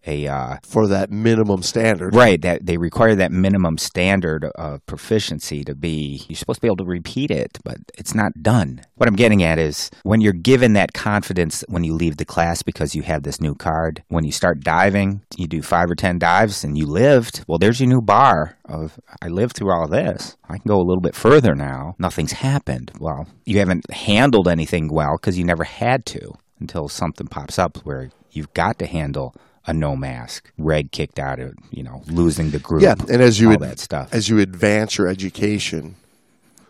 a 0.06 0.28
uh, 0.28 0.58
For 0.64 0.88
that 0.88 1.12
minimum 1.12 1.64
standard. 1.64 2.16
Right, 2.16 2.42
that 2.42 2.66
they 2.66 2.78
require 2.78 3.16
that 3.16 3.32
minimum 3.32 3.78
standard 3.78 4.46
of 4.56 4.86
proficiency 4.86 5.64
to 5.64 5.76
be. 5.76 6.24
You're 6.28 6.36
supposed 6.36 6.58
to 6.58 6.62
be 6.62 6.68
able 6.68 6.78
to 6.78 6.86
repeat 6.86 7.32
it, 7.32 7.60
but 7.64 7.78
it's 7.98 8.16
not 8.16 8.42
done. 8.42 8.82
What 8.96 9.08
I'm 9.08 9.16
getting 9.16 9.44
at 9.44 9.60
is 9.60 9.90
when 10.04 10.22
you're 10.22 10.34
given 10.34 10.74
that 10.74 10.94
confidence 10.94 11.64
when 11.68 11.84
you 11.84 11.94
leave 11.94 12.18
the 12.18 12.26
class 12.26 12.62
because 12.62 12.96
you 12.96 13.04
have 13.04 13.24
this 13.24 13.42
new 13.42 13.56
card. 13.56 14.04
When 14.08 14.26
you 14.26 14.32
start 14.32 14.62
diving, 14.62 15.22
you 15.38 15.48
do 15.48 15.62
five 15.62 15.90
or 15.90 15.96
ten 15.96 16.20
dives 16.20 16.64
and 16.64 16.78
you 16.78 16.86
lived. 16.86 17.44
Well, 17.48 17.60
there's 17.60 17.80
your 17.80 17.90
new 17.90 18.02
bar 18.02 18.58
of 18.66 19.00
I 19.22 19.28
lived 19.28 19.56
through 19.56 19.72
all 19.72 19.88
this. 19.88 20.38
I 20.50 20.58
can 20.58 20.68
go 20.68 20.78
a 20.78 20.84
little 20.84 21.02
bit 21.02 21.16
further 21.16 21.56
now. 21.56 21.96
Nothing's 22.00 22.34
happened. 22.34 22.92
Well, 23.00 23.28
you 23.46 23.60
haven't 23.60 23.90
handled 23.92 24.48
anything 24.48 24.92
well 24.92 25.18
because 25.18 25.38
you 25.38 25.46
never 25.46 25.64
had 25.64 26.06
to 26.08 26.34
until 26.60 26.88
something 26.88 27.28
pops 27.28 27.60
up 27.60 27.78
where 27.80 28.12
you've 28.32 28.54
got 28.54 28.80
to 28.80 28.86
handle 28.86 29.36
a 29.68 29.74
no 29.74 29.96
mask, 29.96 30.52
red 30.58 30.92
kicked 30.92 31.20
out 31.20 31.40
of, 31.40 31.54
you 31.72 31.84
know, 31.84 32.02
losing 32.08 32.50
the 32.52 32.60
group. 32.60 32.82
Yeah, 32.82 32.96
and 33.12 33.22
as 33.22 33.40
you 33.40 33.48
all 33.50 33.54
ad- 33.56 33.60
that 33.62 33.80
stuff. 33.80 34.14
as 34.14 34.28
you 34.30 34.40
advance 34.40 34.98
your 34.98 35.08
education, 35.08 35.96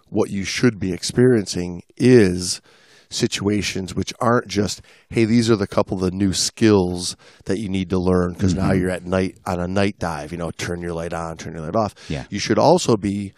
what 0.09 0.29
you 0.29 0.43
should 0.43 0.79
be 0.79 0.91
experiencing 0.93 1.83
is 1.97 2.61
situations 3.09 3.93
which 3.95 4.13
aren't 4.19 4.47
just, 4.47 4.81
hey, 5.09 5.25
these 5.25 5.49
are 5.49 5.55
the 5.55 5.67
couple 5.67 5.97
of 5.97 6.09
the 6.11 6.15
new 6.15 6.33
skills 6.33 7.15
that 7.45 7.59
you 7.59 7.69
need 7.69 7.89
to 7.89 7.97
learn 7.99 8.33
because 8.33 8.53
now 8.55 8.69
Mm-hmm. 8.71 8.79
you're 8.81 8.89
at 8.89 9.05
night 9.05 9.37
on 9.45 9.59
a 9.59 9.67
night 9.67 9.99
dive. 9.99 10.31
You 10.31 10.37
know, 10.37 10.51
turn 10.51 10.81
your 10.81 10.93
light 10.93 11.13
on, 11.13 11.37
turn 11.37 11.53
your 11.53 11.61
light 11.63 11.75
off. 11.75 11.93
Yeah. 12.09 12.25
you 12.29 12.39
should 12.39 12.57
also 12.59 12.95
be 12.97 13.33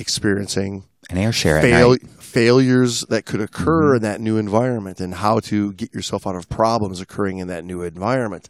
experiencing 0.00 0.84
An 1.10 1.18
air 1.18 1.32
share 1.32 1.60
fail- 1.60 1.96
failures 2.18 3.02
that 3.08 3.24
could 3.26 3.40
occur 3.40 3.88
Mm-hmm. 3.90 3.96
in 3.96 4.02
that 4.02 4.20
new 4.20 4.36
environment 4.38 5.00
and 5.00 5.14
how 5.14 5.40
to 5.40 5.72
get 5.74 5.92
yourself 5.94 6.26
out 6.26 6.36
of 6.36 6.48
problems 6.48 7.00
occurring 7.00 7.38
in 7.38 7.48
that 7.48 7.64
new 7.64 7.82
environment. 7.82 8.48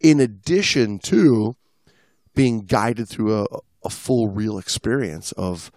In 0.00 0.20
addition 0.20 0.98
to 1.00 1.54
being 2.34 2.60
guided 2.66 3.08
through 3.08 3.40
a, 3.42 3.46
a 3.84 3.90
full 3.90 4.28
real 4.28 4.58
experience 4.58 5.32
of 5.32 5.70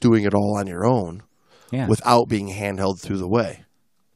doing 0.00 0.24
it 0.24 0.34
all 0.34 0.56
on 0.58 0.66
your 0.66 0.84
own 0.84 1.22
Yeah. 1.70 1.86
without 1.86 2.28
being 2.28 2.48
handheld 2.48 3.00
through 3.00 3.18
the 3.18 3.28
way. 3.28 3.64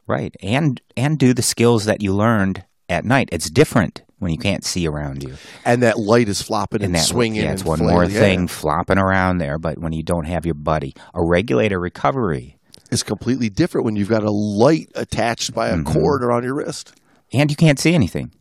right. 0.07 0.35
And 0.43 0.81
and 0.97 1.19
do 1.19 1.33
the 1.35 1.43
skills 1.43 1.85
that 1.87 2.03
you 2.03 2.13
learned 2.15 2.65
at 2.89 3.05
night. 3.05 3.29
It's 3.33 3.49
different 3.51 4.03
when 4.25 4.33
you 4.33 4.39
can't 4.39 4.65
see 4.65 4.89
around 4.89 5.23
you. 5.23 5.37
and 5.65 5.83
that 5.85 5.99
light 6.01 6.29
is 6.29 6.43
flopping 6.43 6.79
and, 6.81 6.87
And 6.87 6.95
that 6.97 7.05
swinging. 7.07 7.43
yeah, 7.45 7.53
it's 7.53 7.61
and 7.63 7.69
one 7.69 7.79
flailing. 7.79 7.95
more 7.95 8.05
Yeah. 8.05 8.19
thing 8.21 8.49
flopping 8.49 8.99
around 8.99 9.39
there. 9.39 9.59
But 9.59 9.79
when 9.79 9.93
you 9.93 10.03
don't 10.03 10.25
have 10.27 10.45
your 10.45 10.55
buddy, 10.57 10.95
a 11.15 11.25
regulator 11.25 11.79
recovery, 11.79 12.57
is 12.91 13.03
completely 13.05 13.49
different 13.49 13.85
when 13.85 13.95
you've 13.97 14.09
got 14.09 14.25
a 14.25 14.31
light 14.31 14.91
attached 14.97 15.55
by 15.55 15.69
a 15.69 15.75
Mm-hmm. 15.77 15.93
cord 15.93 16.25
around 16.25 16.43
your 16.45 16.55
wrist. 16.55 16.93
and 17.33 17.51
you 17.51 17.57
can't 17.57 17.79
see 17.79 17.95
anything. 17.95 18.33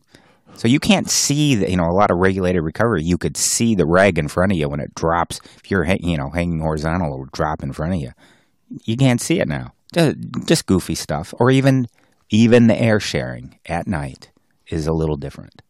So 0.56 0.68
you 0.68 0.78
can't 0.78 1.10
see 1.10 1.56
the, 1.56 1.68
you 1.70 1.76
know 1.76 1.86
a 1.88 1.96
lot 1.98 2.10
of 2.12 2.18
regulated 2.18 2.62
recovery. 2.62 3.02
You 3.02 3.18
could 3.18 3.36
see 3.36 3.74
the 3.74 3.86
reg 3.86 4.18
in 4.18 4.28
front 4.28 4.52
of 4.52 4.58
you 4.58 4.68
when 4.68 4.78
it 4.80 4.94
drops. 4.94 5.40
If 5.56 5.70
you're 5.70 5.84
you 6.00 6.16
know 6.16 6.30
hanging 6.30 6.60
horizontal, 6.60 7.12
it 7.14 7.18
will 7.18 7.28
drop 7.32 7.62
in 7.64 7.72
front 7.72 7.94
of 7.94 8.00
you. 8.00 8.12
You 8.84 8.96
can't 8.96 9.20
see 9.20 9.40
it 9.40 9.48
now. 9.48 9.72
Ju- 9.94 10.14
Just 10.46 10.66
goofy 10.66 10.94
stuff, 10.94 11.34
or 11.40 11.50
even 11.50 11.88
even 12.30 12.68
the 12.68 12.80
air 12.80 13.00
sharing 13.00 13.58
at 13.66 13.88
night 13.88 14.30
is 14.68 14.86
a 14.86 14.92
little 14.92 15.16
different. 15.16 15.60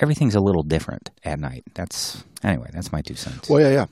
Everything's 0.00 0.34
a 0.34 0.40
little 0.40 0.62
different 0.62 1.10
at 1.24 1.38
night. 1.38 1.62
That's 1.74 2.24
anyway. 2.42 2.70
That's 2.72 2.90
my 2.90 3.02
two 3.02 3.14
cents. 3.14 3.48
Well, 3.48 3.60
yeah, 3.60 3.70
yeah. 3.70 3.86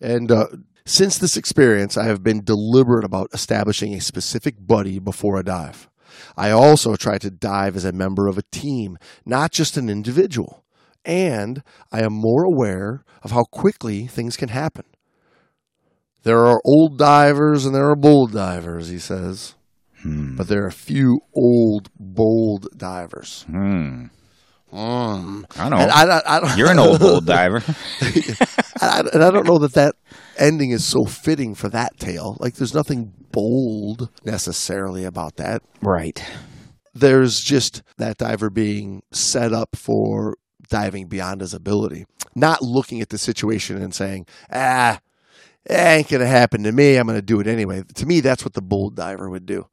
And 0.00 0.30
uh, 0.30 0.46
since 0.84 1.18
this 1.18 1.36
experience, 1.36 1.96
I 1.96 2.04
have 2.04 2.22
been 2.22 2.44
deliberate 2.44 3.04
about 3.04 3.30
establishing 3.32 3.94
a 3.94 4.00
specific 4.00 4.54
buddy 4.60 4.98
before 4.98 5.38
a 5.38 5.42
dive. 5.42 5.88
I 6.36 6.50
also 6.50 6.94
try 6.96 7.18
to 7.18 7.30
dive 7.30 7.74
as 7.76 7.84
a 7.84 7.92
member 7.92 8.28
of 8.28 8.38
a 8.38 8.44
team, 8.50 8.98
not 9.24 9.50
just 9.50 9.76
an 9.76 9.88
individual. 9.88 10.64
And 11.04 11.62
I 11.90 12.02
am 12.02 12.12
more 12.12 12.44
aware 12.44 13.04
of 13.22 13.30
how 13.30 13.44
quickly 13.44 14.06
things 14.06 14.36
can 14.36 14.48
happen. 14.48 14.84
There 16.22 16.44
are 16.44 16.60
old 16.64 16.98
divers 16.98 17.64
and 17.64 17.74
there 17.74 17.88
are 17.88 17.96
bold 17.96 18.32
divers, 18.32 18.88
he 18.88 18.98
says. 18.98 19.54
Hmm. 20.02 20.36
But 20.36 20.48
there 20.48 20.64
are 20.64 20.68
a 20.68 20.72
few 20.72 21.20
old, 21.34 21.90
bold 21.98 22.68
divers. 22.76 23.44
Hmm. 23.48 24.06
Mm. 24.72 25.44
I 25.56 25.68
know. 25.68 25.76
And 25.76 25.90
I, 25.90 26.02
I, 26.18 26.36
I 26.36 26.40
don't, 26.40 26.58
You're 26.58 26.70
an 26.70 26.78
old 26.78 26.98
bull 27.00 27.20
diver. 27.22 27.62
I, 28.80 29.02
and 29.12 29.22
I 29.22 29.30
don't 29.30 29.46
know 29.46 29.58
that 29.58 29.74
that 29.74 29.94
ending 30.38 30.70
is 30.70 30.84
so 30.84 31.04
fitting 31.04 31.54
for 31.54 31.68
that 31.70 31.98
tale. 31.98 32.36
Like, 32.40 32.54
there's 32.54 32.74
nothing 32.74 33.12
bold 33.32 34.10
necessarily 34.24 35.04
about 35.04 35.36
that. 35.36 35.62
right. 35.82 36.22
There's 36.94 37.40
just 37.42 37.82
that 37.98 38.16
diver 38.16 38.48
being 38.48 39.02
set 39.12 39.52
up 39.52 39.76
for 39.76 40.38
diving 40.70 41.08
beyond 41.08 41.42
his 41.42 41.52
ability, 41.52 42.06
not 42.34 42.62
looking 42.62 43.02
at 43.02 43.10
the 43.10 43.18
situation 43.18 43.80
and 43.82 43.94
saying, 43.94 44.26
ah, 44.50 44.98
it 45.66 45.74
ain't 45.74 46.08
going 46.08 46.22
to 46.22 46.26
happen 46.26 46.62
to 46.62 46.72
me. 46.72 46.96
I'm 46.96 47.06
going 47.06 47.18
to 47.18 47.22
do 47.22 47.38
it 47.38 47.46
anyway. 47.46 47.82
To 47.96 48.06
me, 48.06 48.20
that's 48.20 48.44
what 48.46 48.54
the 48.54 48.62
bold 48.62 48.96
diver 48.96 49.28
would 49.28 49.44
do. 49.44 49.66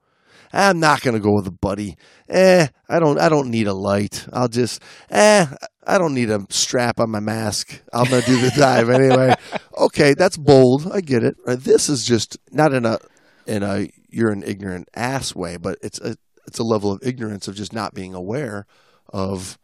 I'm 0.53 0.79
not 0.79 1.01
going 1.01 1.15
to 1.15 1.19
go 1.19 1.33
with 1.33 1.47
a 1.47 1.51
buddy. 1.51 1.95
Eh, 2.29 2.67
I 2.87 2.99
don't. 2.99 3.19
I 3.19 3.27
don't 3.29 3.49
need 3.49 3.67
a 3.67 3.73
light. 3.73 4.25
I'll 4.31 4.47
just. 4.47 4.81
Eh, 5.09 5.45
I 5.85 5.97
don't 5.97 6.13
need 6.13 6.29
a 6.29 6.45
strap 6.49 6.99
on 6.99 7.09
my 7.09 7.19
mask. 7.19 7.81
I'm 7.91 8.09
going 8.09 8.21
to 8.21 8.27
do 8.27 8.39
the 8.39 8.51
dive 8.57 8.89
anyway. 8.89 9.33
Okay, 9.77 10.13
that's 10.13 10.37
bold. 10.37 10.89
I 10.91 11.01
get 11.01 11.23
it. 11.23 11.35
Uh, 11.45 11.55
This 11.55 11.89
is 11.89 12.05
just 12.05 12.37
not 12.51 12.73
in 12.73 12.85
a 12.85 12.99
in 13.47 13.63
a 13.63 13.89
you're 14.09 14.31
an 14.31 14.43
ignorant 14.43 14.87
ass 14.95 15.35
way, 15.35 15.57
but 15.57 15.77
it's 15.81 15.99
a 15.99 16.15
it's 16.47 16.59
a 16.59 16.63
level 16.63 16.91
of 16.91 16.99
ignorance 17.03 17.47
of 17.47 17.55
just 17.55 17.73
not 17.73 17.93
being 17.93 18.13
aware 18.13 18.65
of 19.11 19.57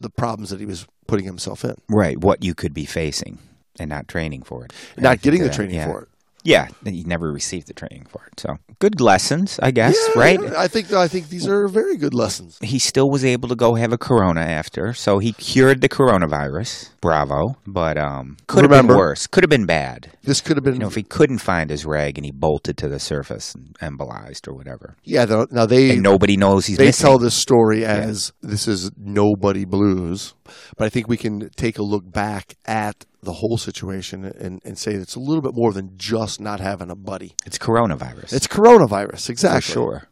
the 0.00 0.10
problems 0.10 0.50
that 0.50 0.60
he 0.60 0.66
was 0.66 0.86
putting 1.08 1.24
himself 1.24 1.64
in, 1.64 1.74
Right. 1.88 2.16
What 2.22 2.44
you 2.44 2.54
could 2.54 2.72
be 2.74 2.84
facing 2.84 3.38
and 3.80 3.88
not 3.88 4.06
training 4.06 4.42
for 4.42 4.64
it. 4.64 4.72
Not 4.96 5.22
getting 5.22 5.40
the 5.42 5.48
that- 5.48 5.54
training 5.56 5.76
yeah. 5.76 5.86
for 5.86 6.02
it. 6.02 6.08
Yeah, 6.44 6.68
you 6.84 7.04
never 7.04 7.32
received 7.32 7.66
the 7.66 7.74
training 7.74 8.06
for 8.08 8.22
it. 8.26 8.40
So 8.40 8.58
good 8.78 9.00
lessons, 9.00 9.58
I 9.62 9.70
guess. 9.70 9.96
Yeah, 10.14 10.20
right? 10.20 10.40
yeah, 10.40 10.54
I 10.56 10.68
think 10.68 10.92
I 10.92 11.08
think 11.08 11.28
these 11.28 11.46
are 11.48 11.68
very 11.68 11.96
good 11.96 12.14
lessons. 12.14 12.58
He 12.62 12.78
still 12.78 13.10
was 13.10 13.24
able 13.24 13.48
to 13.48 13.56
go 13.56 13.74
have 13.74 13.92
a 13.92 13.98
corona 13.98 14.40
after, 14.40 14.94
so 14.94 15.18
he 15.18 15.32
cured 15.32 15.80
the 15.80 15.88
coronavirus. 15.88 16.90
Bravo! 17.00 17.56
But 17.66 17.98
um, 17.98 18.36
could 18.46 18.62
have 18.62 18.70
been 18.70 18.86
worse. 18.96 19.26
Could 19.26 19.44
have 19.44 19.50
been 19.50 19.66
bad. 19.66 20.12
This 20.22 20.40
could 20.40 20.56
have 20.56 20.64
been 20.64 20.74
You 20.74 20.80
know, 20.80 20.86
if 20.88 20.94
he 20.94 21.02
couldn't 21.02 21.38
find 21.38 21.70
his 21.70 21.84
reg 21.84 22.18
and 22.18 22.24
he 22.24 22.30
bolted 22.30 22.76
to 22.78 22.88
the 22.88 22.98
surface 22.98 23.54
and 23.54 23.76
embolized 23.80 24.46
or 24.48 24.52
whatever, 24.54 24.96
yeah. 25.04 25.24
though- 25.24 25.46
Now 25.50 25.66
they 25.66 25.92
and 25.92 26.02
nobody 26.02 26.36
knows 26.36 26.66
he's 26.66 26.76
they 26.78 26.86
missing. 26.86 27.04
tell 27.06 27.18
this 27.18 27.34
story 27.34 27.84
as 27.84 28.32
this 28.42 28.68
is 28.68 28.90
nobody 28.96 29.64
blues, 29.64 30.34
but 30.76 30.84
I 30.86 30.88
think 30.88 31.08
we 31.08 31.16
can 31.16 31.50
take 31.50 31.78
a 31.78 31.82
look 31.82 32.10
back 32.10 32.54
at 32.66 33.04
the 33.22 33.34
whole 33.34 33.58
situation 33.58 34.24
and, 34.24 34.60
and 34.64 34.78
say 34.78 34.92
it's 34.94 35.16
a 35.16 35.20
little 35.20 35.42
bit 35.42 35.54
more 35.54 35.72
than 35.72 35.96
just 35.96 36.40
not 36.40 36.60
having 36.60 36.90
a 36.90 36.94
buddy. 36.94 37.34
it's 37.44 37.58
coronavirus. 37.58 38.32
It's 38.32 38.46
coronavirus, 38.46 39.26
for 39.26 39.32
exactly. 39.32 39.72
sure. 39.72 40.08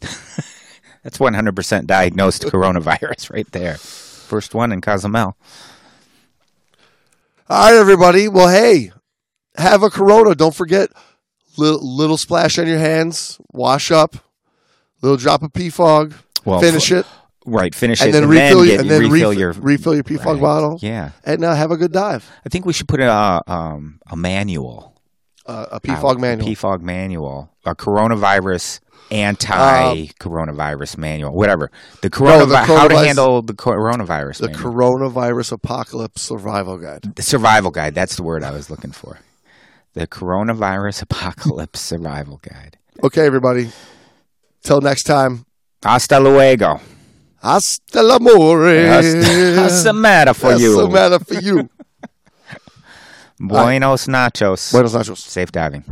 That's 1.02 1.20
one 1.20 1.34
hundred 1.34 1.54
percent 1.54 1.86
diagnosed 1.86 2.42
coronavirus 2.46 3.32
right 3.32 3.50
there. 3.52 3.76
First 3.76 4.54
one 4.54 4.72
in 4.72 4.80
Cozumel. 4.80 5.36
All 7.48 7.70
right, 7.70 7.78
everybody. 7.78 8.26
Well, 8.26 8.48
hey, 8.48 8.90
have 9.56 9.82
a 9.84 9.90
Corona. 9.90 10.34
Don't 10.34 10.54
forget, 10.54 10.90
little, 11.56 11.80
little 11.96 12.16
splash 12.16 12.58
on 12.58 12.66
your 12.66 12.78
hands, 12.78 13.38
wash 13.52 13.90
up, 13.92 14.16
little 15.00 15.16
drop 15.16 15.42
of 15.42 15.52
pea 15.52 15.70
fog, 15.70 16.14
Well, 16.44 16.60
finish 16.60 16.90
f- 16.90 17.00
it, 17.00 17.06
Right, 17.46 17.74
finish 17.74 18.00
and 18.00 18.10
it, 18.10 18.12
then 18.12 18.24
and 18.24 18.30
refill, 18.32 18.58
then, 18.58 18.66
get, 18.68 18.80
and 18.80 18.90
then 18.90 19.10
refill 19.10 19.30
ref- 19.30 19.38
your 19.38 19.52
refill 19.52 19.94
your 19.94 20.02
pea 20.04 20.16
fog 20.16 20.34
Right. 20.34 20.40
bottle, 20.42 20.78
Yeah, 20.82 21.10
and 21.24 21.44
uh, 21.44 21.54
have 21.54 21.70
a 21.70 21.76
good 21.76 21.92
dive. 21.92 22.28
I 22.44 22.48
think 22.48 22.66
we 22.66 22.72
should 22.72 22.88
put 22.88 23.00
a 23.00 23.42
um, 23.46 24.00
a 24.10 24.16
manual, 24.16 24.94
Uh, 25.46 25.66
a 25.72 25.80
pea 25.80 25.92
out, 25.92 26.02
fog 26.02 26.16
a 26.18 26.20
manual. 26.20 26.48
PFOG 26.48 26.80
manual, 26.82 27.50
a 27.64 27.74
coronavirus 27.76 28.80
anti-coronavirus 29.10 30.98
manual, 30.98 31.32
whatever. 31.34 31.70
The 32.02 32.10
coronavirus, 32.10 32.48
the 32.48 32.56
how 32.74 32.88
to 32.88 32.98
handle 32.98 33.42
the 33.42 33.54
coronavirus. 33.54 34.38
the 34.38 34.48
manual. 34.48 34.72
coronavirus 34.72 35.52
apocalypse 35.52 36.22
survival 36.22 36.78
guide. 36.78 37.14
The 37.14 37.22
survival 37.22 37.70
guide. 37.70 37.94
That's 37.94 38.16
the 38.16 38.22
word 38.22 38.42
I 38.42 38.50
was 38.50 38.70
looking 38.70 38.92
for. 38.92 39.18
The 39.94 40.06
coronavirus 40.06 41.02
apocalypse 41.02 41.80
survival 41.92 42.40
guide. 42.42 42.78
Okay, 43.04 43.24
everybody. 43.26 43.70
Till 44.62 44.80
next 44.80 45.04
time. 45.04 45.46
Hasta 45.84 46.18
luego. 46.18 46.80
Hasta 47.42 48.02
l'amore. 48.02 48.86
Hasta, 48.88 49.60
what's 49.60 49.82
the 49.82 49.92
matter 49.92 50.34
for 50.34 50.50
What's 50.50 50.62
you? 50.62 50.76
the 50.76 50.88
matter 50.88 51.18
for 51.18 51.34
you? 51.34 51.68
Buenos 53.38 54.06
nachos. 54.06 54.72
Buenos 54.72 54.94
nachos. 54.94 55.18
Safe 55.18 55.52
diving. 55.52 55.84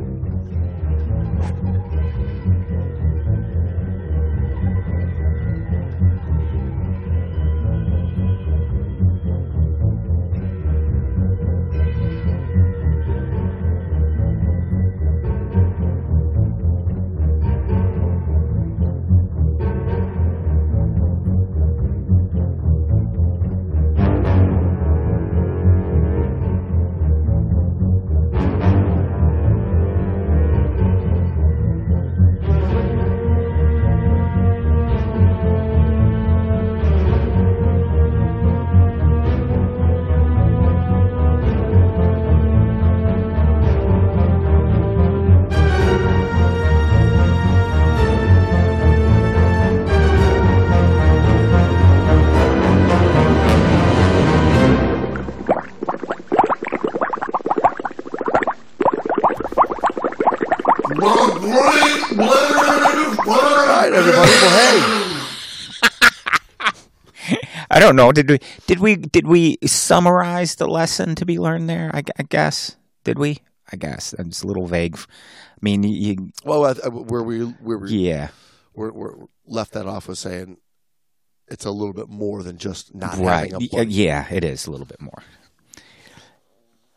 Don't 67.95 68.07
know. 68.07 68.13
Did 68.13 68.29
we 68.31 68.39
did 68.67 68.81
we 68.81 68.97
did 68.97 69.27
we 69.27 69.59
summarize 69.65 70.57
the 70.57 70.67
lesson 70.69 71.15
to 71.17 71.25
be 71.25 71.39
learned 71.39 71.69
there? 71.69 71.91
I, 71.95 72.03
I 72.19 72.23
guess. 72.25 72.77
Did 73.05 73.19
we? 73.19 73.39
I 73.73 73.77
guess 73.77 74.15
it's 74.19 74.43
a 74.43 74.47
little 74.47 74.67
vague. 74.67 74.97
I 74.97 75.59
mean, 75.63 75.83
you, 75.83 76.31
Well, 76.45 76.65
uh, 76.65 76.75
where 76.91 77.23
we 77.23 77.41
where 77.45 77.79
we 77.79 77.91
yeah, 77.97 78.29
we're, 78.75 78.93
we're 78.93 79.15
left 79.47 79.73
that 79.73 79.87
off 79.87 80.09
with 80.09 80.19
saying 80.19 80.59
it's 81.49 81.65
a 81.65 81.71
little 81.71 81.95
bit 81.95 82.09
more 82.09 82.43
than 82.43 82.59
just 82.59 82.95
not 82.95 83.17
right. 83.19 83.51
having 83.53 83.67
a 83.69 83.77
buddy. 83.77 83.91
Yeah, 83.91 84.27
it 84.31 84.45
is 84.45 84.67
a 84.67 84.71
little 84.71 84.87
bit 84.87 85.01
more. 85.01 85.23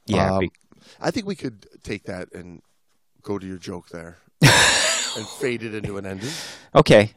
Yeah, 0.06 0.34
Um, 0.36 0.40
be- 0.40 0.52
I 1.00 1.12
think 1.12 1.26
we 1.26 1.36
could 1.36 1.68
take 1.84 2.04
that 2.06 2.34
and 2.34 2.62
go 3.22 3.38
to 3.38 3.46
your 3.46 3.58
joke 3.58 3.90
there 3.90 4.18
and 4.42 5.28
fade 5.40 5.64
it 5.64 5.74
into 5.76 5.98
an 5.98 6.06
ending. 6.06 6.30
okay. 6.76 7.12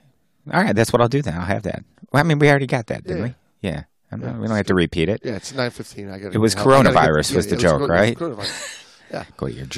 All 0.52 0.60
right, 0.62 0.74
that's 0.74 0.92
what 0.92 1.00
I'll 1.02 1.08
do 1.08 1.22
then. 1.22 1.34
I'll 1.34 1.44
have 1.44 1.62
that. 1.64 1.84
Well, 2.12 2.20
I 2.20 2.24
mean, 2.24 2.38
we 2.38 2.48
already 2.48 2.66
got 2.66 2.86
that, 2.88 3.04
didn't 3.04 3.18
Yeah. 3.18 3.24
we? 3.24 3.34
Yeah. 3.60 3.84
I'm 4.12 4.20
we 4.40 4.46
don't 4.48 4.56
have 4.56 4.66
to 4.66 4.74
repeat 4.74 5.08
it. 5.08 5.20
Yeah, 5.24 5.36
it's 5.36 5.54
nine 5.54 5.70
fifteen. 5.70 6.10
I 6.10 6.18
got. 6.18 6.34
It 6.34 6.38
was 6.38 6.54
coronavirus 6.54 7.34
was 7.36 7.46
the 7.46 7.56
joke, 7.56 7.88
right? 7.88 8.16
Coronavirus. 8.16 8.76
Yeah. 9.12 9.24
Go 9.36 9.46
your 9.46 9.66
joke. 9.66 9.72